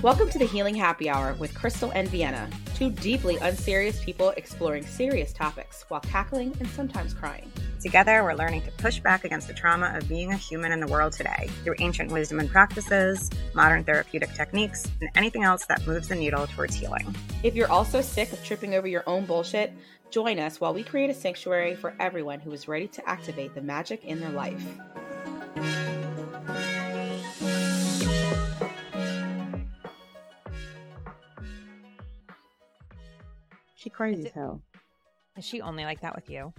[0.00, 4.86] Welcome to the Healing Happy Hour with Crystal and Vienna, two deeply unserious people exploring
[4.86, 7.50] serious topics while cackling and sometimes crying.
[7.82, 10.86] Together, we're learning to push back against the trauma of being a human in the
[10.86, 16.06] world today through ancient wisdom and practices, modern therapeutic techniques, and anything else that moves
[16.06, 17.12] the needle towards healing.
[17.42, 19.72] If you're also sick of tripping over your own bullshit,
[20.10, 23.62] join us while we create a sanctuary for everyone who is ready to activate the
[23.62, 24.64] magic in their life.
[33.78, 34.60] She crazy as hell.
[35.36, 36.52] Is she only like that with you?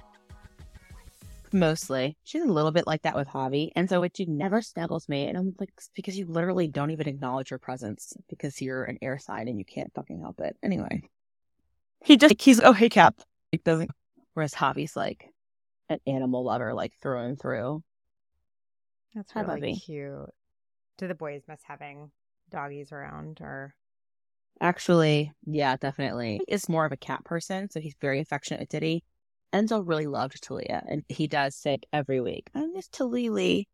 [1.52, 2.16] Mostly.
[2.24, 3.72] She's a little bit like that with Javi.
[3.76, 5.28] And so it she never snuggles me.
[5.28, 9.20] And I'm like, because you literally don't even acknowledge your presence because you're an air
[9.20, 10.56] sign and you can't fucking help it.
[10.64, 11.10] Anyway.
[12.06, 13.20] He just, he's, oh, hey, Cap.
[13.52, 13.92] It doesn't.
[14.34, 15.34] Whereas Javi's like
[15.90, 17.84] an animal lover, like through and through.
[19.14, 19.76] That's really Bubby.
[19.76, 20.30] cute.
[20.98, 22.12] Do the boys miss having
[22.50, 23.76] doggies around or
[24.62, 26.42] Actually, yeah, definitely.
[26.48, 29.04] Is more of a cat person, so he's very affectionate with Diddy.
[29.54, 33.66] Enzo really loved Talia, and he does say every week, "I miss Talili,"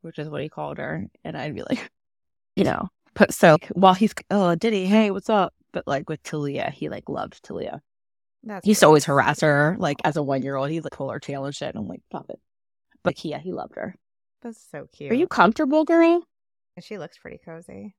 [0.00, 1.90] which is what he called her, and I'd be like,
[2.56, 5.54] you know, but so while he's oh Diddy, hey, what's up?
[5.72, 7.80] But like with Talia, he like loved Talia.
[8.42, 10.70] that's He used to always harass her, like as a one year old.
[10.70, 11.68] He'd like pull her tail and shit.
[11.74, 12.40] And I'm like, stop it.
[13.02, 13.96] But yeah, he loved her.
[14.42, 15.12] That's so cute.
[15.12, 16.22] Are you comfortable, girl?
[16.80, 17.94] She looks pretty cozy.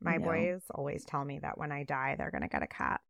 [0.00, 0.26] My know.
[0.26, 3.00] boys always tell me that when I die, they're going to get a cat.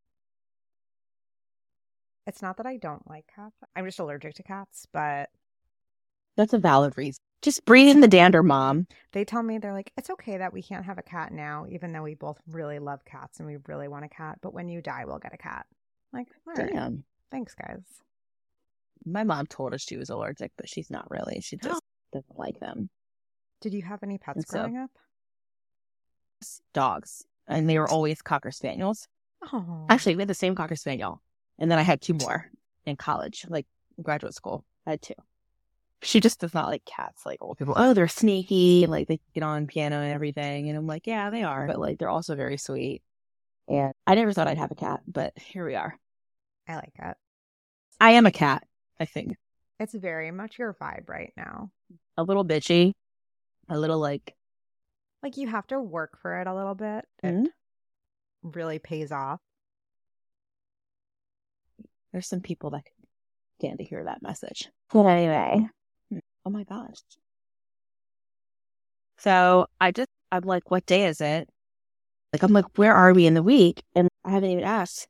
[2.27, 3.57] It's not that I don't like cats.
[3.75, 5.31] I'm just allergic to cats, but
[6.37, 7.23] That's a valid reason.
[7.41, 8.87] Just breathe in the dander, mom.
[9.13, 11.93] they tell me they're like, it's okay that we can't have a cat now, even
[11.93, 14.39] though we both really love cats and we really want a cat.
[14.43, 15.65] But when you die, we'll get a cat.
[16.13, 16.73] Like, all right.
[16.73, 17.05] Damn.
[17.31, 17.83] Thanks, guys.
[19.05, 21.41] My mom told us she was allergic, but she's not really.
[21.41, 21.81] She just
[22.13, 22.91] doesn't like them.
[23.61, 24.91] Did you have any pets so- growing up?
[26.73, 27.25] Dogs.
[27.47, 29.09] And they were always Cocker Spaniels.
[29.53, 31.23] Oh, Actually, we had the same Cocker Spaniel.
[31.59, 32.51] And then I had two more
[32.87, 33.67] in college, like
[34.03, 34.65] graduate school.
[34.87, 35.15] I had two.
[36.03, 37.75] She just does not like cats like old people.
[37.77, 38.85] Oh, they're sneaky.
[38.85, 40.69] and, Like they get on piano and everything.
[40.69, 41.67] And I'm like, yeah, they are.
[41.67, 43.03] But like they're also very sweet.
[43.67, 45.99] And I never thought I'd have a cat, but here we are.
[46.69, 47.17] I like it.
[48.01, 48.65] I am a cat,
[49.01, 49.37] I think.
[49.81, 51.71] It's very much your vibe right now.
[52.17, 52.93] A little bitchy,
[53.69, 54.35] a little like,
[55.23, 57.05] Like you have to work for it a little bit.
[57.23, 57.47] It Mhm.
[58.43, 59.41] really pays off.
[62.13, 62.95] there's some people that can
[63.59, 64.71] stand to hear that message.
[64.91, 65.69] But anyway,
[66.11, 66.97] hmm, oh my gosh.
[69.19, 71.51] So I just, I'm like, what day is it?
[72.33, 73.83] Like, I'm like, where are we in the week?
[73.95, 75.07] And I haven't even asked,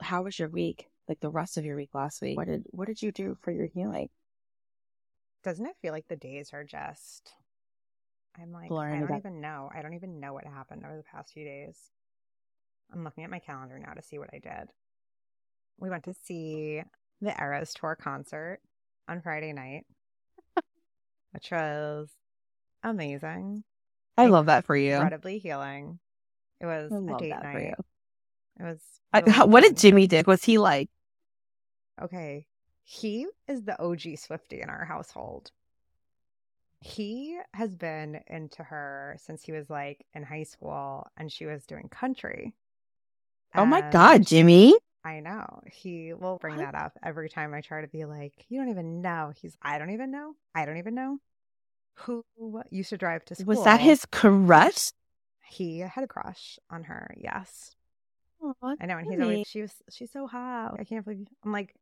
[0.00, 0.88] how was your week?
[1.08, 2.36] Like the rest of your week last week?
[2.36, 4.10] What did, what did you do for your healing?
[5.42, 7.32] Doesn't it feel like the days are just
[8.40, 9.70] I'm like I don't even know.
[9.74, 11.76] I don't even know what happened over the past few days.
[12.92, 14.70] I'm looking at my calendar now to see what I did.
[15.78, 16.82] We went to see
[17.20, 18.60] the Eras Tour concert
[19.08, 19.84] on Friday night,
[21.32, 22.08] which was
[22.82, 23.64] amazing,
[24.16, 24.94] I love that for you.
[24.94, 25.98] incredibly healing.
[26.60, 27.52] It was I a date that night.
[27.52, 27.74] for you.
[28.58, 28.80] It was.
[29.12, 29.76] I, what did.
[29.76, 30.22] Jimmy do?
[30.26, 30.90] Was he like,
[32.02, 32.46] Okay.
[32.84, 35.52] He is the OG Swifty in our household.
[36.80, 41.66] He has been into her since he was like in high school and she was
[41.66, 42.54] doing country.
[43.54, 44.74] oh my And God, Jimmy?
[45.04, 45.62] I know.
[45.70, 46.72] He will bring What?
[46.72, 49.32] that up every time I try to be like, you don't even know.
[49.34, 50.34] He's, I don't even know.
[50.54, 51.18] I don't even know.
[52.04, 52.24] Who
[52.70, 53.46] used to drive to school?
[53.46, 54.92] Was that his crush?
[55.44, 57.14] He had a crush on her.
[57.16, 57.74] Yes.
[58.42, 60.76] Aw, I know, and he's always she was she's so hot.
[60.78, 61.74] I can't believe I'm like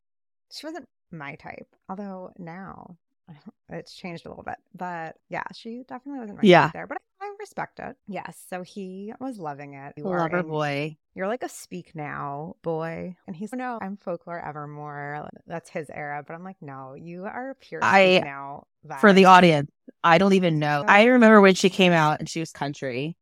[0.51, 1.67] she wasn't my type.
[1.87, 2.97] Although now
[3.69, 6.71] it's changed a little bit, but yeah, she definitely wasn't my Yeah.
[6.73, 6.87] there.
[6.87, 7.95] But I, I respect it.
[8.07, 9.93] Yes, so he was loving it.
[9.97, 10.97] You Lover in- boy.
[11.15, 15.27] You're like a speak now boy, and he's no, I'm folklore evermore.
[15.47, 18.67] That's his era, but I'm like, no, you are pure I- speak now.
[19.01, 19.69] for the audience.
[20.03, 20.85] I don't even know.
[20.87, 23.17] I remember when she came out and she was country.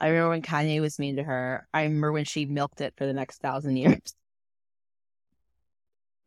[0.00, 1.68] I remember when Kanye was mean to her.
[1.72, 4.00] I remember when she milked it for the next thousand years.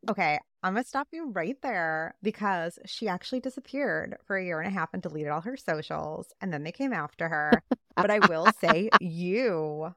[0.08, 4.66] Okay, I'm gonna stop you right there because she actually disappeared for a year and
[4.66, 7.62] a half and deleted all her socials, and then they came after her.
[7.94, 9.94] but I will say, you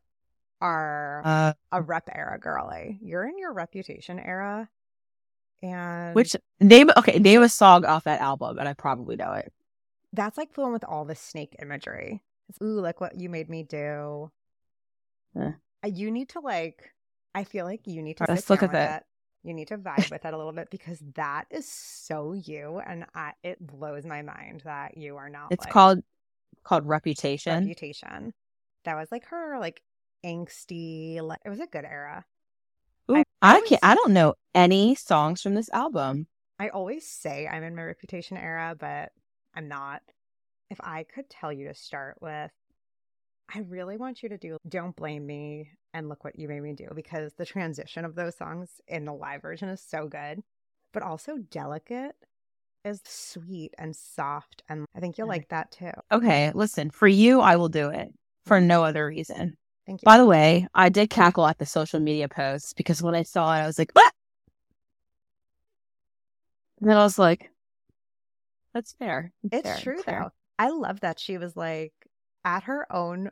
[0.62, 3.00] are Uh, a rep era girly.
[3.01, 4.69] You're in your reputation era,
[5.63, 6.92] and which name?
[6.95, 9.51] Okay, name a song off that album, and I probably know it.
[10.13, 12.21] that's like the one with all the snake imagery.
[12.50, 14.30] It's, Ooh, like what you made me do.
[15.83, 16.92] You need to like.
[17.33, 18.25] I feel like you need to.
[18.30, 19.06] Let's look at that.
[19.44, 23.06] You need to vibe with it a little bit because that is so you, and
[23.15, 25.51] I, it blows my mind that you are not.
[25.51, 26.03] It's like, called
[26.63, 27.68] called Reputation.
[27.68, 28.33] Reputation.
[28.86, 29.81] That was like her like
[30.25, 31.21] angsty.
[31.21, 32.25] Like, it was a good era.
[33.09, 33.83] Ooh, I I, can't.
[33.83, 36.27] I don't know any songs from this album.
[36.59, 39.12] I always say I'm in my reputation era, but
[39.56, 40.01] I'm not.
[40.69, 42.51] If I could tell you to start with,
[43.54, 46.74] I really want you to do Don't Blame Me and Look What You Made Me
[46.74, 50.44] Do because the transition of those songs in the live version is so good.
[50.94, 52.16] But also Delicate
[52.86, 54.63] is sweet and soft.
[54.69, 55.92] And I think you'll like that too.
[56.12, 56.92] Okay, listen.
[56.92, 58.13] For you, I will do it
[58.46, 58.68] for mm-hmm.
[58.68, 59.57] no other reason.
[59.86, 60.06] Thank you.
[60.06, 63.54] By the way, I did cackle at the social media post because when I saw
[63.56, 64.13] it, I was like, "What?"
[66.80, 67.50] And then I was like,
[68.74, 69.94] "That's fair." That's It's fair.
[69.95, 70.30] true fair." though.
[70.60, 71.94] I love that she was like
[72.45, 73.31] at her own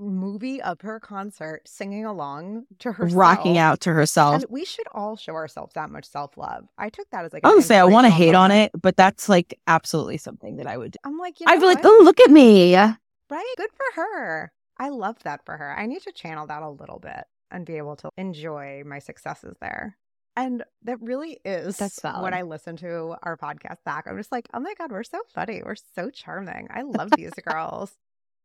[0.00, 3.18] movie of her concert singing along to herself.
[3.18, 4.42] Rocking out to herself.
[4.42, 6.66] And we should all show ourselves that much self love.
[6.78, 8.50] I took that as like I an was gonna say I want to hate on
[8.50, 10.98] it, but that's like absolutely something that I would do.
[11.04, 13.54] I'm like, you know I'd be like, "Oh, look at me!" right?
[13.56, 14.52] Good for her.
[14.78, 15.78] I love that for her.
[15.78, 19.56] I need to channel that a little bit and be able to enjoy my successes
[19.60, 19.96] there.
[20.36, 22.22] And that really is That's valid.
[22.22, 24.06] when I listen to our podcast back.
[24.06, 25.60] I'm just like, oh my God, we're so funny.
[25.64, 26.68] We're so charming.
[26.70, 27.92] I love these girls.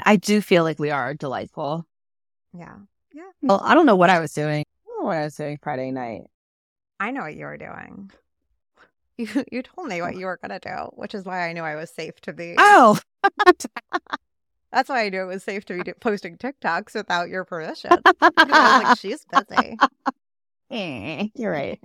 [0.06, 1.86] I do feel like we are delightful.
[2.58, 2.76] Yeah.
[3.14, 3.24] Yeah.
[3.42, 4.62] Well, I don't know what I was doing.
[4.62, 6.24] I don't know what I was doing Friday night.
[7.00, 8.12] I know what you were doing.
[9.18, 11.76] You you told me what you were gonna do, which is why I knew I
[11.76, 12.56] was safe to be.
[12.58, 13.00] Oh,
[13.46, 17.92] That's why I knew it was safe to be posting TikToks without your permission.
[18.22, 19.78] I was like, she's busy.
[20.70, 21.80] Eh, you're right.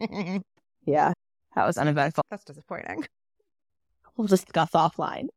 [0.87, 1.13] Yeah,
[1.55, 2.25] that was uneventful.
[2.31, 3.07] That's disappointing.
[4.17, 5.29] We'll discuss offline.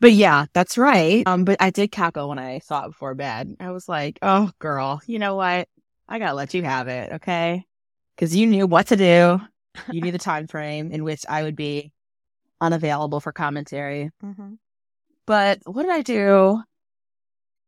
[0.00, 1.26] But yeah, that's right.
[1.26, 3.56] Um, but I did cackle when I saw it before bed.
[3.60, 5.68] I was like, "Oh, girl, you know what?
[6.08, 7.64] I gotta let you have it, okay?
[8.14, 9.40] Because you knew what to do.
[9.90, 11.92] You knew the time frame in which I would be
[12.60, 14.10] unavailable for commentary.
[14.20, 14.54] hmm
[15.26, 16.62] But what did I do?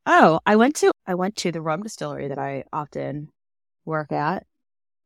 [0.07, 3.31] Oh, I went to I went to the rum distillery that I often
[3.85, 4.47] work at.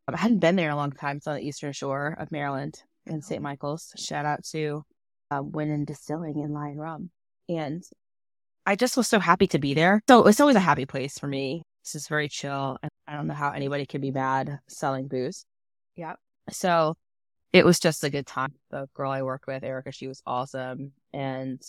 [0.08, 1.18] I hadn't been there in a long time.
[1.18, 3.42] It's on the eastern shore of Maryland in St.
[3.42, 3.92] Michaels.
[3.96, 4.84] Shout out to
[5.38, 7.10] uh, in Distilling in Lyon Rum.
[7.48, 7.82] And
[8.66, 10.02] I just was so happy to be there.
[10.08, 11.62] So it's always a happy place for me.
[11.84, 12.78] This is very chill.
[12.82, 15.44] and I don't know how anybody could be mad selling booze.
[15.96, 16.16] Yep.
[16.50, 16.96] So
[17.52, 18.54] it was just a good time.
[18.70, 20.92] The girl I worked with, Erica, she was awesome.
[21.12, 21.60] And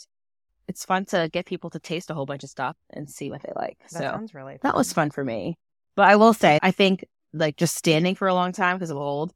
[0.67, 3.41] it's fun to get people to taste a whole bunch of stuff and see what
[3.41, 3.77] they like.
[3.79, 5.05] That so sounds really that was fun.
[5.05, 5.57] fun for me.
[5.95, 8.97] But I will say, I think like just standing for a long time because I'm
[8.97, 9.33] old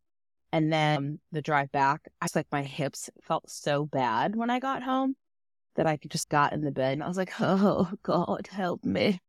[0.51, 4.59] and then the drive back, I was like, my hips felt so bad when I
[4.59, 5.15] got home
[5.75, 9.19] that I just got in the bed and I was like, oh God, help me.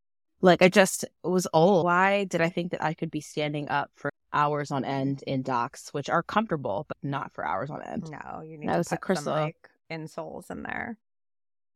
[0.40, 1.84] Like I just was old.
[1.84, 5.42] Why did I think that I could be standing up for hours on end in
[5.42, 8.10] Docs, which are comfortable, but not for hours on end?
[8.10, 9.32] No, you need That to was a put Crystal.
[9.32, 9.56] some like
[9.90, 10.96] insoles in there.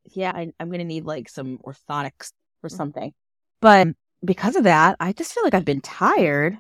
[0.05, 2.77] yeah, I, I'm going to need like some orthotics or Mhm.
[2.77, 3.13] something.
[3.61, 3.89] But
[4.25, 6.59] because of that, I just feel like I've been tired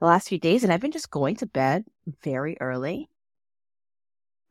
[0.00, 1.84] the last few days and I've been just going to bed
[2.22, 3.08] very early.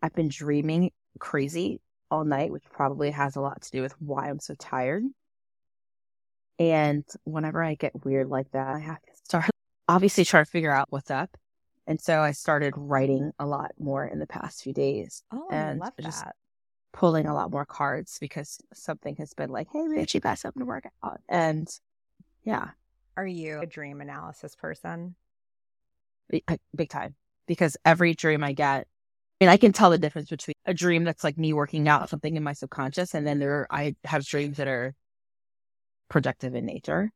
[0.01, 1.81] I've been dreaming crazy
[2.11, 5.03] all night, which probably has a lot to do with why I'm so tired.
[6.57, 9.49] And whenever I get weird like that, I have to start
[9.87, 11.35] obviously try to figure out what's up.
[11.87, 15.81] And so I started writing a lot more in the past few days Oh, And
[15.81, 16.35] I love just- that.
[16.93, 20.59] pulling a lot more cards because something has been like, hey, Rich, you got something
[20.61, 21.21] to work out.
[21.27, 21.67] And
[22.43, 22.69] yeah,
[23.17, 25.15] Are you a dream analysis person?
[26.29, 27.15] Big, time.
[27.47, 28.87] Because every dream I get,
[29.41, 32.09] I mean, I can tell the difference between a dream that's like me working out
[32.09, 34.93] something in my subconscious, and then there I have dreams that are
[36.09, 37.11] projective in nature.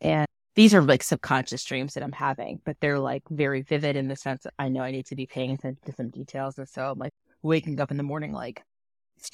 [0.00, 4.08] And these are like subconscious dreams that I'm having, but they're like very vivid in
[4.08, 6.58] the sense that I know I need to be paying attention to some details.
[6.58, 8.62] And so I'm like waking up in the morning, like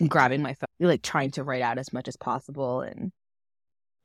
[0.06, 3.10] grabbing my phone, like trying to write out as much as possible and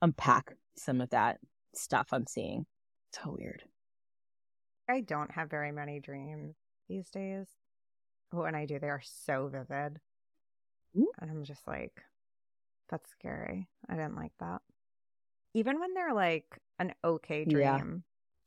[0.01, 1.39] unpack some of that
[1.75, 2.65] stuff I'm seeing.
[3.11, 3.63] So weird.
[4.89, 6.55] I don't have very many dreams
[6.89, 7.47] these days.
[8.31, 9.99] When I do, they are so vivid.
[10.97, 11.11] Ooh.
[11.19, 12.01] And I'm just like,
[12.89, 13.67] that's scary.
[13.89, 14.61] I didn't like that.
[15.53, 17.83] Even when they're like an okay dream, Yeah.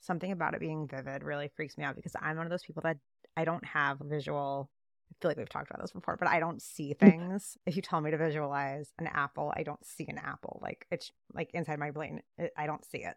[0.01, 2.83] something about it being vivid really freaks me out because I'm one of those people
[2.83, 2.99] that
[3.37, 4.69] I don't have visual.
[5.11, 7.57] I feel like we've talked about this before, but I don't see things.
[7.65, 10.59] if you tell me to visualize an apple, I don't see an apple.
[10.63, 13.15] Like it's like inside my brain, it, I don't see it.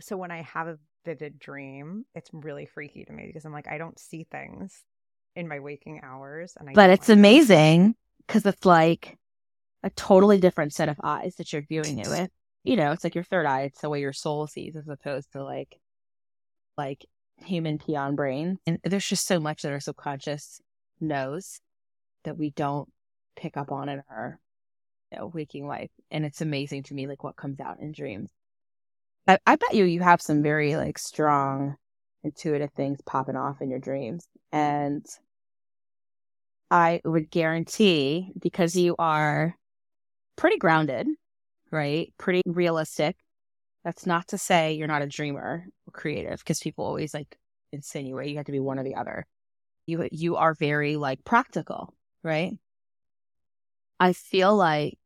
[0.00, 0.78] So when I have a
[1.08, 4.82] vivid dream, it's really freaky to me because I'm like, I don't see things
[5.34, 6.52] in my waking hours.
[6.58, 7.94] And I but it's like amazing
[8.26, 9.16] because it's like
[9.82, 12.30] a totally different set of eyes that you're viewing it with.
[12.62, 13.62] You know, it's like your third eye.
[13.62, 15.78] It's the way your soul sees as opposed to like,
[16.76, 17.06] like
[17.38, 18.58] human peon brain.
[18.66, 20.60] And there's just so much that our subconscious
[21.00, 21.60] knows
[22.24, 22.90] that we don't
[23.34, 24.38] pick up on in our
[25.10, 25.90] you know, waking life.
[26.10, 28.30] And it's amazing to me, like what comes out in dreams.
[29.28, 31.76] I, I bet you you have some very like strong
[32.24, 34.26] intuitive things popping off in your dreams.
[34.50, 35.06] And
[36.70, 39.54] I would guarantee because you are
[40.36, 41.06] pretty grounded,
[41.70, 42.12] right?
[42.18, 43.16] Pretty realistic.
[43.84, 47.36] That's not to say you're not a dreamer or creative because people always like
[47.72, 49.26] insinuate you have to be one or the other.
[49.86, 52.58] You you are very like practical, right?
[54.00, 54.98] I feel like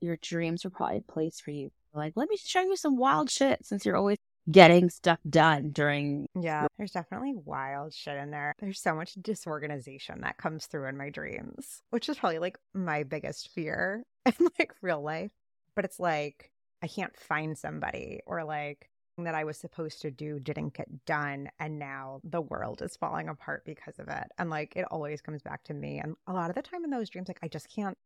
[0.00, 1.70] your dreams are probably a place for you.
[1.94, 4.18] Like, let me show you some wild shit since you're always
[4.50, 8.54] getting stuff done during yeah there's definitely wild shit in there.
[8.58, 13.04] There's so much disorganization that comes through in my dreams which is probably like my
[13.04, 15.30] biggest fear in like real life.
[15.74, 16.50] But it's like
[16.82, 21.48] i can't find somebody or like that i was supposed to do didn't get done
[21.58, 24.26] and now the world is falling apart because of it.
[24.36, 26.00] And like it always comes back to me.
[26.00, 27.96] And a lot of the time in those dreams like i just can't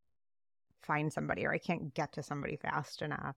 [0.83, 3.35] find somebody or i can't get to somebody fast enough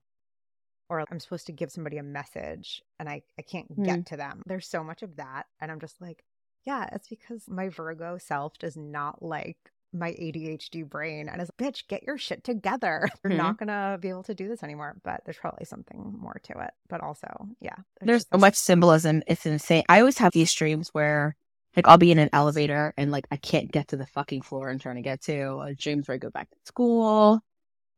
[0.92, 3.84] or I'm supposed to give somebody a message and I, I can't Mm.
[3.84, 4.42] get to them.
[4.44, 5.46] There's so much of that.
[5.58, 6.22] And I'm just like,
[6.64, 9.56] yeah, it's because my Virgo self does not like
[9.94, 13.08] my ADHD brain and is bitch, get your shit together.
[13.24, 13.36] You're Mhm.
[13.38, 14.96] not gonna be able to do this anymore.
[15.02, 16.72] But there's probably something more to it.
[16.90, 17.76] But also, yeah.
[18.02, 19.22] there's just so much symbolism.
[19.26, 19.84] It's insane.
[19.88, 21.36] I always have these dreams where
[21.74, 24.68] like I'll be in an elevator and like I can't get to the fucking floor
[24.68, 25.56] I'm trying to get to.
[25.56, 27.40] Uh, dreams where I go back to school.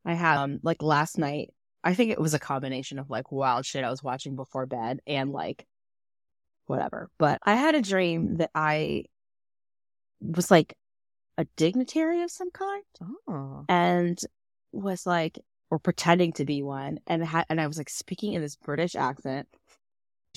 [0.04, 1.52] I have um like last night.
[1.86, 5.00] I think it was a combination of like wild shit I was watching before bed
[5.06, 5.66] and like
[6.66, 7.10] whatever.
[7.18, 9.04] But I had a dream that I
[10.20, 10.74] was like
[11.36, 12.82] a dignitary of some kind
[13.28, 13.64] Oh.
[13.68, 14.18] and
[14.72, 15.38] was like
[15.70, 18.94] or pretending to be one and had and I was like speaking in this British
[18.96, 19.46] accent.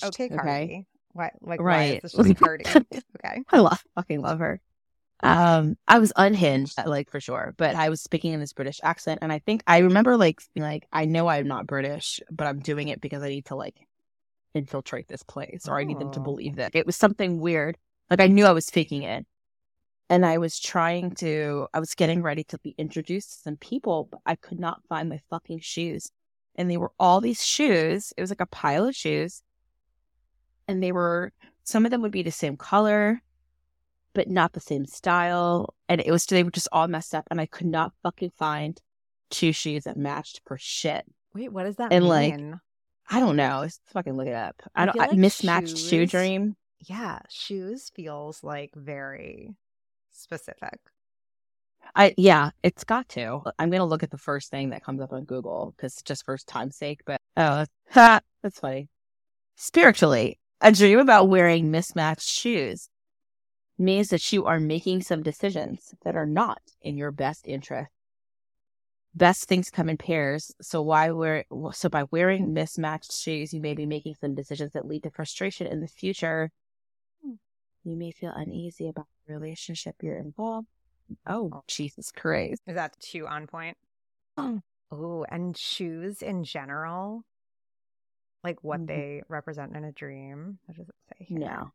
[0.04, 0.86] Okay, Cardi.
[1.12, 2.04] Why like why Right.
[2.04, 2.64] is this just Cardi?
[2.68, 3.42] okay.
[3.50, 4.60] I love fucking love her.
[5.20, 9.18] Um, I was unhinged, like for sure, but I was speaking in this British accent,
[9.22, 12.88] and I think I remember like like I know I'm not British, but I'm doing
[12.88, 13.74] it because I need to like
[14.54, 16.22] infiltrate this place, or I need them to Oh.
[16.22, 17.76] believe that it was something weird.
[18.10, 19.26] Like I knew I was faking it,
[20.08, 21.66] and I was trying to.
[21.74, 25.08] I was getting ready to be introduced to some people, but I could not find
[25.08, 26.12] my fucking shoes,
[26.54, 28.12] and they were all these shoes.
[28.16, 29.42] It was like a pile of shoes,
[30.68, 31.32] and they were
[31.64, 33.20] some of them would be the same color
[34.18, 35.74] but not the same style.
[35.88, 38.76] And it was they were just all messed up, and I could not fucking find
[39.30, 41.04] two shoes that matched for shit.
[41.34, 42.08] Wait, what does that And, mean?
[42.50, 42.60] like,
[43.08, 43.60] I don't know.
[43.60, 44.56] Let's fucking look it up.
[44.74, 44.92] I I don't.
[44.94, 46.56] feel I, like mismatched shoe dream.
[46.80, 49.54] yeah, shoes feels like very
[50.10, 50.80] specific.
[51.94, 53.42] I yeah, it's got to.
[53.56, 56.36] I'm gonna look at the first thing that comes up on Google because just for
[56.38, 57.02] time's sake.
[57.06, 58.88] But oh, ha, that's funny.
[59.54, 62.88] Spiritually, a dream about wearing mismatched shoes
[63.78, 67.90] means that you are making some decisions that are not in your best interest.
[69.14, 73.74] Best things come in pairs, so why wear so by wearing mismatched shoes, you may
[73.74, 76.50] be making some decisions that lead to frustration in the future.
[77.84, 80.68] You may feel uneasy about the relationship you're involved.
[81.26, 82.60] Oh, Jesus Christ.
[82.66, 83.78] Is that too on point?
[84.36, 87.24] Oh, and shoes in general,
[88.44, 88.86] like what Mhm.
[88.86, 90.58] they represent in a dream.
[90.66, 91.38] What does it say here?
[91.38, 91.72] No.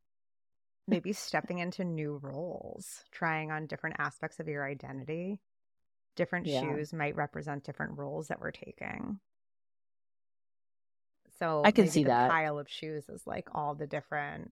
[0.87, 5.39] Maybe stepping into new roles, trying on different aspects of your identity.
[6.15, 6.61] Different Yeah.
[6.61, 9.19] shoes might represent different roles that we're taking.
[11.39, 12.29] So I can see the that.
[12.29, 14.51] pile of shoes is like all the different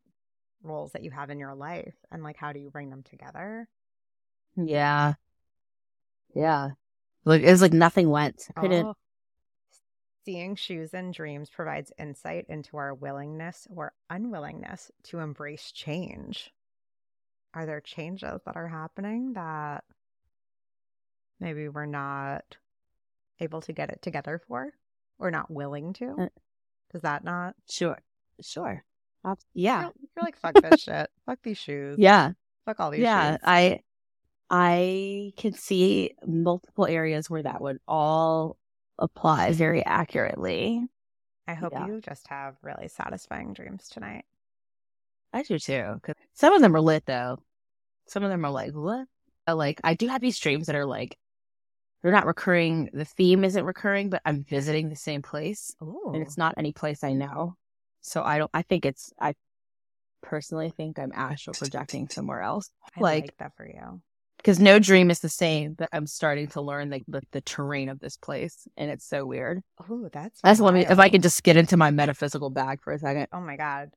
[0.64, 3.68] roles that you have in your life, and like how do you bring them together?
[4.56, 5.14] Yeah.
[6.34, 6.72] Yeah.
[7.26, 8.48] Like it was like nothing went.
[8.56, 8.96] I couldn't Oh.
[10.25, 16.51] Seeing shoes and dreams provides insight into our willingness or unwillingness to embrace change.
[17.54, 19.84] Are there changes that are happening that
[21.40, 22.58] maybe we're not
[23.40, 24.72] able to get it together for
[25.18, 26.16] or not willing to?
[26.20, 26.28] Uh,
[26.94, 27.56] Does that not?
[27.70, 27.98] sure.
[28.42, 28.84] Sure.
[29.25, 29.82] Ab- Yeah.
[29.82, 31.10] You're, you're like, fuck this shit.
[31.25, 31.98] Fuck these shoes.
[32.00, 32.32] Yeah.
[32.66, 33.32] Fuck all these Yeah.
[33.34, 33.40] shoes.
[33.44, 33.80] I
[34.50, 38.58] I can see multiple areas where that would all
[39.01, 39.58] apply mm-hmm.
[39.58, 40.86] very accurately.
[41.48, 41.88] I hope yeah.
[41.88, 44.25] you just have really satisfying dreams tonight.
[45.34, 46.00] I do too.
[46.01, 47.38] 'cause some of them are lit though.
[48.08, 49.08] Some of them are like, what?
[49.48, 51.17] Like I do have these dreams that are like
[52.01, 52.89] they're not recurring.
[52.93, 55.75] The theme isn't recurring, but I'm visiting the same place.
[55.81, 56.12] Ooh.
[56.13, 57.55] and it's not any place I know.
[58.01, 58.51] So I don't.
[58.53, 59.13] I think it's.
[59.20, 59.36] I
[60.22, 64.01] personally think I'm astral projecting somewhere else I like- like that for you.
[64.42, 65.74] Because no dream is the same.
[65.74, 69.26] But I'm starting to learn like the, the terrain of this place, and it's so
[69.26, 69.62] weird.
[69.90, 70.82] Oh, that's That's let me.
[70.82, 71.12] If I wild.
[71.14, 73.28] could just get into my metaphysical bag for a second.
[73.32, 73.90] Oh my god.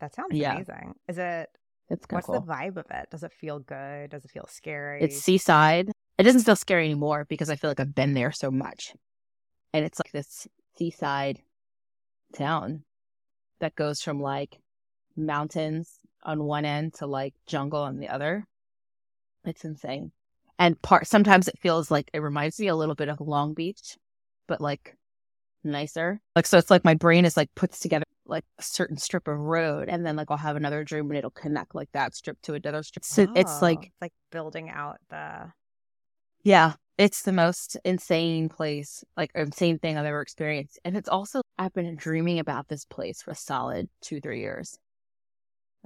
[0.00, 0.54] That sounds Yeah.
[0.54, 0.94] amazing.
[1.08, 1.48] Is it
[1.88, 2.40] It's what's cool.
[2.40, 3.08] the vibe of it?
[3.10, 4.10] Does it feel good?
[4.10, 5.02] Does it feel scary?
[5.02, 5.90] It's seaside.
[6.18, 8.94] It doesn't feel scary anymore because I feel like I've been there so much.
[9.72, 11.40] And it's like this seaside
[12.34, 12.82] town
[13.60, 14.58] that goes from like
[15.16, 18.46] mountains on one end to like jungle on the other.
[19.44, 20.12] It's insane.
[20.58, 23.96] And part sometimes it feels like it reminds me a little bit of Long Beach,
[24.46, 24.96] but like
[25.64, 26.20] nicer.
[26.36, 29.38] Like so it's like my brain is like puts together like a certain strip of
[29.38, 32.54] road and then like I'll have another dream and it'll connect like that strip to
[32.54, 33.04] another strip.
[33.04, 35.52] So it's Oh, like it's like building out the
[36.44, 40.78] yeah, it's the most insane place, like insane thing I've ever experienced.
[40.84, 44.78] And it's also, I've been dreaming about this place for a solid two, three years,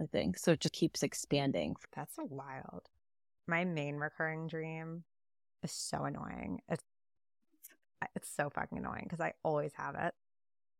[0.01, 0.39] I think.
[0.39, 1.77] So it just keeps expanding.
[1.95, 2.89] That's so wild.
[3.47, 5.05] My main recurring dream
[5.63, 6.61] is so annoying.
[6.69, 6.85] It's
[8.15, 10.15] it's so fucking annoying because I always have it.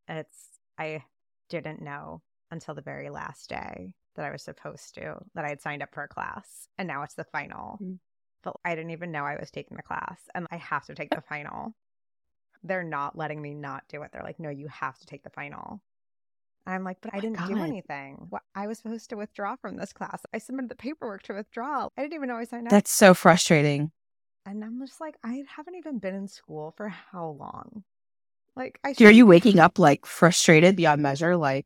[0.07, 1.03] It's I
[1.49, 2.21] didn't know
[2.51, 5.93] until the very last day that I was supposed to that I had signed up
[5.93, 7.79] for a class, and now it's the final.
[7.81, 7.99] Mm.
[8.43, 11.09] But I didn't even know I was taking the class, and I have to take
[11.09, 11.73] the final.
[12.63, 14.11] They're not letting me not do it.
[14.11, 15.81] They're like, "No, you have to take the final."
[16.67, 18.27] And I'm like, but I my didn't do anything.
[18.29, 20.21] What- I was supposed to withdraw from this class.
[20.33, 21.87] I submitted the paperwork to withdraw.
[21.97, 22.71] I didn't even know I signed up.
[22.71, 23.91] That's so frustrating.
[24.45, 27.83] and I'm just like, I haven't even been in school for how long?
[28.55, 31.37] Like, I Are you waking up like frustrated beyond measure?
[31.37, 31.65] Like,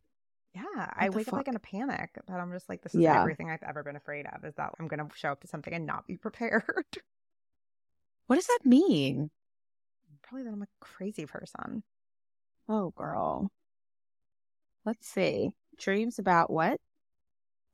[0.53, 2.11] Yeah, I wake up like in a panic.
[2.27, 3.19] But I'm just like, this is Yeah.
[3.19, 4.45] everything I've ever been afraid of.
[4.45, 6.63] Is that I'm gonna show up to something and not be prepared.
[8.27, 9.31] what does that mean?
[10.21, 11.83] Probably that I'm a crazy person.
[12.69, 13.51] Oh, girl.
[14.85, 15.53] Let's see.
[15.77, 16.79] Dreams about what?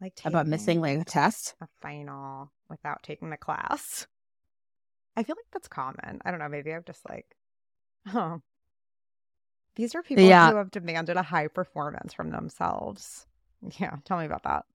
[0.01, 1.55] Like About missing like a test?
[1.61, 4.07] a final without taking the class.
[5.15, 6.21] I feel like that's common.
[6.23, 6.49] I don't know.
[6.49, 7.25] Maybe I'm just like,
[8.13, 8.41] oh,
[9.75, 10.51] these are people Yeah.
[10.51, 13.25] who have demanded a high performance from themselves.
[13.79, 14.65] Yeah, tell me about that.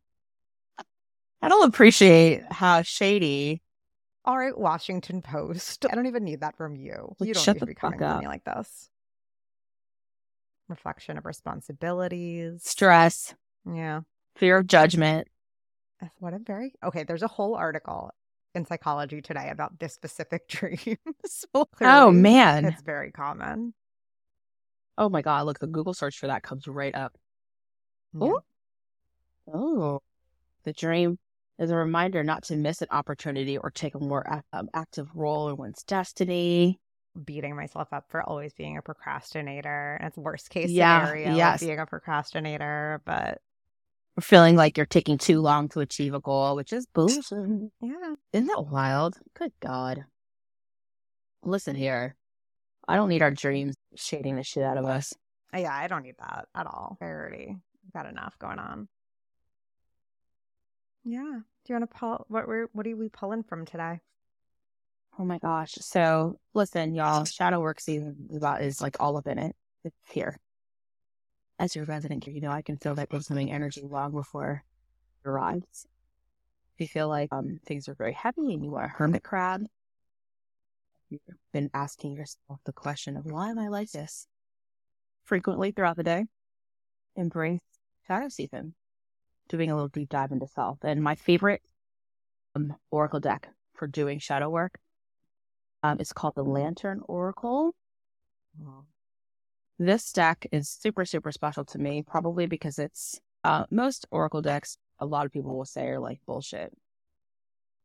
[1.40, 3.62] I don't appreciate how shady.
[4.24, 5.86] All right, Washington Post.
[5.90, 7.14] I don't even need that from you.
[7.18, 8.90] Like, you don't need to be coming for me like this.
[10.68, 12.62] Reflection of responsibilities.
[12.64, 13.34] stress,
[13.66, 14.00] Yeah.
[14.36, 15.28] fear of judgment.
[16.18, 17.04] What a very okay.
[17.04, 18.10] There's a whole article
[18.54, 20.96] in Psychology Today about this specific dream.
[21.24, 22.64] so Oh man.
[22.64, 23.74] it's very common.
[24.98, 27.16] Oh my god, look, the Google search for that comes right up.
[28.14, 28.28] Yeah.
[28.28, 28.40] Ooh.
[29.52, 30.00] Oh.
[30.64, 31.18] The dream
[31.58, 35.48] is a reminder not to miss an opportunity or take a more um, active role
[35.48, 36.78] in one's destiny.
[37.24, 39.96] Beating myself up for always being a procrastinator.
[40.00, 41.60] And it's worst case Yeah, scenario of yes.
[41.60, 43.42] being a procrastinator, but
[44.20, 47.22] feeling like you're taking too long to achieve a goal, which is bullshit.
[47.80, 48.14] yeah.
[48.32, 49.18] Isn't that wild?
[49.34, 50.04] Good God.
[51.44, 52.16] Listen here.
[52.88, 55.12] I don't need our dreams shading the shit out of us.
[55.54, 56.96] Yeah, I don't need that at all.
[57.00, 57.56] I already
[57.92, 58.88] got enough going on.
[61.04, 61.40] Yeah.
[61.64, 64.00] Do you want to pull what we're what are we pulling from today?
[65.18, 65.74] Oh my gosh.
[65.80, 69.54] So listen, y'all, shadow work season is about is like all up in it.
[69.84, 70.38] It's here.
[71.58, 74.64] As your resident, here, you know, I can feel that incoming energy long before
[75.24, 75.86] it arrives.
[76.74, 79.62] If you feel like um things are very heavy and you are a hermit crab,
[81.10, 81.20] you've
[81.52, 84.26] been asking yourself the question of why am I like this?
[85.24, 86.24] Frequently throughout the day,
[87.16, 87.60] embrace
[88.06, 88.74] shadow season.
[89.48, 90.78] Doing a little deep dive into self.
[90.82, 91.60] And my favorite
[92.54, 94.78] um, oracle deck for doing shadow work
[95.82, 97.74] um, it's called the Lantern Oracle.
[99.78, 104.76] This deck is super, super special to me, probably because it's uh, most Oracle decks,
[104.98, 106.72] a lot of people will say are like bullshit.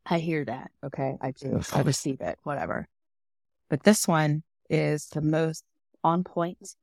[0.05, 0.71] I hear that.
[0.83, 1.17] Okay.
[1.19, 1.59] I do.
[1.73, 2.87] I receive it, whatever.
[3.69, 5.63] But this one is the most
[6.03, 6.75] on point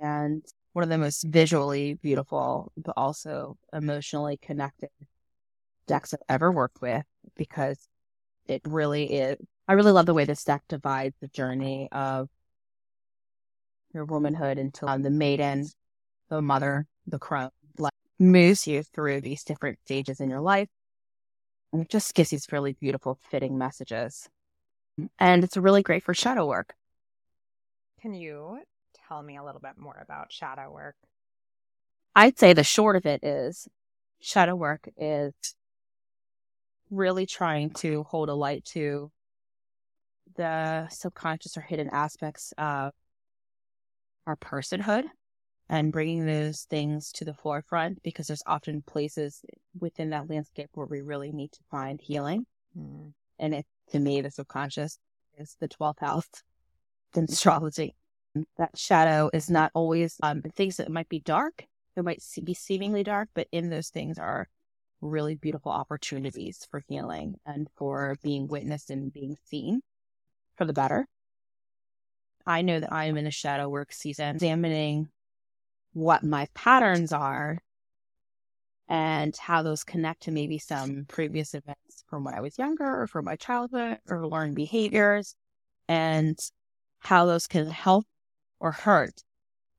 [0.00, 4.88] and one of the most visually beautiful, but also emotionally connected
[5.86, 7.04] decks I've ever worked with
[7.36, 7.88] because
[8.46, 9.36] it really is.
[9.68, 12.28] I really love the way this deck divides the journey of
[13.94, 15.68] your womanhood into um, the maiden,
[16.28, 20.68] the mother, the crone, like moves you through these different stages in your life.
[21.72, 24.28] And it just gives these really beautiful, fitting messages.
[25.18, 26.74] And it's really great for shadow work.
[28.00, 28.58] Can you
[29.08, 30.96] tell me a little bit more about shadow work?
[32.14, 33.68] I'd say the short of it is
[34.20, 35.32] shadow work is
[36.90, 39.10] really trying to hold a light to
[40.36, 42.92] the subconscious or hidden aspects of
[44.26, 45.04] our personhood
[45.68, 49.44] and bringing those things to the forefront because there's often places
[49.78, 52.46] within that landscape where we really need to find healing.
[52.76, 53.08] Hmm.
[53.38, 54.98] And it, to me, the subconscious
[55.38, 56.28] is the 12th house
[57.16, 57.94] in astrology.
[58.56, 61.66] That shadow is not always um, things that might be dark
[61.96, 64.48] it might be seemingly dark, but in those things are
[65.00, 69.82] really beautiful opportunities for healing and for being witnessed and being seen
[70.62, 71.08] for the better.
[72.46, 75.08] I know that I am in a shadow work season, examining
[75.92, 77.58] what my patterns are
[78.88, 83.08] and how those connect to maybe some previous events from when I was younger or
[83.08, 85.34] from my childhood or learned behaviors
[85.88, 86.38] and
[87.00, 88.06] how those can help
[88.60, 89.24] or hurt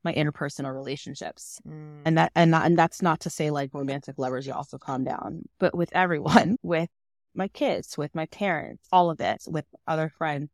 [0.04, 1.62] my interpersonal relationships.
[1.66, 2.02] Mm.
[2.04, 5.06] And that and not, and that's not to say like romantic lovers you also calm
[5.06, 6.90] down, but with everyone, with
[7.34, 10.50] my kids, with my parents, all of it, with other friends.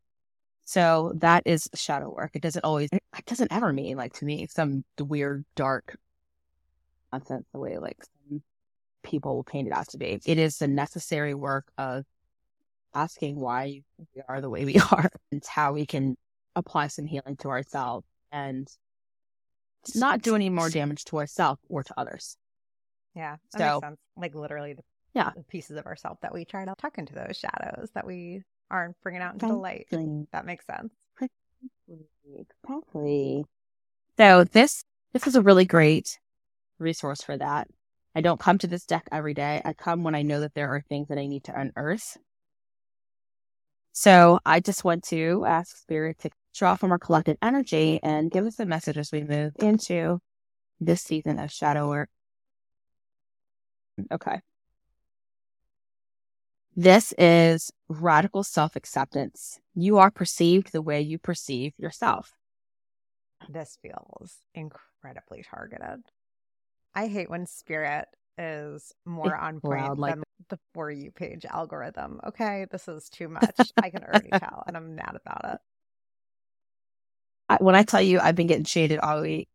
[0.70, 2.30] So that is shadow work.
[2.36, 5.98] It doesn't always it doesn't ever mean like to me some weird dark
[7.12, 7.98] nonsense the way like
[8.30, 8.44] some
[9.02, 10.20] people will paint it out to be.
[10.24, 12.06] It is the necessary work of
[12.94, 16.16] asking why we are the way we are and how we can
[16.56, 18.68] apply some healing to ourselves and
[19.96, 22.38] not do any more damage to ourselves or to others.
[23.16, 24.00] Yeah, that so, makes sense.
[24.16, 24.84] Like literally, the,
[25.16, 28.44] yeah, the pieces of ourselves that we try to tuck into those shadows that we
[28.72, 29.88] aren't bringing out into the light.
[30.32, 30.94] That makes sense.
[32.38, 33.46] Exactly.
[34.18, 36.20] So this this is a really great
[36.78, 37.68] resource for that.
[38.16, 39.62] I don't come to this deck every day.
[39.64, 42.18] I come when I know that there are things that I need to unearth.
[43.92, 48.46] So I just want to ask Spirit to draw from our collective energy and give
[48.46, 50.20] us a message as we move into
[50.80, 52.10] this season of shadow work.
[54.12, 54.40] Okay.
[56.82, 59.60] This is radical self acceptance.
[59.76, 62.32] You are perceived the way you perceive yourself.
[63.50, 66.06] This feels incredibly targeted.
[66.96, 72.22] I hate when spirit is more on point like than the for you page algorithm.
[72.26, 73.74] Okay, this is too much.
[73.76, 75.60] I can already tell, and I'm mad about it.
[77.50, 79.50] I, when I tell you I've been getting shaded all week,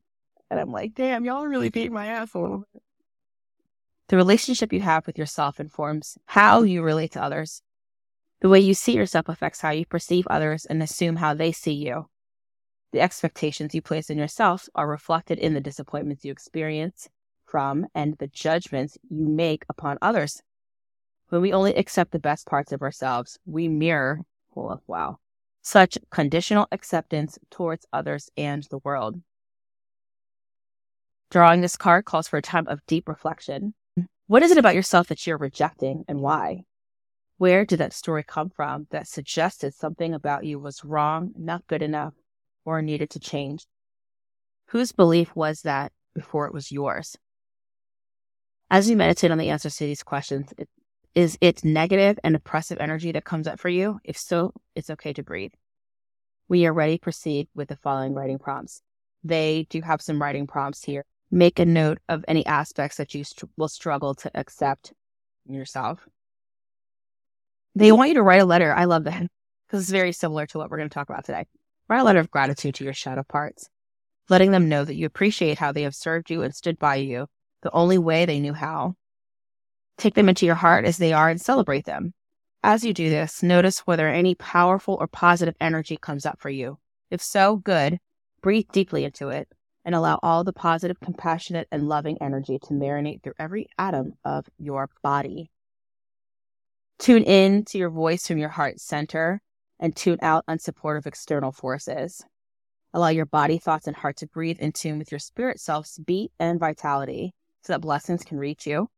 [0.50, 2.82] and I'm like, damn, y'all really beat my ass a little bit.
[4.08, 7.62] The relationship you have with yourself informs how you relate to others.
[8.40, 11.72] The way you see yourself affects how you perceive others and assume how they see
[11.72, 12.08] you.
[12.92, 17.08] The expectations you place in yourself are reflected in the disappointments you experience
[17.46, 20.42] from and the judgments you make upon others.
[21.30, 24.20] When we only accept the best parts of ourselves, we mirror,
[24.54, 25.18] oh, wow,
[25.62, 29.20] such conditional acceptance towards others and the world.
[31.30, 33.74] Drawing this card calls for a time of deep reflection.
[34.26, 36.64] What is it about yourself that you're rejecting and why?
[37.36, 41.82] Where did that story come from that suggested something about you was wrong, not good
[41.82, 42.14] enough,
[42.64, 43.66] or needed to change?
[44.68, 47.18] Whose belief was that before it was yours?
[48.70, 50.68] As you meditate on the answers to these questions, it
[51.14, 54.00] is it negative and oppressive energy that comes up for you?
[54.02, 55.52] If so, it's okay to breathe.
[56.48, 58.82] We are ready to proceed with the following writing prompts.
[59.22, 61.04] They do have some writing prompts here.
[61.34, 64.92] Make a note of any aspects that you st- will struggle to accept
[65.44, 66.06] yourself.
[67.74, 68.72] They want you to write a letter.
[68.72, 69.26] I love that
[69.66, 71.46] because it's very similar to what we're going to talk about today.
[71.88, 73.68] Write a letter of gratitude to your shadow parts,
[74.28, 77.26] letting them know that you appreciate how they have served you and stood by you
[77.62, 78.94] the only way they knew how.
[79.98, 82.14] Take them into your heart as they are and celebrate them.
[82.62, 86.78] As you do this, notice whether any powerful or positive energy comes up for you.
[87.10, 87.98] If so, good.
[88.40, 89.48] Breathe deeply into it
[89.84, 94.46] and allow all the positive, compassionate, and loving energy to marinate through every atom of
[94.58, 95.50] your body.
[96.98, 99.40] Tune in to your voice from your heart center
[99.80, 102.24] and tune out unsupportive external forces.
[102.92, 106.30] Allow your body, thoughts, and heart to breathe in tune with your spirit self's beat
[106.38, 108.88] and vitality so that blessings can reach you.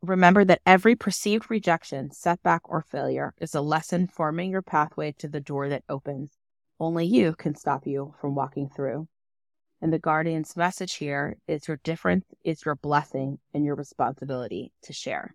[0.00, 5.28] Remember that every perceived rejection, setback, or failure is a lesson forming your pathway to
[5.28, 6.38] the door that opens.
[6.80, 9.08] Only you can stop you from walking through.
[9.80, 14.92] And the guardian's message here is your difference is your blessing and your responsibility to
[14.92, 15.34] share.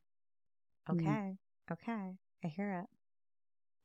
[0.90, 1.06] Okay.
[1.06, 1.38] Mm.
[1.72, 2.18] Okay.
[2.44, 2.86] I hear it.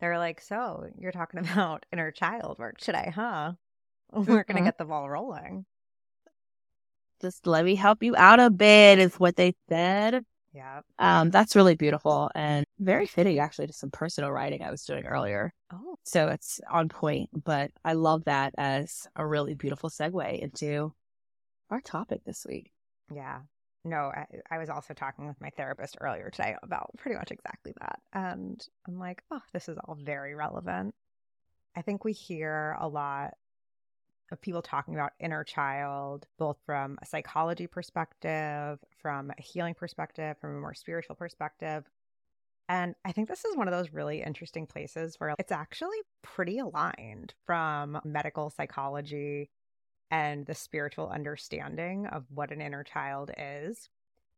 [0.01, 3.53] They're like, so you're talking about inner child work today, huh?
[4.13, 4.33] We're mm-hmm.
[4.33, 5.67] going to get the ball rolling
[7.25, 10.25] just let me help you out a bit is what they said.
[10.55, 10.81] Yeah.
[11.01, 15.05] Um, that's really beautiful and very fitting actually to some personal writing I was doing
[15.05, 15.53] earlier.
[15.73, 15.97] Oh.
[16.05, 20.95] So it's on point, but I love that as a really beautiful segue into
[21.71, 22.71] our topic this week.
[23.13, 23.41] Yeah.
[23.85, 27.75] No, I, I was also talking with my therapist earlier today about pretty much exactly
[27.81, 27.99] that.
[28.13, 30.95] And I'm like, oh, this is all very relevant.
[31.77, 33.35] I think we hear a lot
[34.33, 40.37] of people talking about inner child, both from a psychology perspective, from a healing perspective,
[40.41, 41.85] from a more spiritual perspective.
[42.69, 46.59] And I think this is one of those really interesting places where it's actually pretty
[46.59, 49.51] aligned from medical psychology
[50.11, 53.91] and the spiritual understanding of what an inner child is,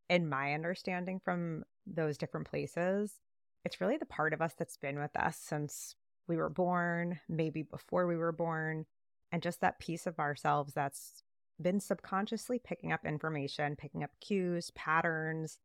[0.09, 3.21] in my understanding from those different places,
[3.65, 5.97] it's really the part of us that's been with us since
[6.29, 8.87] we were born, maybe before we were born,
[9.33, 11.23] and just that piece of ourselves that's
[11.61, 15.59] been subconsciously picking up information, picking up cues, patterns,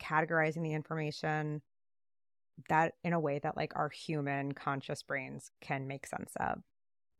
[0.00, 1.62] categorizing the information
[2.68, 6.62] that in a way that like our human conscious brains can make sense of.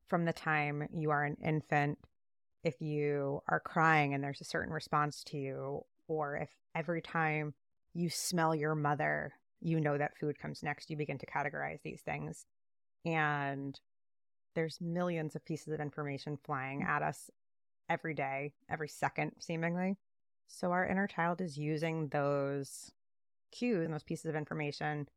[0.08, 1.98] From the time you are an infant,
[2.64, 7.54] if you are crying and there's a certain response to you, or if every time
[7.94, 12.00] you smell your mother, you know that food comes next, you begin to categorize these
[12.00, 12.46] things.
[13.04, 13.78] And
[14.58, 16.88] there's millions of pieces of information flying mm.
[16.88, 17.30] at us
[17.88, 19.96] every day, every second, seemingly.
[20.48, 22.90] So our inner child is using those
[23.52, 25.08] cues and those pieces of information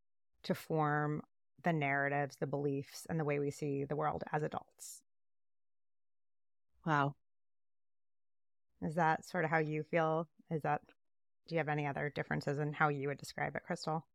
[0.43, 1.23] to form
[1.63, 5.01] the narratives, the beliefs, and the way we see the world as adults.
[6.86, 7.15] Wow.
[8.84, 10.27] Is that sort of how you feel?
[10.51, 10.82] Is that,
[11.47, 14.06] do you have any other differences in how you would describe it, Crystal?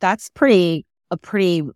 [0.00, 1.68] That's pretty, a pretty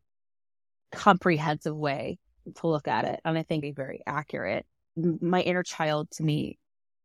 [0.92, 2.18] comprehensive way
[2.56, 3.20] to look at it.
[3.24, 4.66] And I think a very accurate.
[4.96, 6.58] My inner child to me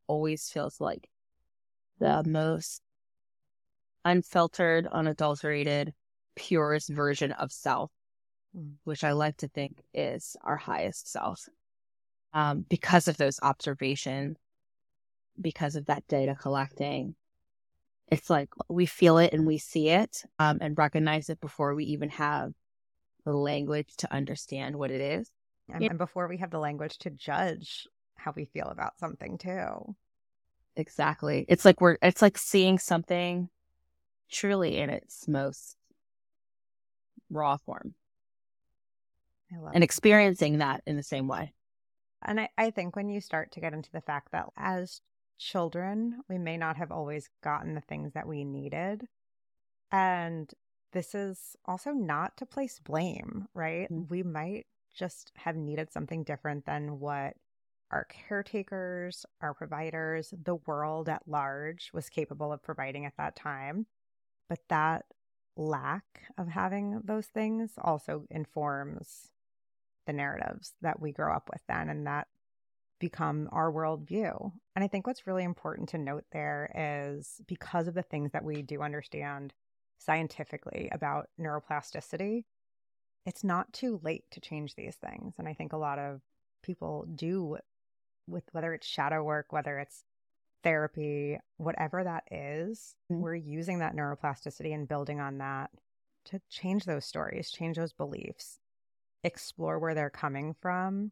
[0.08, 1.10] always feels like
[2.00, 2.82] the most
[4.06, 5.94] unfiltered, unadulterated,
[6.36, 7.92] purest version of self,
[8.58, 8.74] mm.
[8.84, 11.48] which I like to think is our highest self.
[12.34, 14.38] Um, because of those observations,
[15.40, 17.16] because of that data collecting,
[18.12, 21.86] it's like we feel it and we see it um, and recognize it before we
[21.86, 22.54] even have
[23.26, 25.30] the language to understand what it is.
[25.74, 29.96] And, and before we have the language to judge how we feel about something, too.
[30.76, 31.46] Exactly.
[31.48, 33.50] It's like we're, it's like seeing something
[34.30, 35.78] truly in its most
[37.30, 37.94] raw form
[39.74, 41.54] and experiencing that in the same way.
[42.26, 45.02] And I, I think when you start to get into the fact that as
[45.38, 49.08] children, we may not have always gotten the things that we needed.
[49.92, 50.52] And
[50.94, 53.92] this is also not to place blame, right?
[53.92, 54.04] Mm-hmm.
[54.10, 57.36] We might just have needed something different than what
[57.92, 63.88] our caretakers, our providers, the world at large was capable of providing at that time.
[64.50, 65.06] But that
[65.56, 69.30] lack of having those things also informs
[70.06, 72.28] the narratives that we grow up with then and that
[73.00, 74.52] become our worldview.
[74.76, 78.44] And I think what's really important to note there is because of the things that
[78.44, 79.54] we do understand
[79.98, 82.44] scientifically about neuroplasticity,
[83.26, 85.36] it's not too late to change these things.
[85.38, 86.22] And I think a lot of
[86.62, 87.58] people do
[88.28, 90.04] with whether it's shadow work, whether it's
[90.64, 93.22] therapy, whatever that is, mm-hmm.
[93.22, 95.70] we're using that neuroplasticity and building on that
[96.26, 98.60] to change those stories, change those beliefs,
[99.24, 101.12] explore where they're coming from,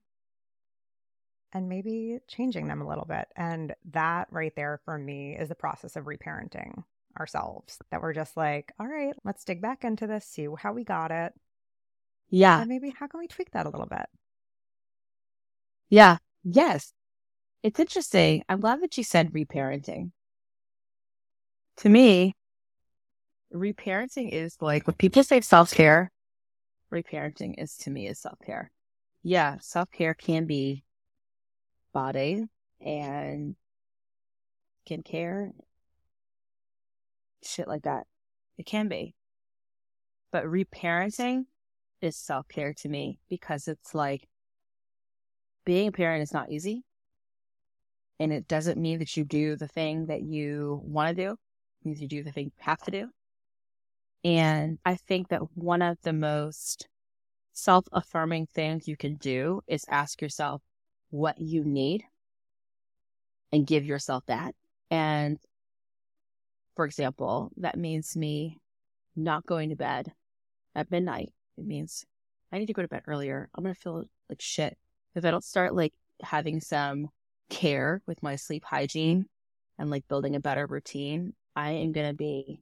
[1.53, 3.27] and maybe changing them a little bit.
[3.35, 6.83] And that right there for me is the process of reparenting
[7.17, 10.83] ourselves that we're just like, all right, let's dig back into this, see how we
[10.83, 11.33] got it.
[12.29, 12.59] Yeah.
[12.59, 14.05] And maybe how can we tweak that a little bit?
[15.89, 16.17] Yeah.
[16.43, 16.93] Yes.
[17.63, 18.43] It's interesting.
[18.49, 20.11] I'm glad that you said reparenting.
[21.77, 22.35] To me,
[23.53, 26.11] reparenting is like when people say self care,
[26.91, 28.71] reparenting is to me is self care.
[29.23, 30.83] Yeah, self care can be
[31.93, 32.45] body
[32.79, 33.55] and
[34.85, 35.51] skin care,
[37.43, 38.07] shit like that.
[38.57, 39.15] It can be.
[40.31, 41.45] But reparenting
[42.01, 44.27] is self care to me because it's like
[45.65, 46.83] being a parent is not easy.
[48.19, 51.31] And it doesn't mean that you do the thing that you want to do.
[51.31, 53.09] It means you do the thing you have to do.
[54.23, 56.87] And I think that one of the most
[57.53, 60.61] self affirming things you can do is ask yourself
[61.09, 62.03] what you need
[63.51, 64.55] and give yourself that.
[64.89, 65.39] And
[66.75, 68.59] for example, that means me
[69.15, 70.13] not going to bed
[70.75, 71.31] at midnight.
[71.57, 72.05] It means
[72.51, 73.49] I need to go to bed earlier.
[73.55, 74.77] I'm going to feel like shit
[75.15, 77.09] if I don't start like having some
[77.49, 79.25] care with my sleep hygiene
[79.77, 82.61] and like building a better routine, I am going to be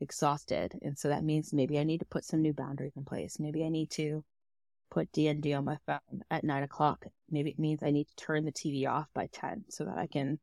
[0.00, 0.78] exhausted.
[0.82, 3.38] And so that means maybe I need to put some new boundaries in place.
[3.38, 4.24] Maybe I need to
[4.90, 7.04] put DND on my phone at nine o'clock.
[7.30, 10.06] Maybe it means I need to turn the TV off by 10 so that I
[10.06, 10.38] can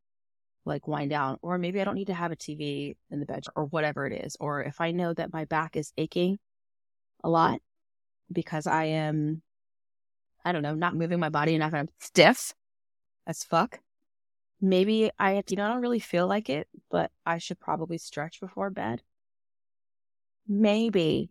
[0.66, 1.38] like wind down.
[1.42, 4.26] Or maybe I don't need to have a TV in the bedroom or whatever it
[4.26, 4.38] is.
[4.40, 6.40] Or if I know that my back is aching
[7.24, 7.62] a lot
[8.32, 9.42] because I am,
[10.46, 12.54] I don't know, not moving my body enough and I'm stiff,
[13.28, 13.80] as fuck.
[14.62, 18.40] Maybe I, you know, I don't really feel like it, but I should probably stretch
[18.40, 19.02] before bed.
[20.48, 21.30] Maybe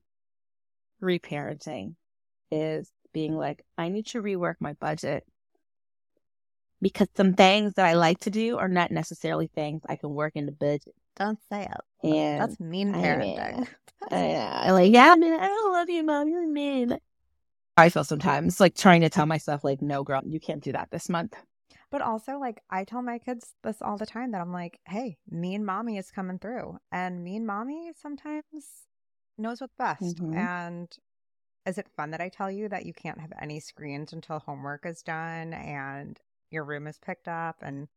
[1.02, 1.94] reparenting
[2.50, 5.26] is being like, I need to rework my budget
[6.80, 10.32] because some things that I like to do are not necessarily things I can work
[10.36, 10.94] in the budget.
[11.16, 12.06] Don't say it.
[12.08, 13.58] And That's mean parenting.
[13.58, 13.66] mean,
[14.10, 16.28] I, like, yeah, man, I don't love you, mom.
[16.28, 16.98] You're mean.
[17.76, 20.90] I feel sometimes like trying to tell myself, like, no, girl, you can't do that
[20.90, 21.34] this month.
[21.90, 25.16] But also, like, I tell my kids this all the time that I'm like, hey,
[25.30, 26.78] mean mommy is coming through.
[26.92, 28.86] And mean mommy sometimes
[29.38, 30.18] knows what's best.
[30.18, 30.34] Mhm.
[30.36, 30.98] And
[31.66, 34.86] is it fun that I tell you that you can't have any screens until homework
[34.86, 36.18] is done and
[36.50, 37.88] your room is picked up and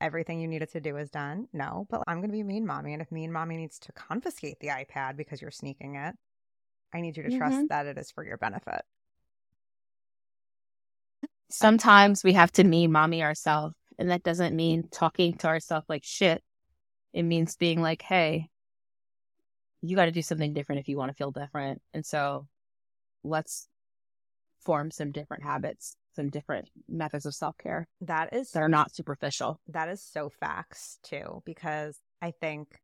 [0.00, 1.48] everything you needed to do is done?
[1.52, 2.92] No, but I'm going to be mean mommy.
[2.92, 6.14] And if mean mommy needs to confiscate the iPad because you're sneaking it,
[6.92, 7.68] I need you to trust Mhm.
[7.68, 8.82] that it is for your benefit.
[11.50, 13.74] Sometimes we have to mean mommy ourselves.
[13.98, 16.42] And that doesn't mean talking to ourselves like shit.
[17.12, 18.48] It means being like, hey,
[19.82, 21.82] you got to do something different if you want to feel different.
[21.92, 22.46] And so
[23.22, 23.68] let's
[24.64, 28.94] form some different habits, some different methods of self care That is that are not
[28.94, 29.60] superficial.
[29.68, 32.80] That is so facts too, because I think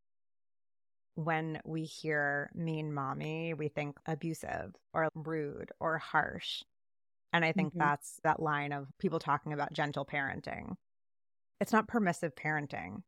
[1.14, 6.62] when we hear mean mommy, we think abusive or rude or harsh.
[7.32, 7.78] And I think Mhm.
[7.78, 10.76] that's that line of people talking about gentle parenting.
[11.60, 13.02] It's not permissive parenting.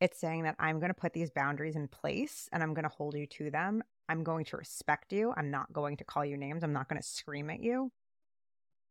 [0.00, 2.88] It's saying that I'm going to put these boundaries in place and I'm going to
[2.96, 3.82] hold you to them.
[4.08, 5.34] I'm going to respect you.
[5.36, 6.64] I'm not going to call you names.
[6.64, 7.92] I'm not going to scream at you.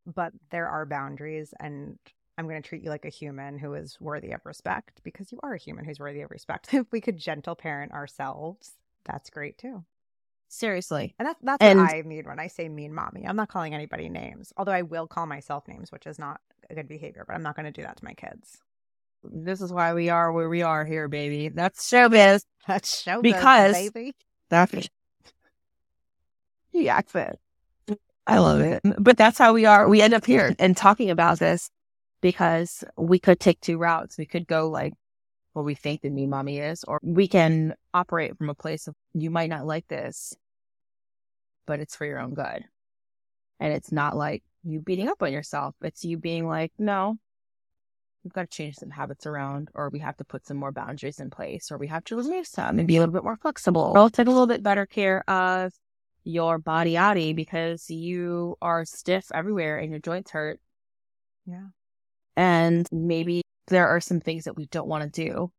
[0.06, 1.98] But there are boundaries and
[2.38, 5.40] I'm going to treat you like a human who is worthy of respect because you
[5.44, 6.70] are a human who's worthy of respect.
[6.74, 8.72] If we could gentle parent ourselves,
[9.06, 9.84] that's great too.
[10.50, 11.16] Seriously.
[11.20, 13.26] And that's that's And- what I mean when I say mean mommy.
[13.28, 16.76] I'm not calling anybody names, although I will call myself names, which is not a
[16.76, 17.24] good behavior.
[17.28, 18.58] But I'm not going to do that to my kids.
[19.24, 21.50] This is why we are where we are here, baby.
[21.50, 22.44] That's showbiz.
[22.68, 24.16] That's show Because- baby.
[24.50, 24.90] That's
[26.74, 27.38] the accent.
[28.26, 28.82] I love it.
[29.00, 29.88] But that's how we are.
[29.88, 31.70] We end up here and talking about this
[32.22, 34.18] because we could take two routes.
[34.18, 34.94] We could go like
[35.52, 38.96] what we think the me mommy is, or we can operate from a place of
[39.14, 40.34] you might not like this,
[41.68, 42.64] but it's for your own good.
[43.60, 45.76] And it's not like you beating up on yourself.
[45.82, 47.18] It's you being like, no,
[48.24, 51.20] we've got to change some habits around, or we have to put some more boundaries
[51.20, 53.94] in place, or we have to remove some and be a little bit more flexible.
[53.96, 55.74] Or take a little bit better care of
[56.24, 60.60] your body yaddy because you are stiff everywhere and your joints hurt.
[61.46, 61.68] Yeah.
[62.36, 65.52] And maybe there are some things that we don't want to do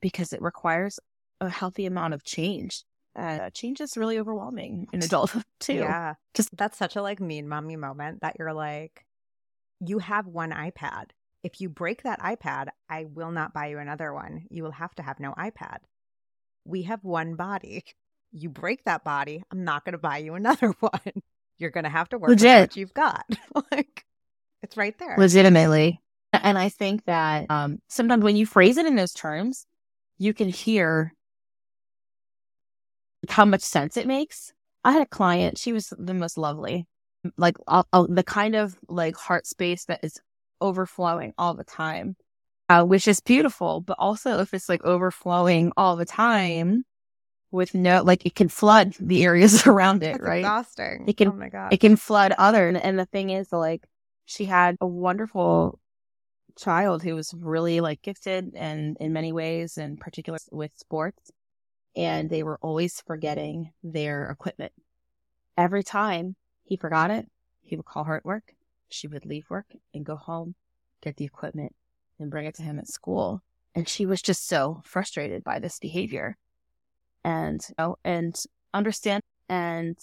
[0.00, 0.98] because it requires
[1.40, 2.84] a healthy amount of change.
[3.16, 5.74] Uh, change is really overwhelming in adulthood too.
[5.74, 6.14] Yeah.
[6.34, 9.04] Just- that's such a like mean mommy moment that you're like,
[9.80, 11.10] you have one iPad.
[11.42, 14.46] If you break that iPad, I will not buy you another one.
[14.50, 15.78] You will have to have no iPad.
[16.64, 17.84] We have one body.
[18.32, 21.22] You break that body, I'm not going to buy you another one.
[21.58, 22.60] You're going to have to work with Legit.
[22.60, 23.24] what you've got.
[23.72, 24.04] like,
[24.62, 25.16] it's right there.
[25.18, 26.00] legitimately.
[26.32, 29.66] And I think that um, sometimes when you phrase it in those terms,
[30.18, 31.14] you can hear
[33.28, 34.52] how much sense it makes.
[34.84, 36.86] I had a client; she was the most lovely,
[37.36, 40.20] like the kind of like heart space that is
[40.60, 42.16] overflowing all the time,
[42.68, 43.80] uh, which is beautiful.
[43.80, 46.84] But also, if it's like overflowing all the time
[47.50, 50.38] with no, like it can flood the areas around it, That's right?
[50.38, 51.04] exhausting.
[51.06, 51.72] It can- oh my God.
[51.72, 53.84] it can flood other and, and the thing is like
[54.24, 55.78] she had a wonderful
[56.56, 61.30] child who was really like gifted and in many ways and particular with sports
[61.96, 64.72] and they were always forgetting their equipment
[65.56, 66.34] every time
[66.64, 67.26] he forgot it
[67.60, 68.54] he would call her at work
[68.88, 70.54] she would leave work and go home
[71.00, 71.72] get the equipment
[72.18, 73.40] and bring it to him at school
[73.76, 76.36] and she was just so frustrated by this behavior
[77.24, 78.34] and you know, and
[78.74, 79.96] understand and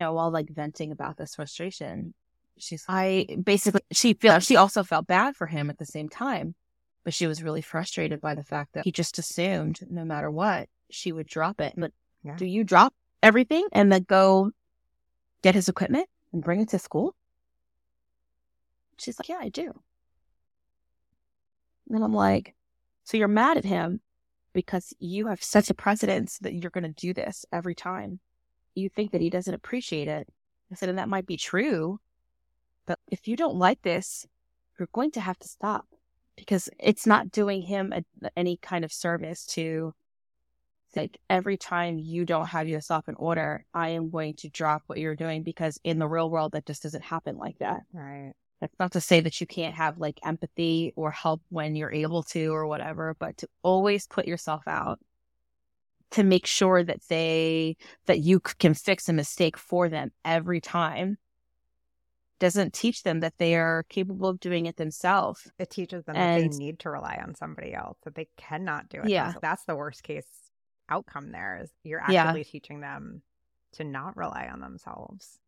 [0.00, 2.14] you know, while like venting about this frustration,
[2.58, 6.54] she's I basically she feel she also felt bad for him at the same time,
[7.04, 10.68] but she was really frustrated by the fact that he just assumed no matter what
[10.90, 11.74] she would drop it.
[11.76, 11.92] But
[12.22, 12.36] Yeah.
[12.36, 14.50] do you drop everything and then go
[15.42, 17.14] get his equipment and bring it to school?
[18.98, 19.72] She's like, yeah, I do.
[21.88, 22.54] And I'm like,
[23.04, 24.00] so you're mad at him
[24.52, 28.20] because you have such a precedence that you're going to do this every time
[28.74, 30.28] you think that he doesn't appreciate it.
[30.70, 31.98] I said, and that might be true,
[32.86, 34.26] but if you don't like this,
[34.78, 35.86] you're going to have to stop
[36.36, 39.94] because it's not doing him a, any kind of service to
[40.96, 44.98] like every time you don't have yourself in order, I am going to drop what
[44.98, 47.82] you're doing because in the real world, that just doesn't happen like that.
[47.92, 48.32] right.
[48.60, 52.22] That's not to say that you can't have like empathy or help when you're able
[52.24, 55.00] to or whatever, but to always put yourself out
[56.10, 61.16] to make sure that they that you can fix a mistake for them every time
[62.40, 65.50] doesn't teach them that they are capable of doing it themselves.
[65.58, 68.88] It teaches them And- that they need to rely on somebody else, that they cannot
[68.88, 69.08] do it.
[69.10, 69.24] Yeah.
[69.24, 69.42] themselves.
[69.42, 70.26] That's the worst case
[70.88, 72.32] outcome there is you're Yeah.
[72.42, 73.22] teaching them
[73.72, 75.38] to not rely on themselves.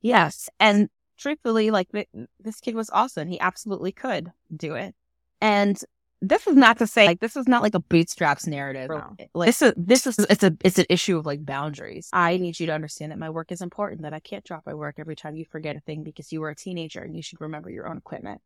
[0.00, 0.48] Yes.
[0.58, 0.88] And
[1.18, 2.08] truthfully, like th-
[2.40, 3.28] this kid was awesome.
[3.28, 4.94] He absolutely could do it.
[5.40, 5.78] And
[6.20, 8.90] this is not to say like this is not like a bootstraps narrative.
[8.90, 9.16] No.
[9.34, 12.08] Like this is this is it's a it's an issue of like boundaries.
[12.12, 14.74] I need you to understand that my work is important, that I can't drop my
[14.74, 17.40] work every time you forget a thing because you were a teenager and you should
[17.40, 18.40] remember your own equipment.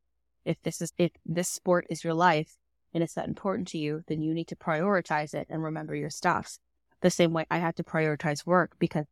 [0.44, 2.56] If this is if this sport is your life
[2.92, 6.10] and it's that important to you, then you need to prioritize it and remember your
[6.10, 6.58] stuff.
[7.00, 9.06] The same way I had to prioritize work because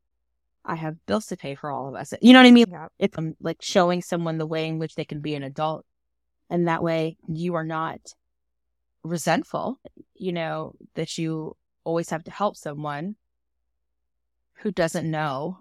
[0.71, 2.15] I have bills to pay for all of us.
[2.23, 2.67] You know what I mean?
[2.71, 2.89] Yeah.
[2.99, 5.85] it's um, like showing someone the way in which they can be an adult
[6.49, 8.01] and that way you are not
[9.03, 9.79] resentful
[10.15, 13.17] you know that you always have to help someone
[14.63, 15.59] who doesn't know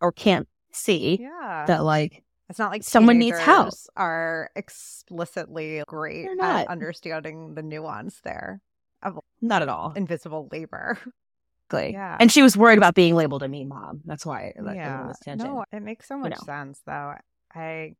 [0.00, 1.64] or can't see Yeah.
[1.66, 3.72] that like It's not like Someone needs help.
[3.96, 8.60] Are explicitly great at understanding the nuance there
[9.02, 10.98] of not at all invisible labor.
[11.68, 11.92] exactly.
[11.92, 12.16] Yeah.
[12.20, 15.82] and she was worried about being labeled a mean mom that's why yeah, no, it
[15.82, 16.44] makes so much know.
[16.44, 17.14] sense though.
[17.54, 17.94] I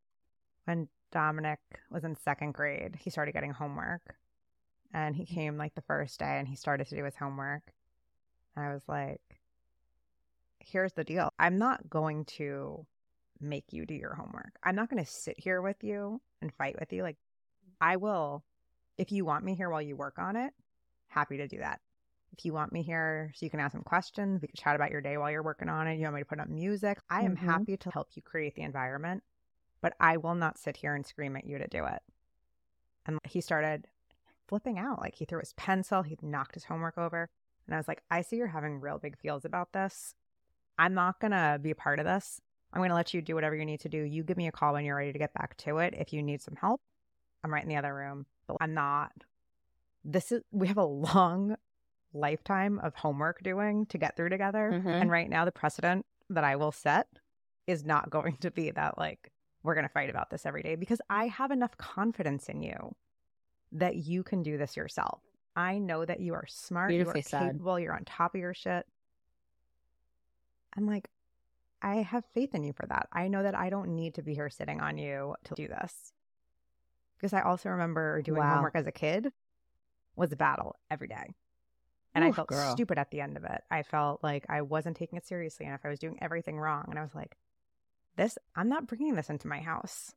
[0.65, 1.59] when Dominic
[1.89, 4.15] was in second grade, he started getting homework,
[4.93, 5.33] and he mm-hmm.
[5.33, 7.63] came like the first day, and he started to do his homework.
[8.55, 9.21] I was like,
[10.59, 11.31] "Here's the deal.
[11.39, 12.85] I'm not going to
[13.39, 14.57] make you do your homework.
[14.63, 17.03] I'm not going to sit here with you and fight with you.
[17.03, 17.17] Like,
[17.79, 18.43] I will,
[18.97, 20.53] if you want me here while you work on it,
[21.07, 21.79] happy to do that.
[22.33, 24.91] If you want me here so you can ask some questions, we can chat about
[24.91, 25.95] your day while you're working on it.
[25.95, 26.99] You want me to put up music?
[27.09, 27.39] I am Mhm.
[27.39, 29.23] happy to help you create the environment,
[29.81, 32.03] but I will not sit here and scream at you to do it.
[33.05, 33.87] And he started
[34.47, 34.99] flipping out.
[34.99, 37.29] Like he threw his pencil, he knocked his homework over.
[37.65, 40.15] And I was like, I see you're having real big feels about this.
[40.77, 42.39] I'm not going to be a part of this.
[42.71, 44.03] I'm going to let you do whatever you need to do.
[44.03, 45.95] You give me a call when you're ready to get back to it.
[45.97, 46.81] If you need some help,
[47.43, 48.25] I'm right in the other room.
[48.47, 49.11] But I'm not.
[50.03, 51.57] This is, we have a long
[52.13, 54.71] lifetime of homework doing to get through together.
[54.73, 55.01] Mhm.
[55.01, 57.07] And right now, the precedent that I will set
[57.67, 59.31] is not going to be that, like,
[59.63, 62.95] we're going to fight about this every day because I have enough confidence in you
[63.73, 65.21] that you can do this yourself.
[65.55, 68.85] I know that you are smart, you are capable, you're on top of your shit.
[70.75, 71.09] I'm like,
[71.81, 73.07] I have faith in you for that.
[73.11, 76.13] I know that I don't need to be here sitting on you to do this.
[77.17, 78.55] Because I also remember doing Wow.
[78.55, 79.33] homework as a kid
[80.15, 81.33] was a battle every day.
[82.17, 82.71] And I felt girl.
[82.71, 83.61] stupid at the end of it.
[83.69, 85.81] I felt like I wasn't taking it seriously enough.
[85.83, 86.85] I was doing everything wrong.
[86.89, 87.37] And I was like,
[88.15, 90.13] this, I'm not bringing this into my house.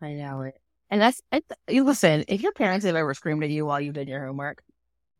[0.00, 0.60] i know it
[0.90, 3.92] and that's it, you listen if your parents have ever screamed at you while you
[3.92, 4.62] did your homework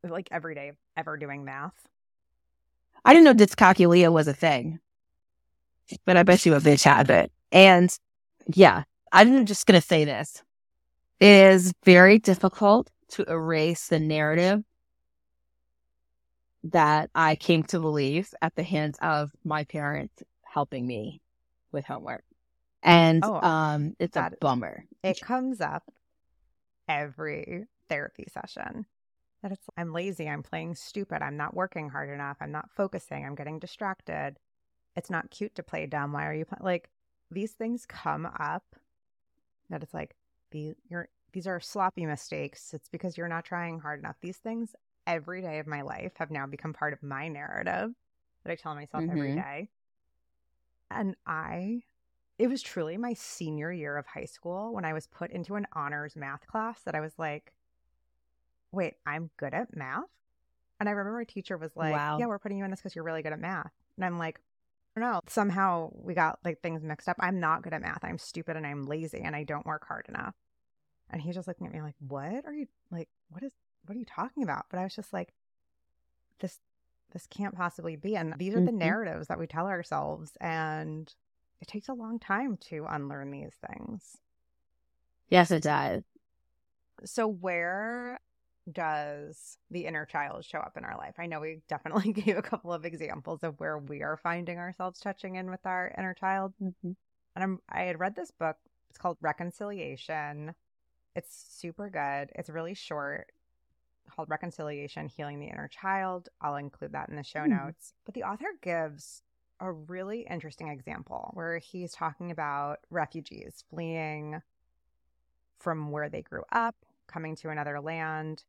[0.03, 1.75] Like every day, ever doing math.
[3.05, 4.79] I didn't know dyscalculia was a thing,
[6.05, 7.33] but I bet you a bitch had it.
[7.51, 7.91] And
[8.47, 10.43] yeah, I'm just going to say this.
[11.21, 14.63] It is very difficult to erase the narrative
[16.65, 21.21] that I came to believe at the hands of my parents helping me
[21.73, 22.25] with homework.
[22.83, 24.85] And Oh, um, it's a bummer.
[25.03, 25.85] It comes up
[26.89, 28.87] every therapy session
[29.43, 33.25] that it's I'm lazy, I'm playing stupid, I'm not working hard enough, I'm not focusing,
[33.25, 34.37] I'm getting distracted.
[34.97, 36.13] It's not cute to play dumb.
[36.13, 36.59] Why are you play-?
[36.61, 36.89] like
[37.31, 38.65] these things come up
[39.71, 40.15] that it's like
[40.51, 42.73] the you're these are sloppy mistakes.
[42.73, 44.17] It's because you're not trying hard enough.
[44.23, 44.75] These things
[45.07, 47.95] every day of my life have now become part of my narrative
[48.45, 49.35] that I tell myself every Mhm.
[49.35, 49.71] day.
[50.91, 51.83] And I
[52.37, 55.67] it was truly my senior year of high school when I was put into an
[55.73, 57.55] honors math class that I was like,
[58.73, 60.09] wait, I'm good at math?
[60.81, 62.19] And I remember my teacher was like, Wow.
[62.19, 63.71] yeah, we're putting you in this because you're really good at math.
[63.97, 64.41] And I'm like,
[64.97, 65.21] I.
[65.29, 67.17] Somehow we got like things mixed up.
[67.21, 68.05] I'm not good at math.
[68.05, 70.35] I'm stupid and I'm lazy and I don't work hard enough.
[71.11, 73.53] And he's just looking at me like, what are you like, what is,
[73.87, 74.67] what are you talking about?
[74.71, 75.33] But I was just like,
[76.41, 76.59] this,
[77.13, 78.17] this can't possibly be.
[78.17, 78.79] And these are the Mhm.
[78.79, 80.37] narratives that we tell ourselves.
[80.41, 81.13] And
[81.61, 84.19] it takes a long time to unlearn these things.
[85.29, 86.03] Yes, it does.
[87.05, 88.21] So, where
[88.71, 91.17] does the inner child show up in our life?
[91.19, 95.01] I know we definitely gave a couple of examples of where we are finding ourselves
[95.01, 96.55] touching in with our inner child.
[96.63, 96.97] Mhm.
[97.35, 98.57] And I'm, I had read this book.
[98.89, 100.55] It's called Reconciliation.
[101.17, 102.31] It's super good.
[102.37, 103.33] It's really short,
[104.11, 106.29] called Reconciliation Healing the Inner Child.
[106.41, 107.51] I'll include that in the show Hmm.
[107.51, 107.95] notes.
[108.05, 109.23] But the author gives
[109.61, 114.43] a really interesting example where he's talking about refugees fleeing
[115.59, 116.75] from where they grew up,
[117.07, 118.45] coming to another land.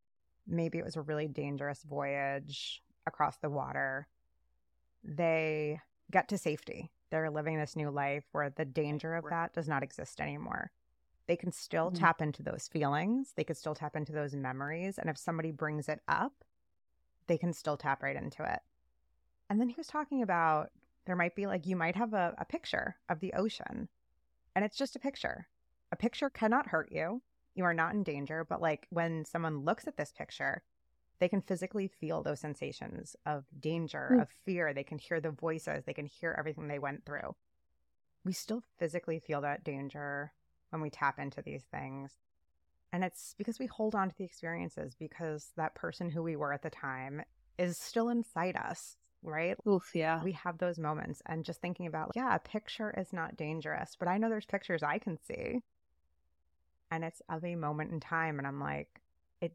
[0.47, 4.07] Maybe it was a really dangerous voyage across the water.
[5.03, 5.79] They
[6.11, 9.83] get to safety they're living this new life where the danger of that does not
[9.83, 10.71] exist anymore.
[11.27, 11.95] They can still Mhm.
[11.99, 14.97] tap into those feelings, they could still tap into those memories.
[14.99, 16.43] And if somebody brings it up,
[17.27, 18.61] they can still tap right into it.
[19.49, 20.71] And then he was talking about
[21.05, 23.89] there might be like, you might have a, a picture of the ocean,
[24.55, 25.47] and it's just a picture.
[25.91, 27.21] A picture cannot hurt you.
[27.53, 28.43] You are not in danger.
[28.43, 30.63] But like when someone looks at this picture,
[31.19, 34.21] they can physically feel those sensations of danger, Mm.
[34.21, 34.73] of fear.
[34.73, 37.35] They can hear the voices, they can hear everything they went through.
[38.23, 40.33] We still physically feel that danger
[40.69, 42.11] when we tap into these things.
[42.91, 46.53] And it's because we hold on to the experiences because that person who we were
[46.53, 47.21] at the time
[47.57, 49.57] is still inside us, right?
[49.67, 50.23] Oof, yeah.
[50.23, 51.21] We have those moments.
[51.25, 54.83] And just thinking about, yeah, a picture is not dangerous, but I know there's pictures
[54.83, 55.61] I can see.
[56.91, 58.37] And it's of a moment in time.
[58.37, 59.01] And I'm like,
[59.41, 59.53] it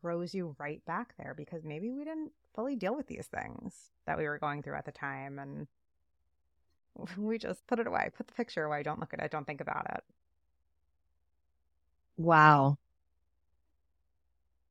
[0.00, 4.18] throws you right back there because maybe we didn't fully deal with these things that
[4.18, 5.38] we were going through at the time.
[5.38, 5.66] And
[7.16, 9.60] we just put it away, put the picture away, don't look at it, don't think
[9.60, 10.04] about it.
[12.22, 12.78] Wow.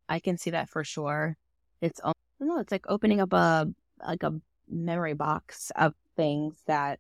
[0.09, 1.37] I can see that for sure.
[1.81, 2.01] It's
[2.39, 3.67] know, it's like opening up a
[4.05, 4.39] like a
[4.69, 6.99] memory box of things that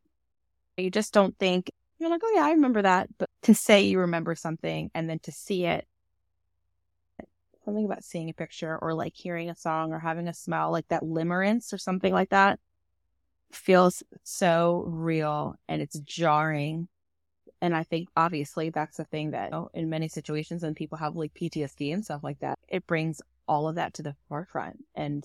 [0.77, 3.09] you just don't think you're like, oh yeah, I remember that.
[3.17, 5.87] But to say you remember something and then to see it
[7.63, 10.87] something about seeing a picture or like hearing a song or having a smell, like
[10.87, 12.59] that limerence or something like that
[13.51, 16.87] feels so real and it's jarring.
[17.61, 20.97] And I think obviously that's the thing that you know, in many situations when people
[20.97, 24.83] have like PTSD and stuff like that, it brings all of that to the forefront.
[24.95, 25.23] And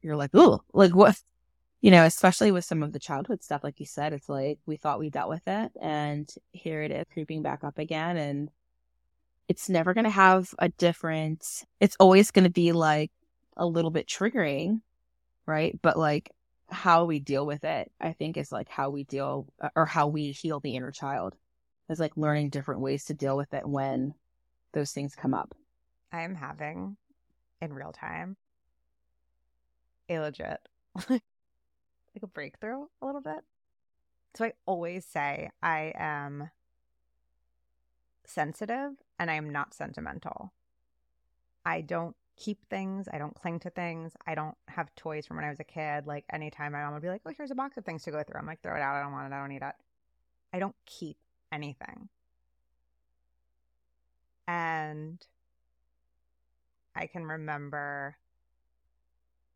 [0.00, 1.20] you're like, ooh, like what?
[1.80, 4.76] You know, especially with some of the childhood stuff, like you said, it's like we
[4.76, 8.16] thought we dealt with it and here it is creeping back up again.
[8.16, 8.50] And
[9.48, 13.10] it's never going to have a different, it's always going to be like
[13.56, 14.80] a little bit triggering,
[15.44, 15.78] right?
[15.82, 16.30] But like
[16.70, 19.46] how we deal with it, I think is like how we deal
[19.76, 21.34] or how we heal the inner child
[21.88, 24.14] is like learning different ways to deal with it when
[24.72, 25.54] those things come up.
[26.12, 26.96] I am having
[27.60, 28.36] in real time
[30.08, 30.60] a legit
[32.14, 33.40] like a breakthrough a little bit.
[34.34, 36.50] So I always say I am
[38.24, 40.52] sensitive and I am not sentimental.
[41.64, 44.12] I don't keep things, I don't cling to things.
[44.26, 46.06] I don't have toys from when I was a kid.
[46.06, 48.22] Like anytime my mom would be like, "Oh, here's a box of things to go
[48.22, 48.96] through." I'm like, "Throw it out.
[48.96, 49.36] I don't want it.
[49.36, 49.74] I don't need it."
[50.52, 51.16] I don't keep
[51.54, 52.08] anything.
[54.46, 55.24] And
[56.94, 58.16] I can remember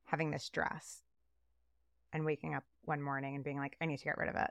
[0.05, 1.03] having this dress
[2.13, 4.51] and waking up one morning and being like, I need to get rid of it.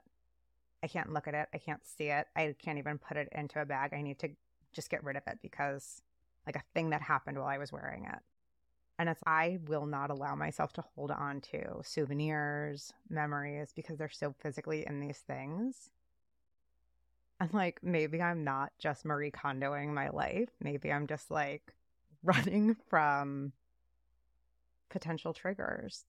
[0.84, 1.48] I can't look at it.
[1.54, 2.28] I can't see it.
[2.36, 3.94] I can't even put it into a bag.
[3.94, 4.30] I need to
[4.74, 6.04] just get rid of it because,
[6.46, 8.20] like, a thing that happened while I was wearing it.
[9.00, 14.10] And it's, I will not allow myself to hold on to souvenirs, memories, because they're
[14.10, 15.90] so physically in these things.
[17.40, 20.50] And like, maybe I'm not just Marie Kondoing my life.
[20.60, 21.74] Maybe I'm just like
[22.24, 23.54] running from
[24.90, 26.06] potential triggers.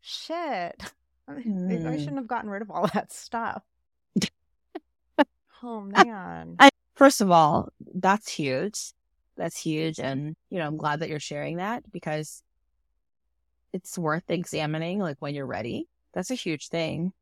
[0.00, 0.82] Shit.
[1.66, 1.96] Maybe I Hmm.
[1.96, 3.62] shouldn't have gotten rid of all that stuff.
[5.62, 6.56] oh man.
[6.58, 8.92] I, first of all, that's huge.
[9.36, 9.98] That's huge.
[9.98, 12.42] And, you know, I'm glad that you're sharing that because
[13.72, 15.88] it's worth examining, like when you're ready.
[16.12, 17.12] That's a huge thing.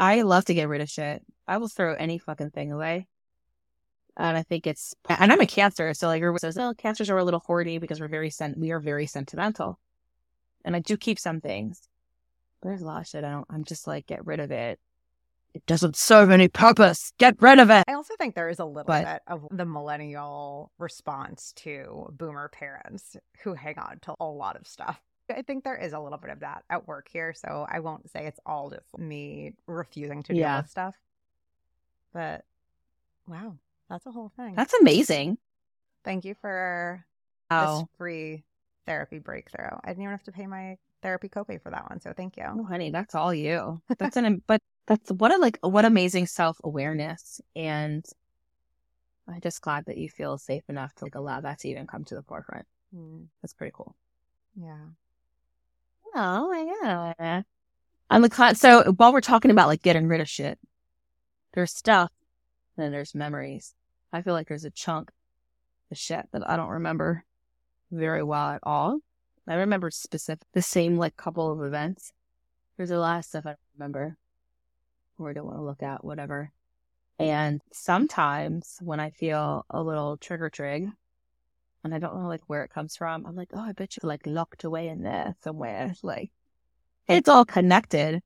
[0.00, 1.22] I love to get rid of shit.
[1.46, 3.06] I will throw any fucking thing away.
[4.16, 5.92] And I think it's, and I'm a cancer.
[5.92, 8.70] So like, everyone says, oh, cancers are a little hoardy because we're very, sen- we
[8.70, 9.78] are very sentimental.
[10.64, 11.82] And I do keep some things.
[12.62, 14.80] But there's a lot of shit I don't, I'm just like, get rid of it.
[15.52, 17.12] It doesn't serve any purpose.
[17.18, 17.84] Get rid of it.
[17.88, 22.48] I also think there is a little But- bit of the millennial response to boomer
[22.48, 24.98] parents who hang on to a lot of stuff.
[25.30, 27.32] I think there is a little bit of that at work here.
[27.32, 30.60] So I won't say it's all just me refusing to deal Yeah.
[30.62, 30.96] with stuff.
[32.12, 32.44] But
[33.26, 33.56] wow,
[33.88, 34.54] that's a whole thing.
[34.54, 35.38] That's amazing.
[36.04, 37.04] Thank you for
[37.50, 37.78] Wow.
[37.80, 38.44] this free
[38.86, 39.68] therapy breakthrough.
[39.84, 42.00] I didn't even have to pay my therapy copay for that one.
[42.00, 42.44] So thank you.
[42.46, 43.80] Oh, honey, that's all you.
[43.98, 47.40] That's an, but that's what a like, what amazing self awareness.
[47.54, 48.04] And
[49.28, 52.04] I'm just glad that you feel safe enough to like allow that to even come
[52.04, 52.66] to the forefront.
[52.94, 53.94] Mm, That's pretty cool.
[54.56, 54.78] yeah.
[56.14, 57.44] Oh my god.
[58.10, 58.58] I'm the class.
[58.58, 60.58] So while we're talking about like getting rid of shit,
[61.52, 62.10] there's stuff,
[62.76, 63.74] and then there's memories.
[64.12, 65.10] I feel like there's a chunk
[65.90, 67.24] of shit that I don't remember
[67.90, 69.00] very well at all.
[69.48, 72.12] I remember specific the same like couple of events.
[72.76, 74.16] There's a lot of stuff I don't remember
[75.18, 76.52] or don't want to look at, whatever.
[77.18, 80.88] And sometimes when I feel a little trigger trig
[81.84, 84.06] and I don't know like where it comes from, I'm like, oh, I bet you
[84.06, 85.94] like locked away in there somewhere.
[86.02, 86.30] Like
[87.08, 88.22] it's all connected,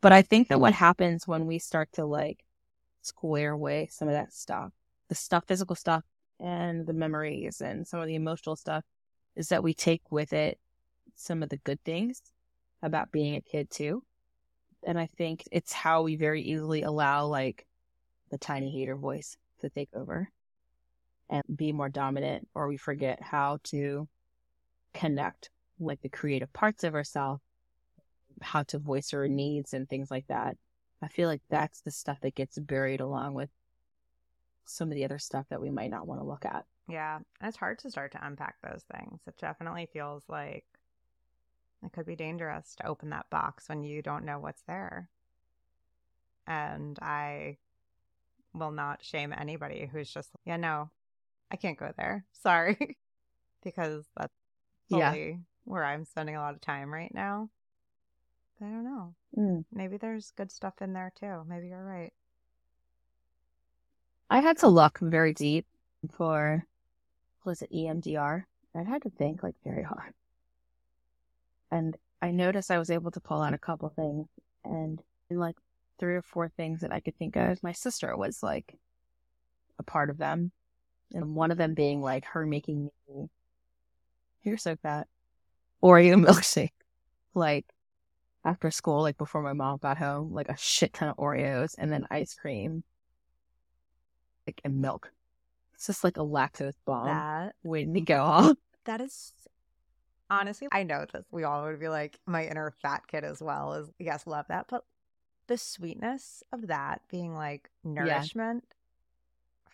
[0.00, 2.44] But I think that what happens when we start to like
[3.02, 4.72] square away some of that stuff,
[5.08, 6.04] the stuff, physical stuff,
[6.40, 8.84] and the memories and some of the emotional stuff,
[9.36, 10.58] is that we take with it
[11.14, 12.22] some of the good things
[12.82, 14.02] about being a kid too.
[14.84, 17.66] And I think it's how we very easily allow like
[18.30, 20.30] the tiny hater voice to take over
[21.30, 24.08] and be more dominant, or we forget how to
[24.94, 25.50] connect
[25.80, 27.42] like the creative parts of ourselves,
[28.42, 30.56] how to voice our needs and things like that.
[31.02, 33.50] I feel like that's the stuff that gets buried along with
[34.64, 36.64] some of the other stuff that we might not want to look at.
[36.88, 37.16] Yeah.
[37.16, 39.20] And it's hard to start to unpack those things.
[39.26, 40.64] It definitely feels like
[41.84, 45.08] it could be dangerous to open that box when you don't know what's there.
[46.46, 47.58] And I
[48.54, 50.90] will not shame anybody who's just, yeah, no,
[51.50, 52.24] I can't go there.
[52.32, 52.96] Sorry.
[53.64, 54.32] because that's
[54.88, 55.36] fully yeah.
[55.64, 57.50] where I'm spending a lot of time right now.
[58.60, 59.14] I don't know.
[59.36, 59.64] Mm.
[59.72, 61.44] Maybe there's good stuff in there too.
[61.46, 62.12] Maybe you're right.
[64.30, 65.66] I had to look very deep
[66.10, 66.64] for
[67.44, 68.44] was it EMDR?
[68.74, 70.12] I had to think like very hard.
[71.70, 74.26] And I noticed I was able to pull out a couple things
[74.64, 75.56] and in like
[75.98, 78.74] three or four things that I could think of, my sister was like
[79.78, 80.52] a part of them.
[81.14, 83.28] And one of them being like her making me
[84.42, 85.06] you're so fat.
[85.82, 86.70] Oreo milkshake.
[87.34, 87.66] Like
[88.44, 91.92] after school, like before my mom got home, like a shit ton of Oreos and
[91.92, 92.82] then ice cream.
[94.46, 95.12] Like and milk.
[95.74, 98.56] It's just like a lactose bomb that, waiting to go off.
[98.84, 99.34] That is
[100.30, 103.74] honestly, I know that we all would be like my inner fat kid as well
[103.74, 104.64] is yes, love that.
[104.70, 104.82] But
[105.46, 108.64] the sweetness of that being like nourishment.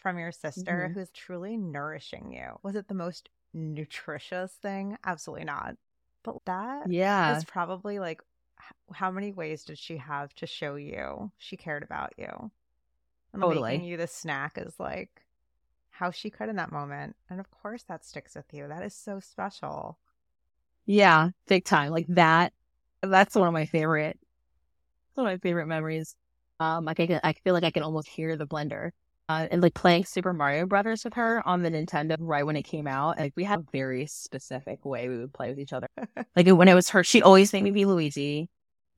[0.04, 1.00] From your sister mm-hmm.
[1.00, 2.58] who's truly nourishing you.
[2.62, 4.98] Was it the most nutritious thing?
[5.02, 5.76] Absolutely not.
[6.22, 7.38] But that yeah.
[7.38, 8.20] is probably like
[8.92, 12.50] how many ways did she have to show you she cared about you?
[13.32, 13.72] And totally.
[13.72, 15.22] making you the snack is like
[15.88, 17.16] how she could in that moment.
[17.30, 18.68] And of course that sticks with you.
[18.68, 19.96] That is so special.
[20.84, 21.92] Yeah, big time.
[21.92, 22.52] Like that.
[23.00, 24.18] That's one of my favorite.
[25.14, 26.14] One of my favorite memories.
[26.60, 28.90] Um, I can, I feel like I can almost hear the blender.
[29.28, 32.62] Uh, and like playing Super Mario Brothers with her on the Nintendo right when it
[32.62, 33.18] came out.
[33.18, 35.88] Like we had a very specific way we would play with each other.
[36.36, 38.50] like when it was her, she always made me be Luigi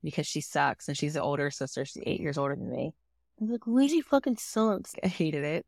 [0.03, 1.85] because she sucks and she's the older sister.
[1.85, 2.93] She's eight years older than me.
[3.39, 4.95] I was like, Luigi fucking sucks.
[5.01, 5.65] I hated it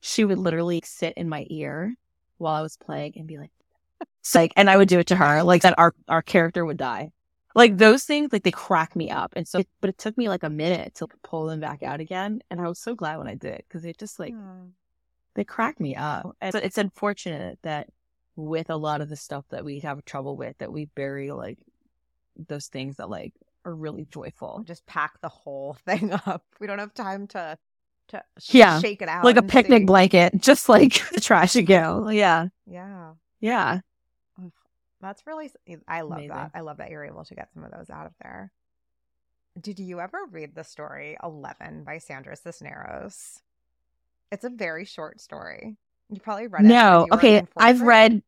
[0.00, 1.94] she would literally sit in my ear
[2.38, 3.50] while I was playing and be like,
[4.34, 7.10] like, and I would do it to her, like that our, our character would die.
[7.54, 9.32] Like those things, like they crack me up.
[9.34, 12.40] And so, but it took me like a minute to pull them back out again.
[12.50, 14.70] And I was so glad when I did because it just like, mm.
[15.34, 16.36] they crack me up.
[16.40, 17.88] And so it's unfortunate that
[18.36, 21.58] with a lot of the stuff that we have trouble with, that we bury like
[22.48, 23.32] those things that like
[23.64, 24.62] are really joyful.
[24.66, 26.44] Just pack the whole thing up.
[26.60, 27.58] We don't have time to
[28.08, 28.80] to yeah.
[28.80, 29.24] shake it out.
[29.24, 29.86] Like a picnic see.
[29.86, 32.08] blanket, just like the trash you go.
[32.08, 32.48] Yeah.
[32.66, 33.12] Yeah.
[33.40, 33.80] Yeah.
[35.00, 35.50] That's really,
[35.86, 36.28] I love Amazing.
[36.30, 36.50] that.
[36.54, 38.52] I love that you're able to get some of those out of there.
[39.60, 43.40] Did you ever read the story 11 by Sandra Cisneros?
[44.30, 45.76] It's a very short story.
[46.10, 46.68] You probably read it.
[46.68, 47.06] No.
[47.12, 47.46] Okay.
[47.56, 48.22] I've read,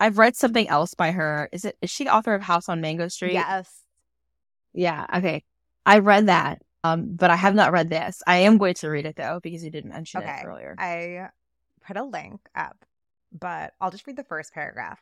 [0.00, 1.48] I've read something else by her.
[1.52, 3.34] Is it, is she author of House on Mango Street?
[3.34, 3.82] Yes.
[4.72, 5.06] Yeah.
[5.16, 5.44] Okay.
[5.86, 6.62] I read that.
[6.84, 8.22] Um, but I have not read this.
[8.26, 10.40] I am going to read it though because you didn't mention okay.
[10.42, 10.74] it earlier.
[10.78, 11.28] I
[11.86, 12.84] put a link up,
[13.32, 14.98] but I'll just read the first paragraph.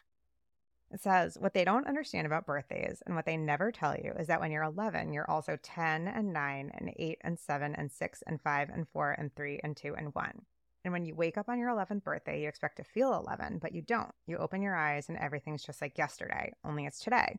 [0.93, 4.27] It says, What they don't understand about birthdays and what they never tell you is
[4.27, 8.23] that when you're 11, you're also 10 and 9 and 8 and 7 and 6
[8.27, 10.43] and 5 and 4 and 3 and 2 and 1.
[10.85, 13.75] And when you wake up on your 11th birthday, you expect to feel 11, but
[13.75, 14.15] you don't.
[14.27, 17.39] You open your eyes and everything's just like yesterday, only it's today.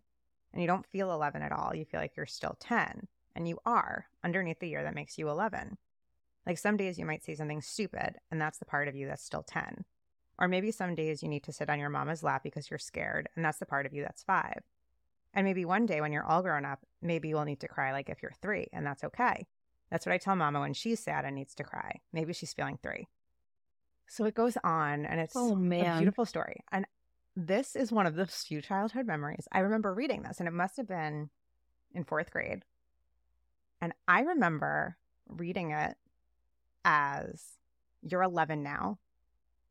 [0.53, 1.75] And you don't feel 11 at all.
[1.75, 5.29] You feel like you're still 10 and you are underneath the year that makes you
[5.29, 5.77] 11.
[6.45, 9.23] Like some days you might say something stupid, and that's the part of you that's
[9.23, 9.85] still 10.
[10.39, 13.29] Or maybe some days you need to sit on your mama's lap because you're scared,
[13.35, 14.63] and that's the part of you that's five.
[15.33, 17.91] And maybe one day when you're all grown up, maybe you will need to cry
[17.91, 19.47] like if you're three, and that's okay.
[19.89, 21.99] That's what I tell mama when she's sad and needs to cry.
[22.11, 23.07] Maybe she's feeling three.
[24.07, 25.97] So it goes on, and it's oh, man.
[25.97, 26.63] a beautiful story.
[26.71, 26.85] And
[27.35, 29.47] this is one of the few childhood memories.
[29.51, 31.29] I remember reading this, and it must have been
[31.93, 32.63] in fourth grade
[33.81, 34.95] and I remember
[35.27, 35.97] reading it
[36.85, 37.43] as
[38.03, 38.99] you're 11 now.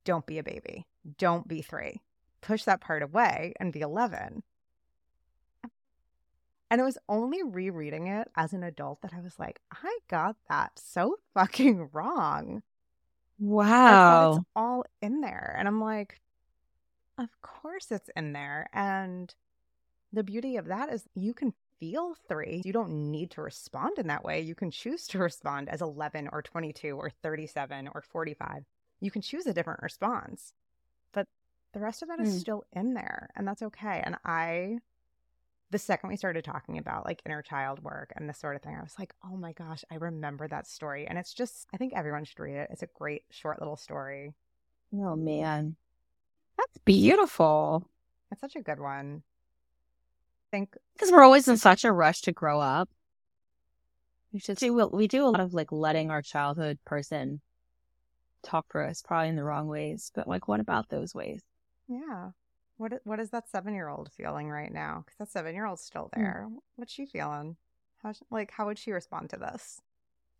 [0.05, 0.87] Don't be a baby.
[1.19, 2.03] Don't be three.
[2.41, 4.43] Push that part away and be 11.
[6.71, 10.37] And it was only rereading it as an adult that I was like, I got
[10.49, 12.63] that so fucking wrong.
[13.41, 14.37] Wow.
[14.37, 15.55] It's all in there.
[15.59, 16.21] And I'm like,
[17.19, 18.69] of course it's in there.
[18.73, 19.35] And
[20.13, 22.63] the beauty of that is you can feel three.
[22.65, 24.41] You don't need to respond in that way.
[24.41, 28.65] You can choose to respond as 11 or 22 or 37 or 45.
[29.01, 30.53] You can choose a different response,
[31.13, 31.27] but
[31.73, 32.41] the rest of that is Mm.
[32.41, 34.03] still in there, and that's okay.
[34.05, 34.79] And I,
[35.71, 38.77] the second we started talking about like inner child work and this sort of thing,
[38.77, 41.07] I was like, oh my gosh, I remember that story.
[41.07, 42.71] And it's just, I think everyone should read it.
[42.73, 44.35] It's a great short little story.
[44.95, 45.77] Oh man.
[46.59, 47.87] That's beautiful.
[48.31, 49.23] It's such a good one.
[50.53, 52.91] I think Because we're always in such a rush to grow up.
[54.33, 57.41] We should do we do a lot of like letting our childhood person
[58.43, 60.11] talk for us, probably in the wrong ways.
[60.15, 61.43] But like, what about those ways?
[61.89, 62.31] Yeah.
[62.77, 65.03] What what is that seven year old feeling right now?
[65.05, 66.21] Because that seven year old's still Hmm.
[66.21, 66.49] there.
[66.77, 67.57] What's she feeling?
[68.03, 69.81] How like how would she respond to this?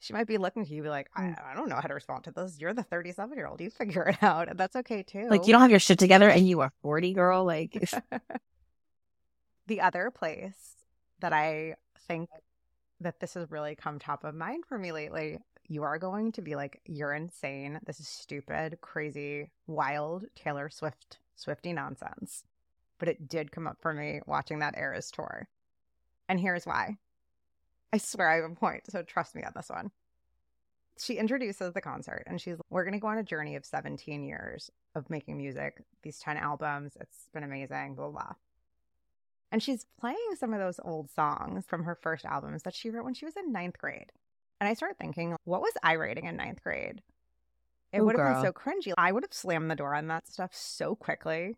[0.03, 1.33] She might be looking to you, be like, I, Hmm.
[1.45, 2.59] I don't know how to respond to this.
[2.59, 3.61] You're the thirty seven year old.
[3.61, 5.29] You figure it out, and that's okay too.
[5.29, 7.45] Like, you don't have your shit together, and you are forty, girl.
[7.45, 7.77] Like,
[9.67, 10.77] the other place
[11.21, 11.75] that I
[12.09, 12.29] think
[13.01, 15.39] that this has really come top of mind for me lately,
[15.71, 17.79] you are going to be like, you're insane.
[17.87, 22.43] This is stupid, crazy, wild Taylor Swift, Swifty nonsense.
[22.99, 25.49] But it did come up for me watching that Eras tour.
[26.29, 26.97] And here's why.
[27.93, 29.93] I swear I have a point, so trust me on this one.
[30.99, 34.25] She introduces the concert and she's like, we're gonna go on a journey of 17
[34.25, 36.97] years of making music, these 10 albums.
[37.01, 38.33] It's been amazing, blah blah.
[39.53, 43.05] And she's playing some of those old songs from her first albums that she wrote
[43.05, 44.11] when she was in ninth grade.
[44.61, 47.03] And I started thinking, what was I writing in ninth grade?
[47.93, 48.93] It Ooh, would have been so cringy.
[48.97, 51.57] I would have slammed the door on that stuff so quickly.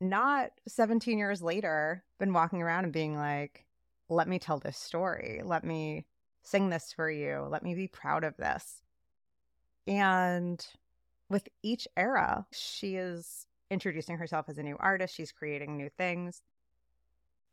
[0.00, 3.64] Not 17 years later, been walking around and being like,
[4.08, 5.40] let me tell this story.
[5.44, 6.06] Let me
[6.42, 7.46] sing this for you.
[7.48, 8.82] Let me be proud of this.
[9.86, 10.64] And
[11.28, 15.14] with each era, she is introducing herself as a new artist.
[15.14, 16.42] She's creating new things.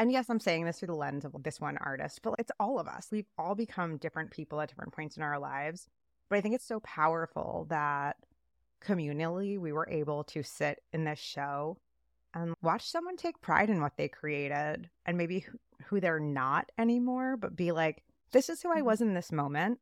[0.02, 2.80] And yes, I'm saying this through the lens of this one artist, but it's all
[2.80, 3.10] of us.
[3.12, 5.88] We've all become different people at different points in our lives.
[6.28, 8.18] But I think it's so powerful that
[8.84, 11.78] communally we were able to sit in this show
[12.34, 16.72] and watch someone take pride in what they created and maybe who- who they're not
[16.80, 18.86] anymore, but be like, this is who I mm-hmm.
[18.86, 19.80] was in this moment.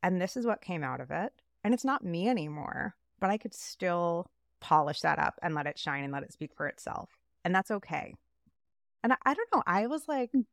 [0.00, 1.32] And this is what came out of it.
[1.64, 4.30] And it's not me anymore, but I could still
[4.60, 7.18] polish that up and let it shine and let it speak for itself.
[7.44, 8.14] And that's okay.
[9.02, 9.62] And I, I don't know.
[9.66, 10.44] I was like, mm.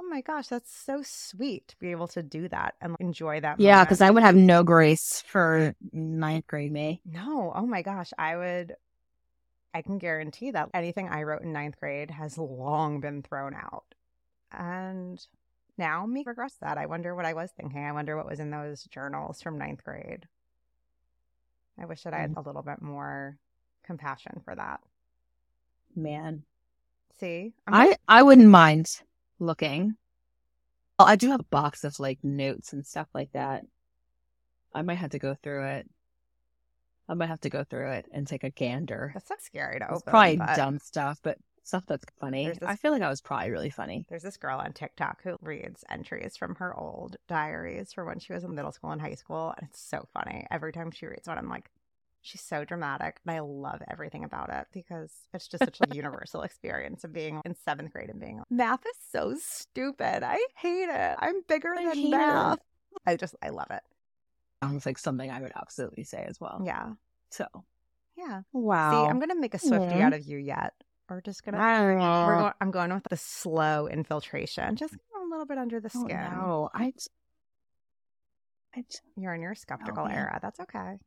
[0.00, 3.60] oh my gosh, that's so sweet to be able to do that and enjoy that.
[3.60, 7.00] yeah, because I would have no grace for ninth grade me.
[7.04, 8.76] No, oh my gosh, I would.
[9.72, 13.84] I can guarantee that anything I wrote in ninth grade has long been thrown out.
[14.50, 15.24] And
[15.78, 16.76] now me regrets that.
[16.76, 17.84] I wonder what I was thinking.
[17.84, 20.26] I wonder what was in those journals from ninth grade.
[21.80, 22.36] I wish that I had mm.
[22.36, 23.38] a little bit more
[23.84, 24.80] compassion for that.
[25.94, 26.42] Man,
[27.18, 29.00] See, I I wouldn't mind
[29.38, 29.96] looking.
[30.98, 33.64] Well, I do have a box of like notes and stuff like that.
[34.74, 35.90] I might have to go through it.
[37.08, 39.10] I might have to go through it and take a gander.
[39.14, 40.10] that's so scary to It's open.
[40.10, 42.48] probably but dumb stuff, but stuff that's funny.
[42.48, 44.06] This- I feel like I was probably really funny.
[44.08, 48.32] There's this girl on TikTok who reads entries from her old diaries from when she
[48.32, 49.52] was in middle school and high school.
[49.58, 50.46] And it's so funny.
[50.50, 51.70] Every time she reads one, I'm like,
[52.22, 53.18] she's so dramatic.
[53.26, 57.40] And I love everything about it because it's just such a universal experience of being
[57.44, 60.22] in seventh grade and being like, math is so stupid.
[60.22, 61.16] I hate it.
[61.18, 62.58] I'm bigger I than hate it." math.
[63.06, 63.82] I just, I love it.
[64.62, 66.62] Sounds like something I would absolutely say as well.
[66.64, 66.92] Yeah.
[67.30, 67.46] So
[68.16, 68.42] Yeah.
[68.52, 68.90] wow.
[68.90, 70.06] See, I'm going to make a Swifty Aw.
[70.06, 70.74] out of you yet.
[71.08, 74.94] We're just going to, I don't we're going, I'm going with the slow infiltration, just
[74.94, 76.02] a little bit under the skin.
[76.02, 76.18] Oh, skin.
[76.38, 76.70] no.
[76.74, 76.92] I,
[78.76, 78.84] I,
[79.16, 80.16] You're in your skeptical man.
[80.16, 80.38] era.
[80.42, 80.98] That's okay.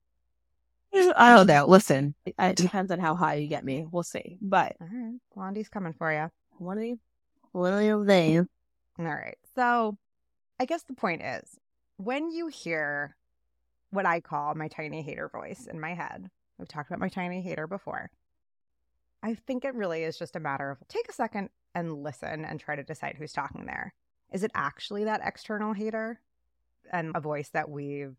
[0.93, 1.65] I don't know.
[1.67, 3.85] Listen, it, depends on how high you get me.
[3.91, 4.37] We'll see.
[4.41, 5.19] But All right.
[5.35, 6.29] Blondie's coming for you.
[6.57, 6.99] what are you?
[7.51, 8.47] What are you saying?
[8.99, 9.37] All right.
[9.55, 9.97] So
[10.59, 11.57] I guess the point is
[11.97, 13.15] when you hear
[13.91, 17.41] what I call my tiny hater voice in my head, we've talked about my tiny
[17.41, 18.09] hater before.
[19.21, 22.59] I think it really is just a matter of take a second and listen and
[22.59, 23.93] try to decide who's talking there.
[24.31, 26.19] Is it actually that external hater
[26.91, 28.15] and a voice that we've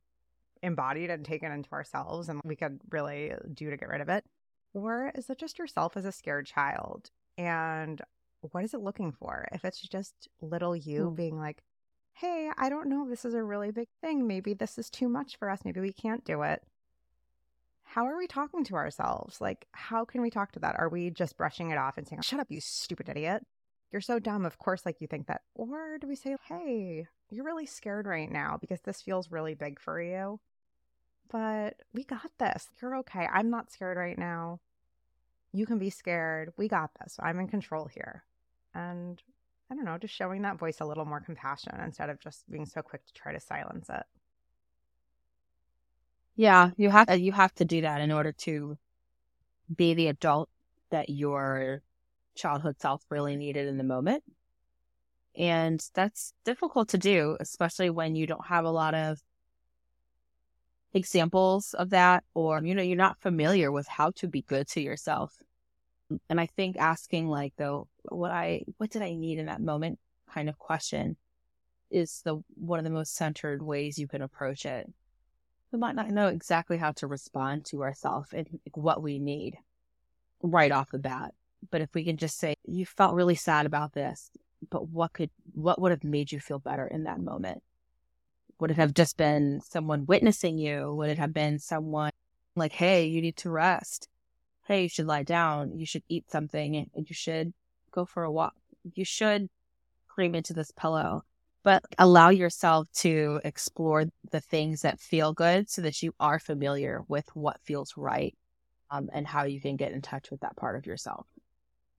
[0.65, 4.25] embodied and taken into ourselves and we could really do to get rid of it?
[4.73, 7.11] Or is it just yourself as a scared child?
[7.39, 8.01] And
[8.41, 9.47] what is it looking for?
[9.53, 11.15] If it's just little you Hmm.
[11.15, 11.62] being like,
[12.15, 14.27] hey, I don't know, this is a really big thing.
[14.27, 15.65] Maybe this is too much for us.
[15.65, 16.62] Maybe we can't do it.
[17.85, 19.41] How are we talking to ourselves?
[19.41, 20.77] Like, how can we talk to that?
[20.79, 23.47] Are we just brushing it off and saying, shut up, you stupid idiot?
[23.93, 24.45] You're so dumb.
[24.45, 25.43] Of course, like you think that.
[25.55, 29.79] Or do we say, hey, you're really scared right now because this feels really big
[29.79, 30.41] for you?
[31.35, 32.68] But we got this.
[32.80, 33.26] You're okay.
[33.26, 34.61] I'm not scared right now.
[35.53, 36.53] You can be scared.
[36.57, 37.16] We got this.
[37.18, 38.22] I'm in control here.
[38.72, 39.20] And
[39.68, 42.66] I don't know, just showing that voice a little more compassion instead of just being
[42.66, 44.05] so quick to try to silence it.
[46.37, 48.78] Yeah, you have to, you have to do that in order to
[49.74, 50.49] be the adult
[50.91, 51.82] that your
[52.37, 54.22] childhood self really needed in the moment.
[55.37, 59.20] And that's difficult to do, especially when you don't have a lot of
[60.95, 64.80] examples of that or you know you're not familiar with how to be good to
[64.80, 65.42] yourself.
[66.11, 69.61] Mm, and I think asking like though what I what did I need in that
[69.61, 69.99] moment
[70.32, 71.16] kind of question
[71.90, 74.90] is the one of the most centered ways you can approach it.
[75.72, 79.59] We might not know exactly how to respond to ourselves and what we need
[80.42, 81.34] right off the bat.
[81.70, 84.30] But if we can just say, you felt really sad about this,
[84.70, 87.62] but what could, what would have made you feel better in that moment?
[88.59, 90.95] Would it have just been someone witnessing you?
[90.95, 92.13] Would it have been someone
[92.57, 94.09] like, hey, you need to rest?
[94.67, 95.79] Hey, you should lie down.
[95.79, 97.53] You should eat something and you should
[97.91, 98.55] go for a walk.
[98.95, 99.49] You should
[100.09, 101.25] cream into this pillow,
[101.63, 107.03] but allow yourself to explore the things that feel good so that you are familiar
[107.09, 108.35] with what feels right
[108.91, 111.27] um, and how you can get in touch with that part of yourself.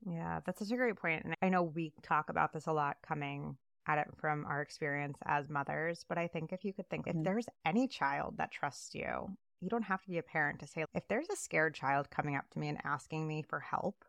[0.08, 1.24] Yeah, that's such a great point.
[1.26, 5.17] And I know we talk about this a lot coming at it from our experience
[5.25, 7.19] as mothers, but I think if you could think mm-hmm.
[7.19, 9.29] if there's any child that trusts you,
[9.61, 12.36] you don't have to be a parent to say, if there's a scared child coming
[12.36, 14.05] up to me and asking me for help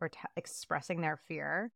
[0.00, 1.70] or t- expressing their fear,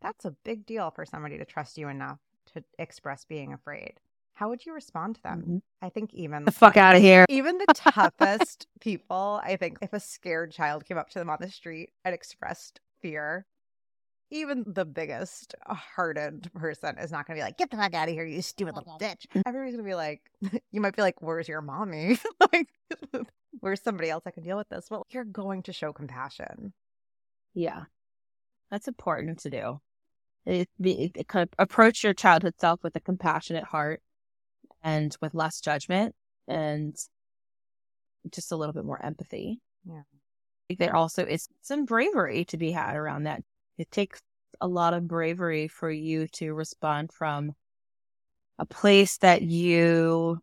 [0.00, 2.18] that's a big deal for somebody to trust you enough
[2.54, 3.94] to express being afraid.
[4.34, 5.40] How would you respond to them?
[5.40, 5.56] Mm-hmm.
[5.82, 7.24] I think even the fuck out of here.
[7.28, 11.38] Even the toughest people, I think if a scared child came up to them on
[11.40, 13.46] the street and expressed fear,
[14.30, 17.94] even the biggest uh, hardened person is not going to be like, get the fuck
[17.94, 19.26] out of here, you stupid little bitch.
[19.46, 20.22] Everybody's going to be like,
[20.70, 22.18] you might be like, where's your mommy?
[22.52, 22.68] like,
[23.60, 24.86] where's somebody else that can deal with this?
[24.90, 26.72] Well, you're going to show compassion.
[27.54, 27.84] Yeah.
[28.70, 29.80] That's important to do.
[30.44, 34.02] It, it, it kind of approach your childhood self with a compassionate heart
[34.82, 36.14] and with less judgment
[36.46, 36.96] and
[38.30, 39.60] just a little bit more empathy.
[39.84, 40.02] Yeah
[40.76, 43.42] there also is some bravery to be had around that.
[43.78, 44.20] It takes
[44.60, 47.54] a lot of bravery for you to respond from
[48.58, 50.40] a place that you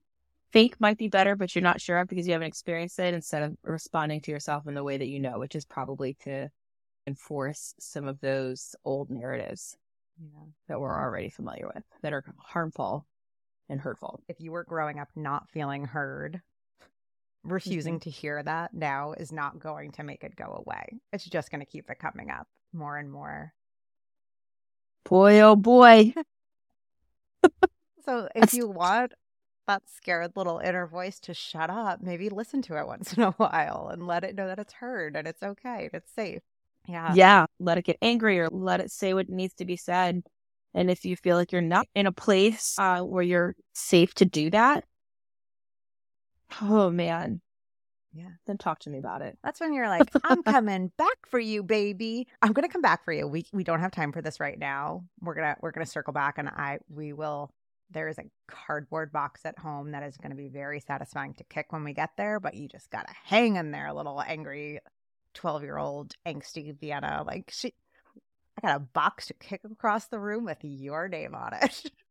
[0.53, 3.43] think might be better, but you're not sure of because you haven't experienced it instead
[3.43, 6.49] of responding to yourself in the way that you know, which is probably to
[7.07, 9.77] enforce some of those old narratives
[10.17, 10.45] yeah.
[10.69, 13.05] that we're already familiar with that are harmful
[13.67, 14.21] and hurtful.
[14.29, 16.41] If you were growing up not feeling heard
[17.45, 18.09] refusing mm-hmm.
[18.09, 20.99] to hear that now is not going to make it go away.
[21.13, 23.53] It's just going to keep it coming up more and more.
[25.07, 26.13] Boy, oh boy.
[28.05, 29.13] so if you want
[29.67, 33.31] that scared little inner voice to shut up, maybe listen to it once in a
[33.37, 36.41] while and let it know that it's heard and it's okay and it's safe.
[36.87, 37.13] Yeah.
[37.15, 37.45] Yeah.
[37.59, 40.23] Let it get angry or let it say what needs to be said.
[40.73, 44.25] And if you feel like you're not in a place uh, where you're safe to
[44.25, 44.83] do that,
[46.61, 47.41] Oh man.
[48.13, 48.29] Yeah.
[48.47, 49.37] Then talk to me about it.
[49.43, 52.27] That's when you're like, I'm coming back for you, baby.
[52.41, 53.27] I'm gonna come back for you.
[53.27, 55.03] We we don't have time for this right now.
[55.19, 57.51] We're gonna we're gonna circle back and I we will
[57.91, 61.73] there is a cardboard box at home that is gonna be very satisfying to kick
[61.73, 64.79] when we get there, but you just gotta hang in there, little angry
[65.33, 67.23] twelve year old angsty Vienna.
[67.27, 67.73] Like she
[68.57, 71.91] I got a box to kick across the room with your name on it.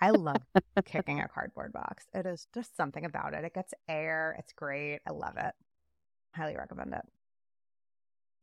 [0.00, 0.42] I love
[0.84, 2.06] kicking a cardboard box.
[2.14, 3.44] It is just something about it.
[3.44, 4.36] It gets air.
[4.38, 5.00] It's great.
[5.06, 5.54] I love it.
[6.34, 7.02] Highly recommend it.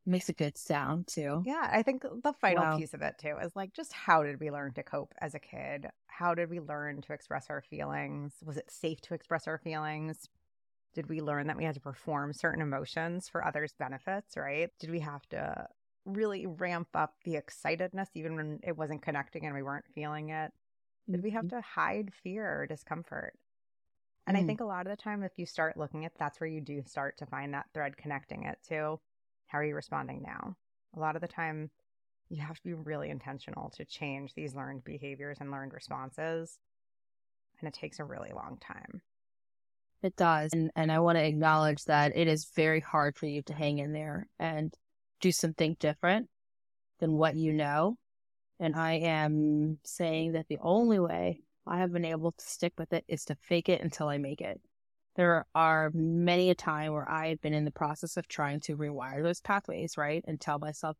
[0.06, 1.42] Makes a good sound too.
[1.46, 2.76] Yeah, I think the final wow.
[2.76, 5.38] piece of it too is like just how did we learn to cope as a
[5.38, 5.88] kid?
[6.08, 8.34] How did we learn to express our feelings?
[8.44, 10.28] Was it safe to express our feelings?
[10.94, 14.70] Did we learn that we had to perform certain emotions for others' benefits, right?
[14.78, 15.68] Did we have to
[16.04, 20.52] really ramp up the excitedness even when it wasn't connecting and we weren't feeling it?
[21.10, 21.56] Did we have mm-hmm.
[21.56, 23.34] to hide fear or discomfort?
[24.26, 24.40] And mm.
[24.40, 26.60] I think a lot of the time, if you start looking at that's where you
[26.60, 28.98] do start to find that thread connecting it to
[29.46, 30.56] how are you responding now?
[30.96, 31.70] A lot of the time,
[32.28, 36.58] you have to be really intentional to change these learned behaviors and learned responses.
[37.60, 39.00] And it takes a really long time.
[40.02, 40.52] It does.
[40.52, 43.78] And, and I want to acknowledge that it is very hard for you to hang
[43.78, 44.74] in there and
[45.20, 46.28] do something different
[46.98, 47.96] than what you know
[48.60, 52.92] and I am saying that the only way I have been able to stick with
[52.92, 54.60] it is to fake it until I make it.
[55.16, 58.76] There are many a time where I have been in the process of trying to
[58.76, 60.24] rewire those pathways, right?
[60.26, 60.96] And tell myself,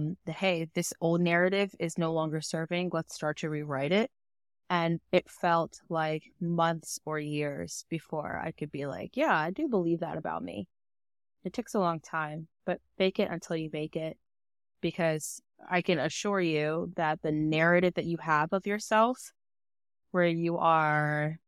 [0.00, 2.90] mm, hey, this old narrative is no longer serving.
[2.92, 4.10] Let's start to rewrite it.
[4.70, 9.68] And it felt like months or years before I could be like, yeah, I do
[9.68, 10.66] believe that about me.
[11.44, 14.16] It takes a long time, but fake it until you make it
[14.80, 19.32] because I can assure you that the narrative that you have of yourself,
[20.10, 21.38] where you are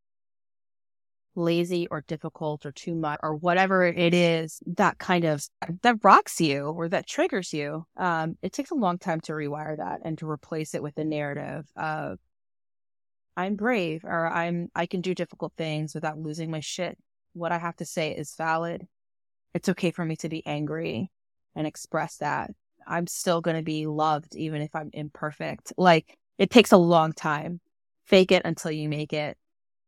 [1.36, 5.46] lazy or difficult or too much or whatever it is that kind of
[5.82, 9.76] that rocks you or that triggers you um it takes a long time to rewire
[9.76, 12.18] that and to replace it with a narrative of
[13.36, 16.96] i'm brave or i'm i can do difficult things without losing my shit.
[17.34, 18.86] What i have to say is valid.
[19.52, 21.11] It's okay for me to be angry
[21.54, 22.50] and express that
[22.87, 27.12] i'm still going to be loved even if i'm imperfect like it takes a long
[27.12, 27.61] time
[28.05, 29.37] fake it until you make it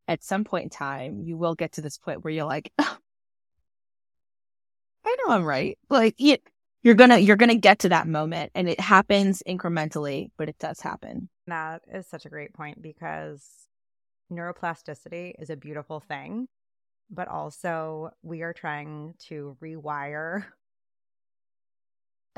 [0.08, 2.96] at some point in time, you will get to this point where you're like, I
[5.04, 5.78] know I'm right.
[5.90, 6.38] Like you,
[6.82, 10.80] you're gonna you're gonna get to that moment, and it happens incrementally, but it does
[10.80, 11.28] happen.
[11.46, 13.46] That is such a great point because
[14.32, 16.48] neuroplasticity is a beautiful thing,
[17.10, 20.44] but also we are trying to rewire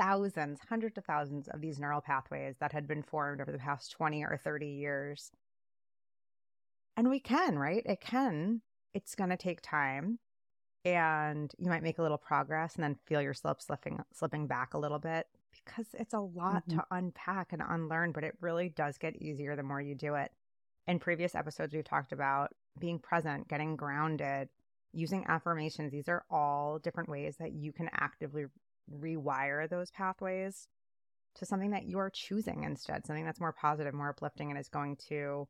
[0.01, 3.91] thousands, hundreds of thousands of these neural pathways that had been formed over the past
[3.91, 5.31] 20 or 30 years
[6.97, 7.83] and we can, right?
[7.85, 8.61] It can.
[8.93, 10.19] It's going to take time
[10.83, 14.79] and you might make a little progress and then feel yourself slipping slipping back a
[14.79, 16.79] little bit because it's a lot mm-hmm.
[16.79, 20.31] to unpack and unlearn, but it really does get easier the more you do it.
[20.87, 24.49] In previous episodes we've talked about being present, getting grounded,
[24.91, 25.91] using affirmations.
[25.91, 28.45] These are all different ways that you can actively
[28.89, 30.67] rewire those pathways
[31.35, 34.69] to something that you are choosing instead, something that's more positive, more uplifting and is
[34.69, 35.47] going to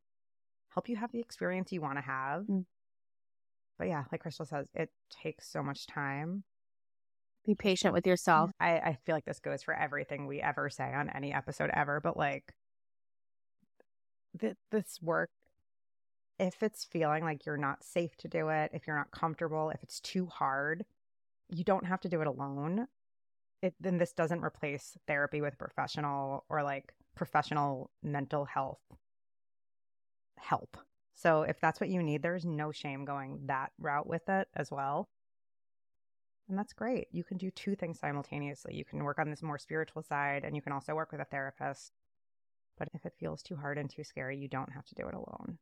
[0.70, 2.44] help you have the experience you want to have.
[2.44, 2.66] Mm.
[3.78, 6.44] But yeah, like Crystal says, it takes so much time.
[7.46, 8.52] Be patient with yourself.
[8.60, 12.00] I, I feel like this goes for everything we ever say on any episode ever,
[12.00, 12.54] but like
[14.40, 15.32] th- this work,
[16.38, 19.82] if it's feeling like you're not safe to do it, if you're not comfortable, if
[19.82, 20.86] it's too hard,
[21.50, 22.88] you don't have to do it alone.
[23.62, 28.82] It, then this doesn't replace therapy with professional or like professional mental health
[30.40, 30.78] help.
[31.14, 34.72] So if that's what you need, there's no shame going that route with it as
[34.72, 35.10] well.
[36.50, 37.08] And that's great.
[37.12, 38.76] You can do two things simultaneously.
[38.76, 41.26] You can work on this more spiritual side and you can also work with a
[41.26, 41.94] therapist.
[42.78, 45.14] But if it feels too hard and too scary, you don't have to do it
[45.14, 45.60] alone.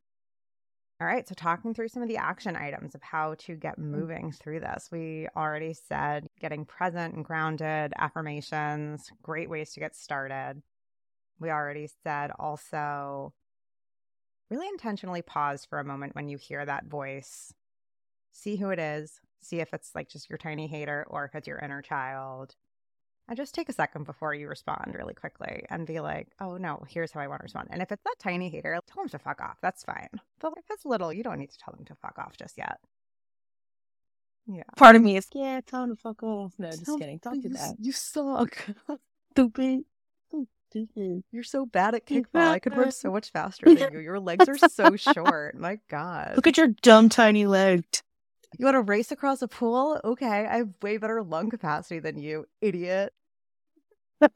[1.00, 3.84] All right, so talking through some of the action items of how to get mm.
[3.84, 4.90] moving through this.
[4.92, 10.60] We already said getting present and grounded, affirmations, great ways to get started.
[11.38, 13.32] We already said also
[14.50, 17.54] really intentionally pause for a moment when you hear that voice.
[18.32, 19.20] See who it is.
[19.40, 22.56] See if it's like just your tiny hater or if it's your inner child.
[23.26, 26.84] And just take a second before you respond really quickly and be like, oh no,
[26.90, 27.68] here's how I want to respond.
[27.70, 29.56] And if it's that tiny hater, tell them to fuck off.
[29.62, 30.20] That's fine.
[30.40, 32.78] But if it's little, you don't need to tell them to fuck off just yet.
[34.46, 34.62] Yeah.
[34.76, 36.54] Part of me is, yeah, tell them to fuck off.
[36.58, 37.20] No, just kidding.
[37.22, 37.76] Don't do that.
[37.78, 38.56] You suck.
[39.32, 39.84] Stupid.
[40.70, 41.24] Stupid.
[41.32, 42.48] You're so bad at kickball.
[42.48, 44.00] I could run so much faster than you.
[44.00, 45.58] Your legs are so short.
[45.58, 46.34] My God.
[46.36, 48.02] Look at your dumb tiny legs.
[48.58, 50.00] You want to race across a pool?
[50.04, 53.12] Okay, I have way better lung capacity than you, idiot.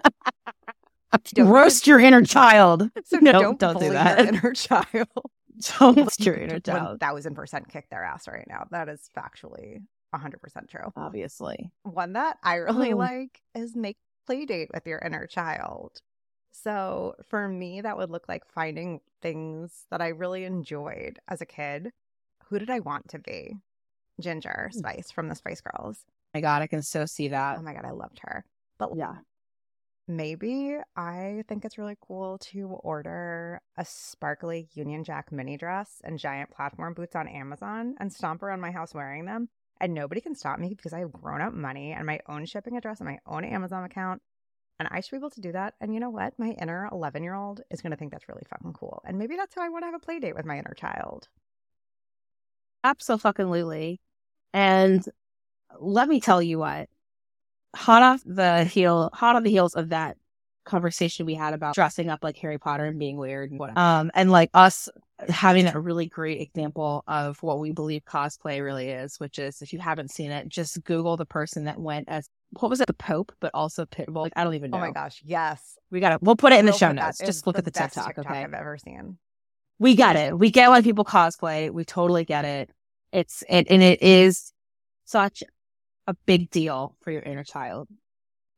[1.38, 2.90] Roast your inner child.
[3.04, 4.18] So no, don't, don't do that.
[4.18, 5.08] Your inner child.
[6.18, 7.00] Your inner child.
[7.00, 8.66] Thousand percent kick their ass right now.
[8.70, 9.80] That is factually
[10.12, 10.92] hundred percent true.
[10.96, 12.96] Obviously, one that I really oh.
[12.96, 13.96] like is make
[14.26, 16.00] play date with your inner child.
[16.52, 21.46] So for me, that would look like finding things that I really enjoyed as a
[21.46, 21.90] kid.
[22.48, 23.56] Who did I want to be?
[24.20, 24.78] Ginger hmm.
[24.78, 26.04] Spice from the Spice Girls.
[26.32, 27.58] my God, I can so see that.
[27.58, 28.44] Oh my God, I loved her.
[28.78, 29.16] But yeah,
[30.06, 36.18] maybe I think it's really cool to order a sparkly Union Jack mini dress and
[36.18, 39.48] giant platform boots on Amazon and stomp around my house wearing them.
[39.80, 42.76] And nobody can stop me because I have grown up money and my own shipping
[42.76, 44.22] address and my own Amazon account.
[44.78, 45.74] And I should be able to do that.
[45.80, 46.38] And you know what?
[46.38, 49.02] My inner 11 year old is going to think that's really fucking cool.
[49.06, 51.28] And maybe that's how I want to have a play date with my inner child.
[52.82, 54.00] Absolutely.
[54.52, 55.04] And
[55.80, 56.88] let me tell you what,
[57.74, 60.16] hot off the heel, hot on the heels of that
[60.64, 63.78] conversation we had about dressing up like Harry Potter and being weird and whatever.
[63.78, 64.88] Um, and like us
[65.28, 69.72] having a really great example of what we believe cosplay really is, which is if
[69.72, 72.28] you haven't seen it, just Google the person that went as
[72.60, 74.22] what was it, the Pope, but also Pitbull.
[74.22, 74.78] Like, I don't even know.
[74.78, 75.76] Oh my gosh, yes.
[75.90, 76.22] We got it.
[76.22, 77.18] We'll put it in we'll the show notes.
[77.18, 78.26] Just look at the TikTok, TikTok.
[78.26, 79.18] Okay, I've ever seen.
[79.78, 80.38] We get it.
[80.38, 81.70] We get why people cosplay.
[81.70, 82.70] We totally get it.
[83.12, 84.52] It's it, and it is
[85.04, 85.42] such
[86.06, 87.88] a big deal for your inner child,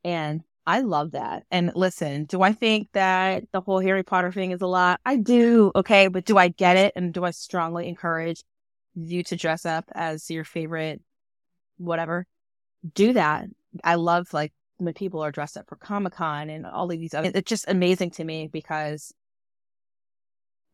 [0.05, 1.44] and I love that.
[1.51, 5.01] And listen, do I think that the whole Harry Potter thing is a lot?
[5.05, 5.70] I do.
[5.76, 6.92] Okay, but do I get it?
[6.97, 8.42] And do I strongly encourage
[8.97, 11.01] you to dress up as your favorite,
[11.78, 12.26] whatever?
[12.94, 13.47] Do that
[13.84, 17.14] I love like when people are dressed up for Comic Con and all of these
[17.14, 19.12] other, it's just amazing to me because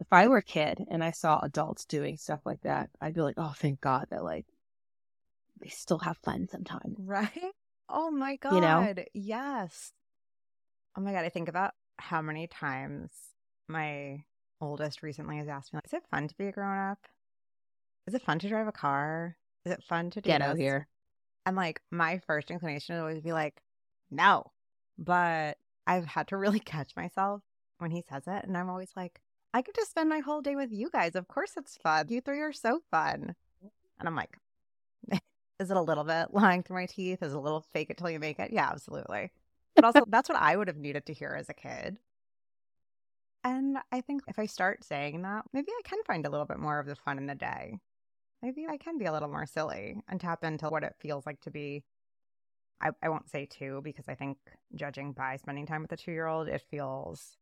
[0.01, 3.20] if I were a kid and I saw adults doing stuff like that, I'd be
[3.20, 4.47] like, oh, thank God that like
[5.63, 6.97] they still have fun sometimes.
[6.99, 7.31] Right?
[7.89, 8.55] Oh my God.
[8.55, 8.95] You know?
[9.15, 9.93] Yes.
[10.97, 11.25] Oh my God.
[11.25, 13.11] I think about how many times
[13.69, 14.25] my
[14.61, 16.99] oldest recently has asked me, like, is it fun to be a grown up?
[18.07, 19.37] Is it fun to drive a car?
[19.65, 20.89] Is it fun to do Get out here.
[21.47, 23.63] And like my first inclination would always be like,
[24.11, 24.51] no.
[24.99, 27.43] But I've had to really catch myself
[27.79, 28.45] when he says it.
[28.45, 29.21] And I'm always like,
[29.55, 31.15] I could just spend my whole day with you guys.
[31.15, 32.07] Of course it's fun.
[32.09, 33.35] You three are so fun.
[33.99, 34.39] And I'm like,
[35.63, 37.23] is it a little bit lying through my teeth?
[37.23, 38.53] Is it a little fake it till you make it?
[38.53, 39.31] Yeah, absolutely.
[39.75, 41.99] But also, that's what I would have needed to hear as a kid.
[43.45, 46.59] And I think if I start saying that, maybe I can find a little bit
[46.59, 47.79] more of the fun in the day.
[48.43, 51.41] Maybe I can be a little more silly and tap into what it feels like
[51.43, 51.85] to be.
[52.81, 54.39] I, I won't say two because I think
[54.75, 57.37] judging by spending time with a two year old, it feels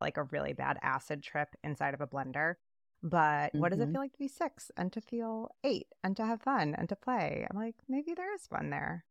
[0.00, 2.54] like a really bad acid trip inside of a blender.
[3.02, 3.92] But what does it Mhm.
[3.92, 6.96] feel like to be six and to feel eight and to have fun and to
[6.96, 7.46] play?
[7.50, 9.04] I'm like, maybe there is fun there.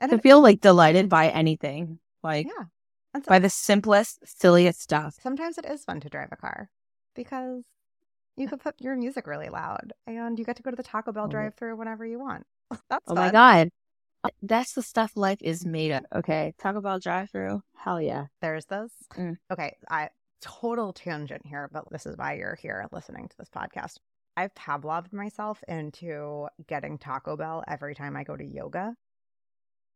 [0.00, 2.64] And To it, feel like delighted by anything, like yeah.
[3.16, 5.16] So, by the simplest, silliest stuff.
[5.20, 6.70] sometimes it is fun to drive a car
[7.14, 7.64] because
[8.36, 11.10] you could put your music really loud and you get to go to the Taco
[11.10, 11.28] Bell Oh.
[11.28, 12.46] drive through whenever you want.
[12.88, 13.16] That's Oh fun.
[13.16, 13.70] my God.
[14.42, 16.04] That's the stuff life is made of.
[16.14, 16.54] Okay.
[16.58, 17.62] Taco Bell drive through.
[17.76, 18.26] Hell yeah.
[18.40, 18.92] There's those.
[19.16, 19.36] Mm.
[19.50, 20.10] Okay, I
[20.40, 23.98] total tangent here, but this is why you're here listening to this podcast.
[24.36, 28.94] I've Pavloved myself into getting Taco Bell every time I go to yoga.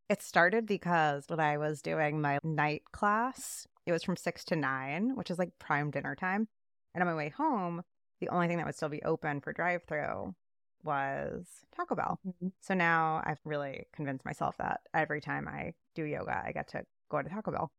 [0.09, 4.57] It started because when I was doing my night class, it was from six to
[4.57, 6.49] nine, which is like prime dinner time.
[6.95, 7.83] And on my way home,
[8.21, 10.35] the only thing that would still be open for drive through
[10.85, 12.19] was Taco Bell.
[12.27, 12.49] Mm-hmm.
[12.61, 16.85] So now I've really convinced myself that every time I do yoga, I get to
[17.11, 17.71] go to Taco Bell.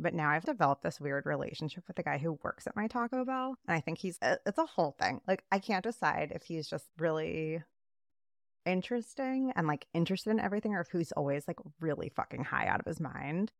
[0.00, 3.24] But now I've developed this weird relationship with the guy who works at my Taco
[3.24, 3.56] Bell.
[3.68, 5.20] And I think he's, uh, it's a whole thing.
[5.28, 7.62] Like, I can't decide if he's just really
[8.66, 12.80] interesting and like interested in everything or if he's always like really fucking high out
[12.80, 13.52] of his mind.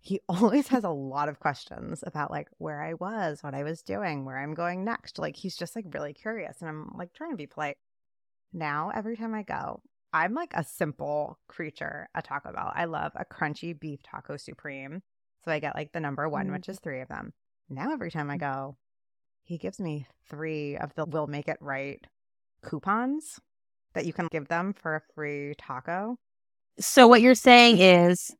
[0.00, 3.82] He always has a lot of questions about like where I was, what I was
[3.82, 5.18] doing, where I'm going next.
[5.18, 6.60] Like, he's just like really curious.
[6.60, 7.76] And I'm like trying to be polite.
[8.52, 9.80] Now, every time I go,
[10.12, 12.72] I'm like a simple creature at Taco Bell.
[12.74, 15.02] I love a crunchy beef taco supreme.
[15.44, 16.52] So I get like the number one, Mm.
[16.52, 17.32] which is three of them.
[17.68, 18.76] Now, every time I go,
[19.42, 22.04] he gives me three of the We'll Make It Right
[22.62, 23.40] coupons
[23.94, 26.18] that you can give them for a free taco.
[26.78, 28.34] So what you're saying is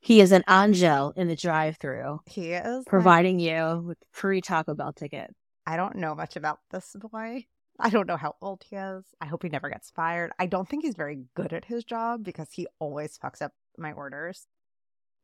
[0.00, 4.40] he is an angel in the drive through, He is like- providing you with free
[4.40, 5.34] Taco Bell ticket.
[5.66, 7.46] I don't know much about this boy.
[7.80, 9.04] I don't know how old he is.
[9.20, 10.32] I hope he never gets fired.
[10.38, 13.92] I don't think he's very good at his job because he always fucks up my
[13.92, 14.46] orders.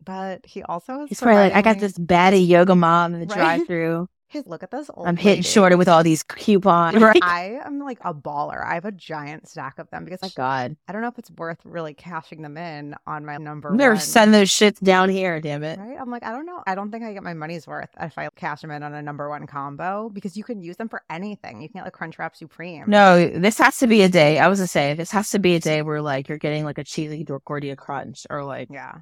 [0.02, 3.26] But he also is He's probably like, I got this baddie yoga mom in the
[3.26, 3.34] Right?
[3.36, 4.08] drive through.
[4.28, 5.06] His look at this old.
[5.06, 5.48] I'm hitting lady.
[5.48, 6.96] shorter with all these coupons.
[7.00, 7.22] Right?
[7.22, 8.66] I am like a baller.
[8.66, 10.76] I have a giant stack of them because my God.
[10.88, 13.94] I don't know if it's worth really cashing them in on my number I'm never
[13.94, 14.00] one.
[14.00, 15.78] send those shits down here, damn it.
[15.78, 15.96] Right?
[16.00, 16.64] I'm like, I don't know.
[16.66, 19.02] I don't think I get my money's worth if I cash them in on a
[19.02, 21.62] number one combo because you can use them for anything.
[21.62, 22.84] You can get like Crunchwrap Supreme.
[22.88, 24.40] No, this has to be a day.
[24.40, 26.78] I was gonna say this has to be a day where like you're getting like
[26.78, 28.94] a cheesy Gordita crunch or like Yeah.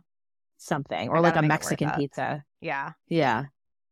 [0.62, 2.44] Something or like a make it worth Mexican pizza.
[2.60, 2.92] Yeah.
[3.08, 3.44] Yeah,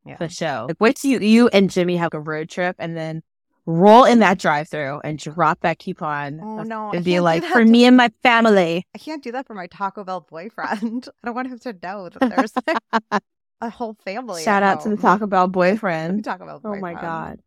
[0.07, 0.17] Yeah.
[0.17, 0.67] for sure.
[0.69, 3.23] Like, wait till you you and Jimmy have a road trip and then
[3.67, 6.91] roll in that drive-through and drop that coupon Oh no.
[6.93, 8.87] And be like, for to- me and my family.
[8.95, 11.09] I can't do that for my Taco Bell boyfriend.
[11.23, 13.23] I don't want him to know that there's like
[13.61, 14.43] a whole family.
[14.43, 14.97] Shout at out to the.
[14.97, 16.25] Taco Bell boyfriend.
[16.25, 16.79] Taco Bell boyfriend.
[16.79, 17.41] Oh my god,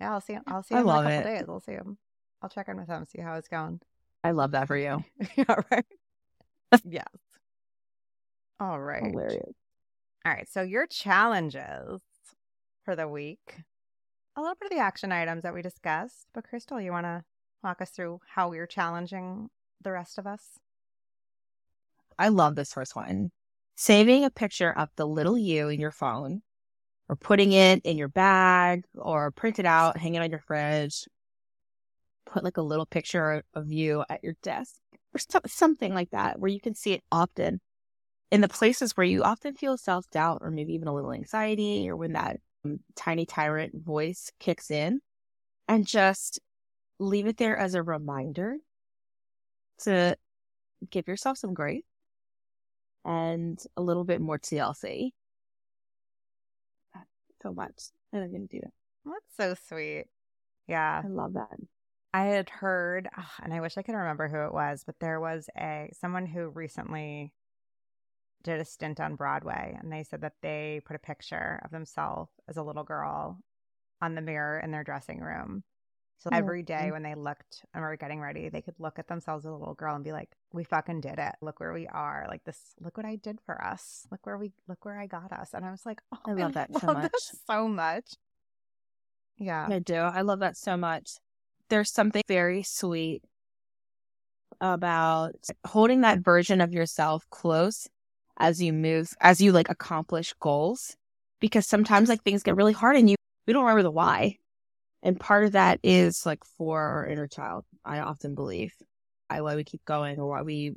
[0.00, 0.32] Yeah, I'll see.
[0.34, 0.42] him.
[0.48, 1.24] I'll see I him in a love couple it.
[1.38, 1.44] days.
[1.48, 1.98] I'll see him.
[2.42, 3.80] I'll check in with him, see how it's going.
[4.24, 5.04] I love that for you.
[5.36, 5.84] yeah, right.
[6.84, 7.04] yes.
[8.60, 9.02] All right.
[9.02, 9.54] Hilarious.
[10.26, 10.48] All right.
[10.48, 12.00] So your challenges
[12.84, 13.62] for the week.
[14.36, 17.24] A little bit of the action items that we discussed, but Crystal, you want to
[17.64, 19.48] walk us through how you're challenging
[19.82, 20.58] the rest of us?
[22.18, 23.30] I love this first one.
[23.76, 26.42] Saving a picture of the little you in your phone
[27.08, 31.06] or putting it in your bag or print it out, hang it on your fridge.
[32.26, 34.80] Put like a little picture of you at your desk
[35.14, 37.60] or something like that where you can see it often
[38.30, 41.88] in the places where you often feel self doubt or maybe even a little anxiety
[41.88, 45.00] or when that um, tiny tyrant voice kicks in
[45.68, 46.40] and just
[46.98, 48.56] leave it there as a reminder
[49.78, 50.16] to
[50.90, 51.82] give yourself some grace
[53.04, 55.10] and a little bit more TLC.
[57.42, 57.90] So much.
[58.12, 58.72] And I'm going to do that.
[59.06, 60.04] That's so sweet.
[60.68, 61.02] Yeah.
[61.02, 61.56] I love that.
[62.12, 65.20] I had heard, ah, and I wish I could remember who it was, but there
[65.20, 67.32] was a someone who recently
[68.42, 72.30] did a stint on Broadway and they said that they put a picture of themselves
[72.48, 73.38] as a little girl
[74.00, 75.62] on the mirror in their dressing room.
[76.18, 79.08] So Oh, every day when they looked and were getting ready, they could look at
[79.08, 81.34] themselves as a little girl and be like, "We fucking did it!
[81.40, 82.26] Look where we are!
[82.28, 82.74] Like this!
[82.78, 84.06] Look what I did for us!
[84.10, 86.52] Look where we look where I got us!" And I was like, "Oh, I love
[86.54, 87.12] that so love much.
[87.46, 88.04] so much."
[89.38, 89.94] Yeah, I do.
[89.94, 91.12] I love that so much.
[91.70, 93.24] There's something very sweet
[94.60, 95.36] about
[95.66, 97.88] holding that version of yourself close
[98.40, 100.96] as you move, as you like accomplish goals.
[101.38, 104.36] Because sometimes like things get really hard and you we don't remember the why.
[105.02, 108.74] And part of that is like for our inner child, I often believe.
[109.30, 110.74] I why we keep going or why we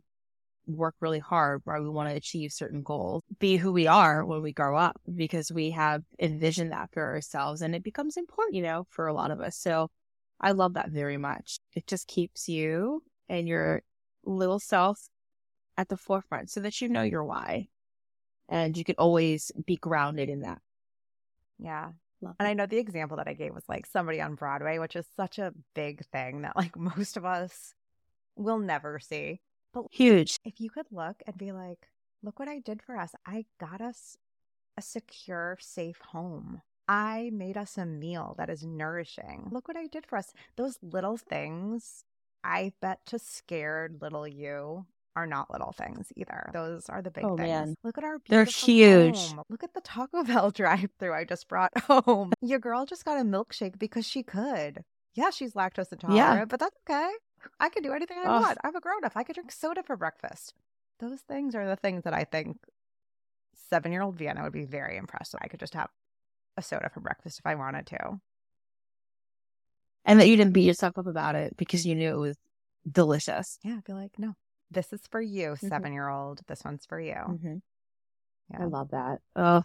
[0.68, 4.41] work really hard, why we want to achieve certain goals, be who we are when
[4.41, 8.64] we grow up, because we have envisioned that for ourselves and it becomes important, you
[8.64, 9.57] know, for a lot of us.
[9.57, 9.90] So
[10.40, 11.57] I love that very much.
[11.73, 13.81] It just keeps you and your
[14.26, 14.99] little self
[15.78, 17.68] at the forefront so that you know your why.
[18.50, 20.62] And you can always be grounded in that.
[21.60, 21.91] yeah.
[22.22, 24.95] Love And I know the example that I gave was like somebody on Broadway, which
[24.95, 27.74] is such a big thing that like most of us
[28.36, 29.41] will never see.
[29.74, 30.38] But Huge.
[30.45, 31.88] if you could look and be like,
[32.22, 33.12] look what I did for us.
[33.26, 34.18] I got us
[34.78, 36.62] a secure, safe home.
[36.88, 39.48] I made us a meal that is nourishing.
[39.52, 40.34] Look what I did for us.
[40.56, 42.04] Those little things,
[42.44, 46.49] I bet to scared little you are not little things either.
[46.53, 47.48] Those are the big Oh, things.
[47.49, 47.76] man.
[47.84, 49.18] Look at our They're huge.
[49.18, 49.44] home.
[49.49, 52.31] Look at the Taco Bell drive through I just brought home.
[52.41, 54.84] Your girl just got a milkshake because she could.
[55.15, 57.11] Yeah, she's lactose intolerant, but that's okay.
[57.60, 58.57] I can do anything I want.
[58.64, 59.11] I'm a grown up.
[59.15, 60.53] I could drink soda for breakfast.
[60.99, 62.57] Those things are the things that I think
[63.69, 65.44] seven year old Vienna would be very impressed with.
[65.44, 65.90] I could just have
[66.57, 68.19] a soda for breakfast if I wanted to.
[70.06, 72.38] And that you didn't beat yourself up about it because you knew it was
[72.90, 73.57] delicious.
[73.64, 74.35] Yeah, I'd be like, no,
[74.74, 75.70] this is for you, Mhm.
[75.70, 76.41] seven year old.
[76.48, 77.14] This one's for you.
[77.16, 77.62] Mhm.
[78.50, 78.62] Yeah.
[78.62, 79.22] I love that.
[79.36, 79.64] Oh,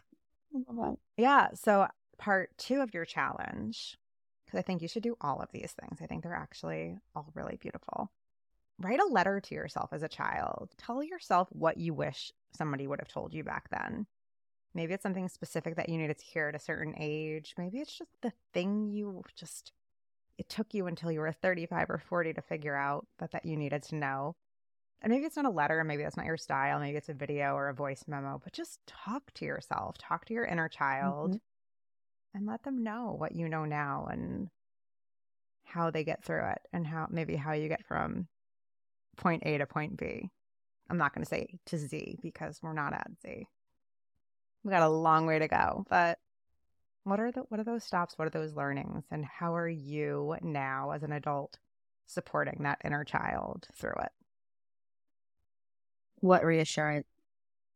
[0.54, 0.98] I love that.
[1.16, 1.52] Yeah.
[1.54, 3.98] So, part two of your challenge,
[4.44, 6.00] because I think you should do all of these things.
[6.00, 8.10] I think they're actually all really beautiful.
[8.78, 10.72] Write a letter to yourself as a child.
[10.78, 14.06] Tell yourself what you wish somebody would have told you back then.
[14.74, 17.54] Maybe it's something specific that you needed to hear at a certain age.
[17.58, 19.72] Maybe it's just the thing you just,
[20.38, 23.56] it took you until you were 35 or 40 to figure out that, that you
[23.56, 24.36] needed to know.
[25.00, 27.54] And maybe it's not a letter, maybe that's not your style, maybe it's a video
[27.54, 32.36] or a voice memo, but just talk to yourself, talk to your inner child, mm-hmm.
[32.36, 34.48] and let them know what you know now and
[35.64, 38.26] how they get through it and how maybe how you get from
[39.16, 40.30] point A to point B.
[40.90, 43.46] I'm not going to say to Z because we're not at Z.
[44.64, 46.18] We got a long way to go, but
[47.04, 48.18] what are the what are those stops?
[48.18, 51.58] What are those learnings and how are you now as an adult
[52.06, 54.12] supporting that inner child through it?
[56.20, 57.06] What reassurance.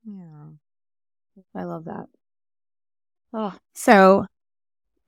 [0.05, 0.51] Yeah.
[1.55, 2.06] I love that.
[3.32, 4.27] Oh, so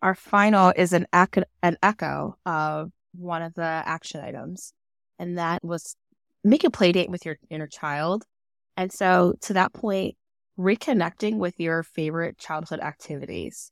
[0.03, 4.73] our final is an echo, an echo of one of the action items,
[5.19, 5.97] and that was
[6.43, 8.25] make a play date with your inner child.
[8.77, 10.17] And so, to that point,
[10.59, 13.71] reconnecting with your favorite childhood activities.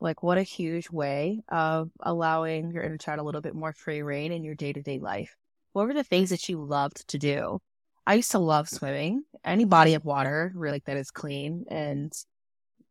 [0.00, 4.02] Like, what a huge way of allowing your inner child a little bit more free
[4.02, 5.36] reign in your day to day life.
[5.72, 7.60] What were the things that you loved to do?
[8.06, 9.24] I used to love swimming.
[9.44, 12.12] Any body of water, really, that is clean and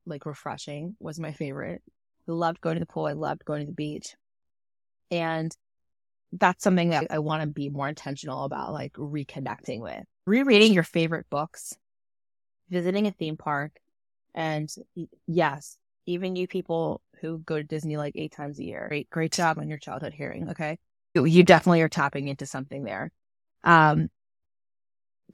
[0.06, 1.81] like refreshing was my favorite.
[2.27, 3.06] I loved going to the pool.
[3.06, 4.15] I loved going to the beach.
[5.11, 5.56] And
[6.31, 10.03] that's something that I want to be more intentional about, like reconnecting with.
[10.26, 11.73] Rereading your favorite books,
[12.69, 13.80] visiting a theme park,
[14.34, 14.73] and
[15.27, 19.31] yes, even you people who go to Disney like eight times a year, great, great
[19.31, 20.49] job on your childhood hearing.
[20.49, 20.80] Okay.
[21.14, 23.11] You, you definitely are tapping into something there.
[23.64, 24.10] Um,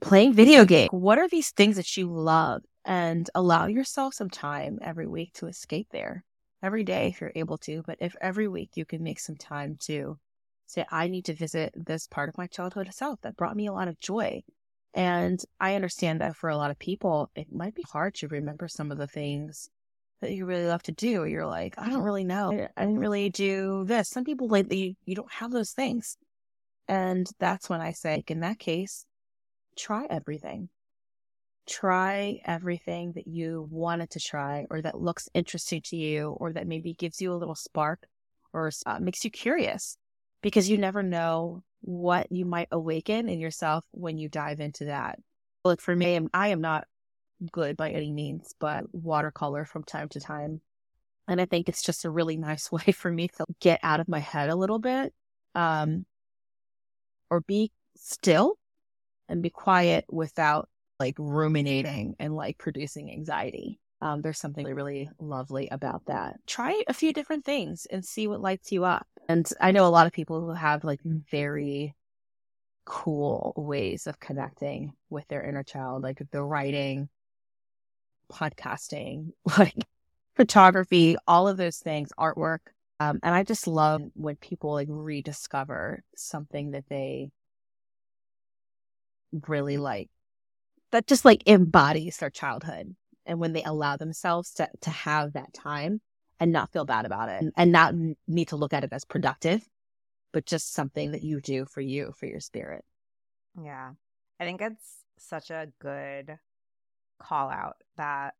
[0.00, 0.88] playing video game.
[0.90, 2.62] What are these things that you love?
[2.84, 6.24] And allow yourself some time every week to escape there.
[6.62, 9.76] Every day if you're able to, but if every week you can make some time
[9.82, 10.18] to
[10.66, 13.72] say, I need to visit this part of my childhood self that brought me a
[13.72, 14.42] lot of joy.
[14.94, 18.68] And I understand that for a lot of people, it might be hard to remember
[18.68, 19.68] some of the things
[20.20, 21.24] that you really love to do.
[21.24, 22.52] You're like, I don't really know.
[22.52, 24.08] I- I didn't really do this.
[24.08, 26.16] Some people lately, you don't have those things.
[26.88, 29.06] And that's when I say, in that case,
[29.76, 30.68] try everything.
[31.66, 36.66] Try everything that you wanted to try or that looks interesting to you or that
[36.66, 38.06] maybe gives you a little spark
[38.52, 39.96] or uh, makes you curious
[40.42, 45.18] because you never know what you might awaken in yourself when you dive into that.
[45.64, 46.86] Like for me, I am not
[47.52, 50.60] good by any means, but watercolor from time to time.
[51.28, 54.08] And I think it's just a really nice way for me to get out of
[54.08, 55.12] my head a little bit.
[55.54, 56.06] Um,
[57.30, 58.56] or be still
[59.30, 63.80] and be quiet without like ruminating and like producing anxiety.
[64.02, 66.36] Um, there's something really lovely about that.
[66.46, 69.06] Try a few different things and see what lights you up.
[69.28, 71.94] And I know a lot of people who have like very
[72.84, 77.08] cool ways of connecting with their inner child, like the writing,
[78.32, 79.86] podcasting, like
[80.34, 82.60] photography, all of those things, artwork.
[83.00, 87.30] Um, and I just love when people like rediscover something that they
[89.46, 90.10] really like,
[90.92, 92.94] that just like embodies their childhood.
[93.26, 96.00] And when they allow themselves to, to have that time
[96.40, 97.94] and not feel bad about it and, not
[98.26, 99.62] need to look at it as productive,
[100.32, 102.84] but just something that you do for you, for your spirit.
[103.62, 103.92] Yeah.
[104.40, 106.38] I think it's such a good
[107.20, 108.34] call out that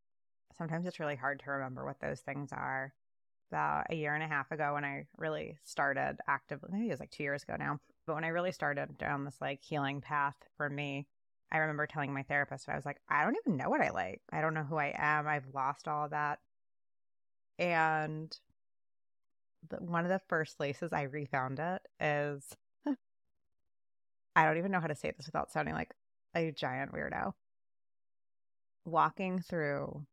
[0.57, 2.95] sometimes it's really hard to remember what those things are.
[3.53, 7.01] About a year and a half ago, when I really started actively, maybe it was
[7.01, 7.81] like two years ago now,
[8.11, 11.07] but when I really started down this like healing path for me,
[11.53, 14.21] I remember telling my therapist, I was like, I don't even know what I like.
[14.33, 15.29] I don't know who I am.
[15.29, 16.41] I've lost all of that.
[17.57, 18.37] And
[19.79, 22.57] one of the first places I refound it is
[24.35, 25.95] I don't even know how to say this without sounding like
[26.35, 27.35] a giant weirdo.
[28.85, 30.05] Walking through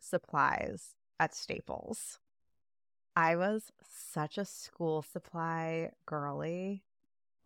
[0.00, 2.18] supplies at Staples.
[3.14, 3.72] I was
[4.12, 6.82] such a school supply girly.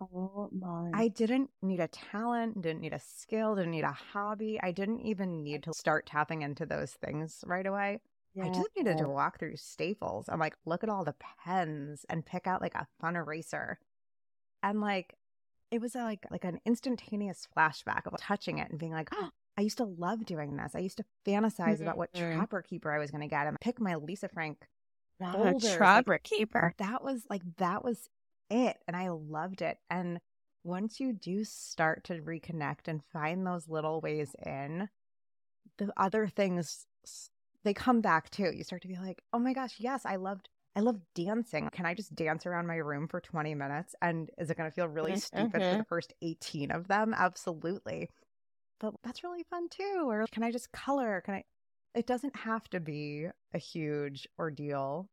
[0.01, 0.90] Oh my.
[0.93, 4.60] I didn't need a talent, didn't need a skill, didn't need a hobby.
[4.62, 8.01] I didn't even need to start tapping into those things right away.
[8.34, 8.44] Yeah.
[8.44, 12.26] I just needed to walk through Staples I'm like look at all the pens and
[12.26, 13.78] pick out like a fun eraser.
[14.62, 15.16] And like
[15.70, 19.30] it was a, like like an instantaneous flashback of touching it and being like, oh,
[19.59, 20.74] I used to love doing this.
[20.74, 21.84] I used to fantasize mm-hmm.
[21.84, 24.68] about what trapper keeper I was going to get and pick my Lisa Frank
[25.20, 25.74] folders.
[25.74, 26.74] Trapper keeper.
[26.78, 28.09] That was like that was
[28.51, 29.78] it, and I loved it.
[29.90, 30.20] And
[30.64, 34.88] once you do start to reconnect and find those little ways in,
[35.78, 36.86] the other things
[37.64, 38.51] they come back too.
[38.55, 41.70] You start to be like, oh my gosh, yes, I loved I love dancing.
[41.72, 43.94] Can I just dance around my room for 20 minutes?
[44.02, 45.18] And is it going to feel really mm-hmm.
[45.38, 45.78] stupid for mm-hmm.
[45.78, 47.14] the first 18 of them?
[47.16, 48.10] Absolutely.
[48.78, 50.05] But that's really fun too.
[50.06, 51.22] Or can I just color?
[51.24, 51.44] Can I?
[51.95, 55.09] It doesn't have to be a huge ordeal.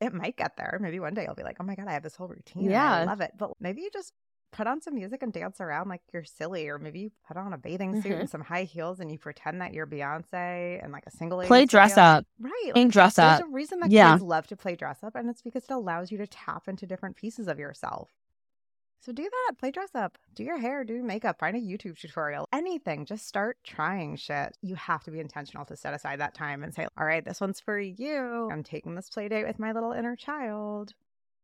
[0.00, 0.78] It might get there.
[0.80, 2.70] Maybe one day I'll be like, oh my God, I have this whole routine.
[2.70, 2.94] Yeah.
[2.94, 3.32] I love it.
[3.36, 4.12] But maybe you just
[4.52, 7.52] put on some music and dance around like you're silly, or maybe you put on
[7.52, 8.20] a bathing suit mm-hmm.
[8.20, 11.66] and some high heels and you pretend that you're Beyonce and like a single play
[11.66, 12.72] dress up, right?
[12.74, 13.40] Like, dress up.
[13.40, 14.12] There's a reason that yeah.
[14.12, 16.86] kids love to play dress up, and it's because it allows you to tap into
[16.86, 18.10] different pieces of yourself.
[19.00, 19.58] So do that.
[19.58, 20.18] Play dress up.
[20.34, 23.06] Do your hair, do makeup, find a YouTube tutorial, anything.
[23.06, 24.56] Just start trying shit.
[24.60, 27.40] You have to be intentional to set aside that time and say, all right, this
[27.40, 28.48] one's for you.
[28.50, 30.94] I'm taking this play date with my little inner child.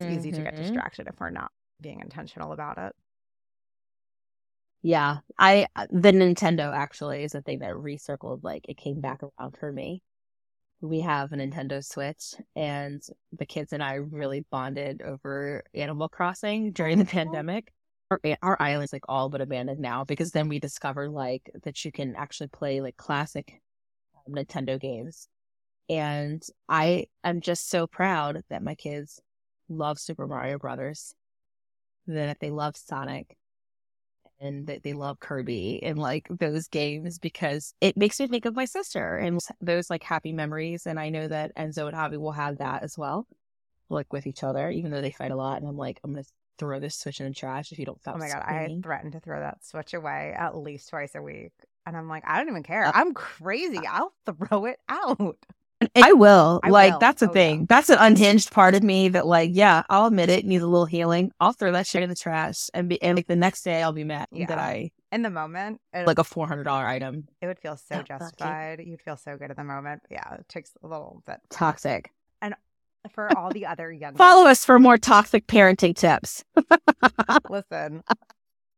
[0.01, 0.19] It's mm-hmm.
[0.19, 0.63] easy to get mm-hmm.
[0.63, 2.93] distracted if we're not being intentional about it.
[4.83, 8.41] Yeah, I uh, the Nintendo actually is the thing that recircled.
[8.43, 10.03] Like it came back around for me.
[10.85, 13.03] We have a Nintendo Switch, and
[13.33, 17.73] the kids and I really bonded over Animal Crossing during the pandemic.
[18.11, 21.91] Our, our island's like all but abandoned now because then we discovered like that you
[21.91, 23.63] can actually play like classic
[24.29, 25.27] um, Nintendo games,
[25.89, 29.23] and I am just so proud that my kids
[29.71, 31.15] love Super Mario Brothers,
[32.09, 33.39] that they love Sonic,
[34.45, 38.55] and that they love Kirby and like those games because it makes me think of
[38.55, 40.87] my sister and those like happy memories.
[40.87, 43.27] And I know that Enzo and Javi will have that as well,
[43.89, 45.61] like with each other, even though they fight a lot.
[45.61, 48.01] And I'm like, I'm going to throw this switch in the trash if you don't
[48.01, 48.17] stop.
[48.17, 48.43] Oh my God.
[48.43, 48.79] Screaming.
[48.79, 51.53] I threaten to throw that switch away at least twice a week.
[51.87, 52.87] And I'm like, I don't even care.
[52.87, 53.81] Uh, I'm crazy.
[53.87, 55.39] I'll throw it out.
[55.95, 56.61] I will.
[56.63, 56.99] I like will.
[57.01, 57.61] that's a oh, thing.
[57.61, 57.67] Yeah.
[57.69, 60.87] That's an unhinged part of me that like, yeah, I'll admit it needs a little
[60.87, 61.33] healing.
[61.41, 63.93] I'll throw that shit in the trash and be and like the next day I'll
[63.93, 64.47] be mad yeah.
[64.47, 67.29] that I in the moment it, like a four hundred dollar item.
[67.41, 68.83] It would feel so oh, justified.
[68.85, 70.03] You'd feel so good in the moment.
[70.11, 72.11] Yeah, it takes a little bit toxic.
[72.43, 72.55] And
[73.13, 76.45] for all the other young follow us for more toxic parenting tips.
[77.51, 78.03] Listen,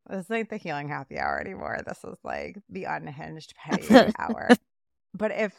[0.08, 1.78] this ain't the healing happy hour anymore.
[1.86, 4.50] This is like the unhinged petty hour.
[5.14, 5.52] But if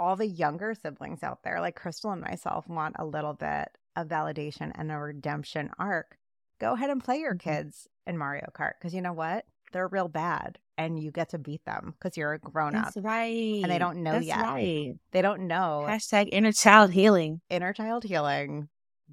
[0.00, 4.08] all the younger siblings out there, like Crystal and myself, want a little bit of
[4.08, 6.16] validation and a redemption arc,
[6.58, 7.50] go ahead and play your mm-hmm.
[7.50, 9.44] kids in Mario Kart because you know what?
[9.72, 12.86] They're real bad and you get to beat them because you're a grown up.
[12.86, 13.60] That's right.
[13.62, 14.40] And they don't know That's yet.
[14.40, 14.94] Right.
[15.12, 15.84] They don't know.
[15.86, 17.42] Hashtag inner child healing.
[17.50, 18.68] Inner child healing.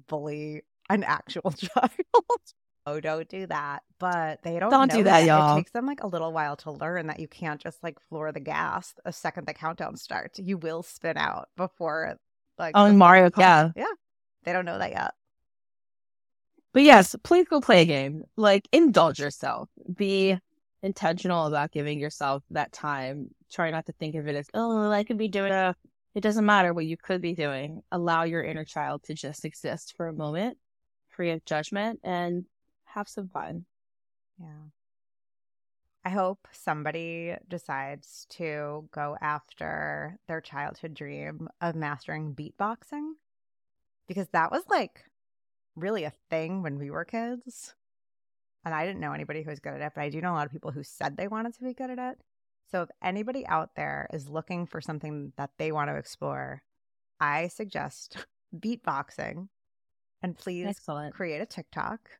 [0.08, 1.90] Bully an actual child
[2.88, 3.82] oh, don't do that.
[3.98, 4.70] But they don't.
[4.70, 5.56] Don't do that, y'all.
[5.56, 8.30] It takes them like a little while to learn that you can't just like floor
[8.32, 10.38] the gas a second the countdown starts.
[10.38, 12.18] You will spin out before
[12.58, 12.72] like.
[12.76, 13.86] Oh, Mario, yeah, yeah.
[14.44, 15.12] They don't know that yet.
[16.72, 18.24] But yes, please go play a game.
[18.36, 19.68] Like indulge yourself.
[19.94, 20.38] Be
[20.82, 23.30] intentional about giving yourself that time.
[23.50, 25.74] Try not to think of it as, oh, I could be doing a,
[26.14, 27.82] it doesn't matter what you could be doing.
[27.90, 30.58] Allow your inner child to just exist for a moment,
[31.08, 32.44] free of judgment, and
[32.94, 33.64] have some fun.
[34.40, 34.70] Yeah.
[36.04, 43.12] I hope somebody decides to go after their childhood dream of mastering beatboxing
[44.06, 45.04] because that was like
[45.76, 47.74] really a thing when we were kids.
[48.64, 50.36] And I didn't know anybody who was good at it, but I do know a
[50.36, 52.18] lot of people who said they wanted to be good at it.
[52.70, 56.62] So if anybody out there is looking for something that they want to explore,
[57.20, 59.48] I suggest beatboxing.
[60.22, 61.14] And please Excellent.
[61.14, 62.10] create a TikTok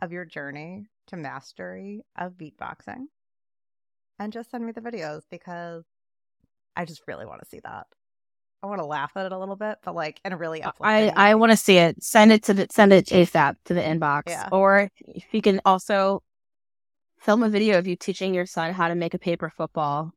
[0.00, 3.06] of your journey to mastery of beatboxing
[4.18, 5.84] and just send me the videos because
[6.76, 7.86] I just really want to see that.
[8.62, 10.68] I want to laugh at it a little bit, but like in a really I
[10.68, 11.40] uplifting I way.
[11.40, 12.02] want to see it.
[12.02, 14.24] Send it to the send it ASAP to the inbox.
[14.26, 14.48] Yeah.
[14.50, 16.22] Or if you can also
[17.20, 20.12] film a video of you teaching your son how to make a paper football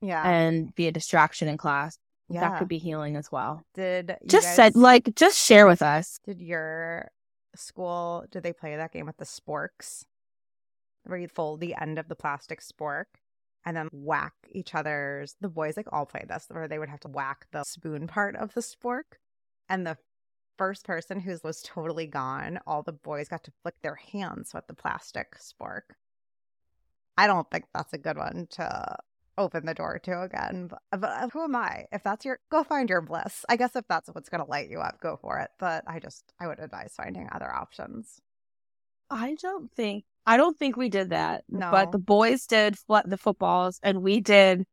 [0.00, 1.98] yeah, and be a distraction in class.
[2.28, 2.40] yeah.
[2.40, 3.62] That could be healing as well.
[3.74, 6.20] Did Just guys, said like just share with us.
[6.24, 7.10] Did your
[7.54, 8.24] school?
[8.30, 10.04] Did they play that game with the sporks,
[11.04, 13.04] where you fold the end of the plastic spork
[13.64, 15.36] and then whack each other's?
[15.40, 18.36] The boys like all played this, where they would have to whack the spoon part
[18.36, 19.18] of the spork,
[19.68, 19.98] and the
[20.58, 24.66] first person whose was totally gone, all the boys got to flick their hands with
[24.66, 25.94] the plastic spork.
[27.16, 28.96] I don't think that's a good one to
[29.38, 30.68] open the door to again.
[30.68, 31.86] But, but who am I?
[31.92, 33.44] If that's your, go find your bliss.
[33.48, 35.50] I guess if that's what's going to light you up, go for it.
[35.58, 38.20] But I just, I would advise finding other options.
[39.10, 41.44] I don't think I don't think we did that.
[41.48, 41.70] No.
[41.70, 44.66] But the boys did fl- the footballs and we did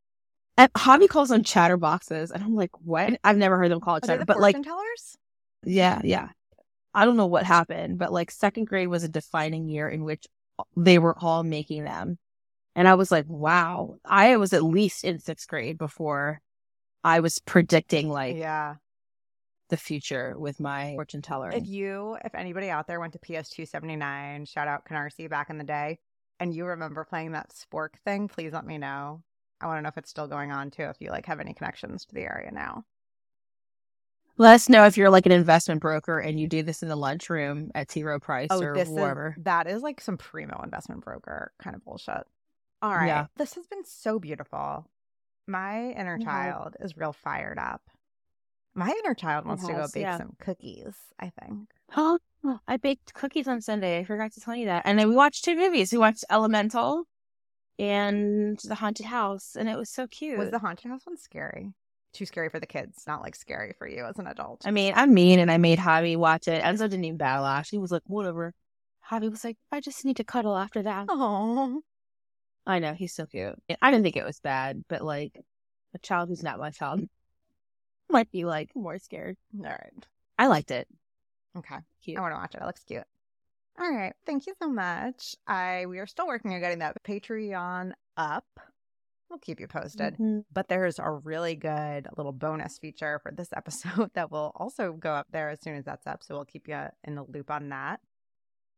[0.58, 2.32] and Javi calls them chatterboxes.
[2.32, 3.20] And I'm like, what?
[3.24, 4.20] I've never heard them call it Are chatter.
[4.20, 5.18] the But like tellers?
[5.64, 6.30] Yeah, yeah.
[6.94, 10.26] I don't know what happened, but like second grade was a defining year in which
[10.76, 12.18] they were all making them.
[12.78, 13.98] And I was like, wow.
[14.06, 16.41] I was at least in sixth grade before
[17.04, 18.76] I was predicting like yeah.
[19.70, 21.49] the future with my fortune teller.
[21.52, 25.28] If you, if anybody out there went to PS two seventy nine, shout out Canarsie
[25.28, 25.98] back in the day,
[26.40, 29.24] and you remember playing that spork thing, please let me know.
[29.60, 30.84] I want to know if it's still going on too.
[30.84, 32.86] If you like have any connections to the area now.
[34.40, 36.95] Let us know if you're like an investment broker and you do this in the
[36.95, 38.04] lunchroom at T.
[38.04, 39.34] Rowe Price oh, or Oh, this wherever.
[39.36, 42.28] is that is like some primo investment broker kind of bullshit.
[42.82, 43.26] All right, Yeah.
[43.38, 44.90] this has been so beautiful.
[45.48, 46.26] My inner Yeah.
[46.26, 47.82] child is real fired up.
[48.76, 50.18] My inner child wants to go bake yeah.
[50.18, 50.95] some cookies.
[51.20, 51.70] I think.
[52.44, 53.98] Oh, I baked cookies on Sunday.
[53.99, 54.84] I forgot to tell you that.
[54.86, 55.91] And then we watched two movies.
[55.91, 57.06] We watched Elemental
[57.80, 60.38] and The Haunted House, and it was so cute.
[60.38, 61.74] Was the haunted house one scary?
[62.14, 64.62] Too scary for the kids, not like scary for you as an adult.
[64.66, 66.64] I mean, I'm mean, and I made Javi watch it.
[66.64, 67.70] Enzo didn't even battle ash.
[67.70, 68.54] He was like, whatever.
[69.10, 71.08] Javi was like, I just need to cuddle after that.
[71.10, 71.82] Oh,
[72.68, 73.56] I know, he's so cute.
[73.81, 75.39] I didn't think it was bad, but like,
[75.95, 77.02] a child who's not my child
[78.10, 79.38] might be like more scared.
[79.57, 80.06] all right.
[80.38, 80.88] I liked it.
[81.57, 81.77] Okay.
[82.03, 82.18] Cute.
[82.18, 82.61] I want to watch it.
[82.61, 83.03] It looks cute.
[83.80, 84.14] All right.
[84.26, 85.35] Thank you so much.
[85.48, 88.45] I we are still working on getting that Patreon up.
[89.30, 90.18] We'll keep you posted.
[90.18, 90.44] Mhm.
[90.53, 95.11] But there's a really good little bonus feature for this episode that will also go
[95.14, 96.22] up there as soon as that's up.
[96.23, 97.99] So we'll keep you in the loop on that.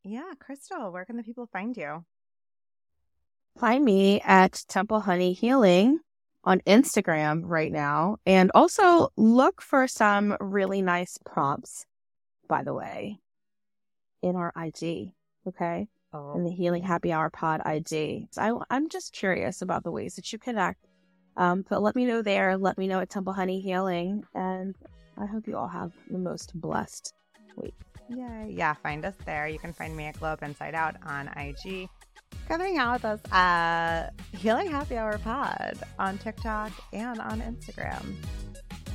[0.03, 2.05] Yeah, Crystal, where can the people find you?
[3.57, 5.99] Find me at Temple Honey Healing
[6.43, 8.17] on Instagram right now.
[8.25, 11.85] And also look for some really nice prompts,
[12.47, 13.19] by the way,
[14.21, 15.13] in our IG.
[15.47, 15.87] Okay.
[16.11, 18.27] Oh, in the Healing Happy Hour Pod IG.
[18.31, 20.87] So I, I'm just curious about the ways that you connect.
[21.37, 22.57] Um, but let me know there.
[22.57, 24.23] Let me know at Temple Honey Healing.
[24.33, 24.75] And
[25.17, 27.13] I hope you all have the most blessed
[27.55, 27.75] week.
[28.09, 28.53] Yay.
[28.55, 29.47] Yeah, find us there.
[29.47, 31.89] You can find me at Globe Inside Out on IG.
[32.49, 38.15] Come hang out with us at Healing Happy Hour Pod on TikTok and on Instagram.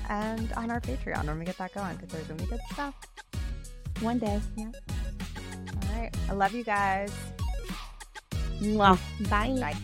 [0.09, 2.61] And on our Patreon when we get that going because there's going to be good
[2.73, 2.95] stuff.
[4.01, 4.41] One day.
[4.57, 4.73] Yeah.
[5.89, 6.11] All right.
[6.29, 7.13] I love you guys.
[8.59, 8.99] Mwah.
[9.31, 9.57] Bye.
[9.61, 9.77] Bye.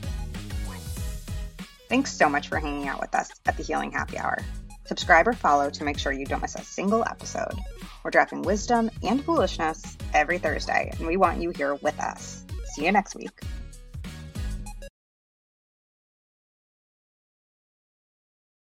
[1.88, 4.38] Thanks so much for hanging out with us at the Healing Happy Hour.
[4.86, 7.54] Subscribe or follow to make sure you don't miss a single episode.
[8.02, 12.44] We're dropping wisdom and foolishness every Thursday, and we want you here with us.
[12.74, 13.30] See you next week.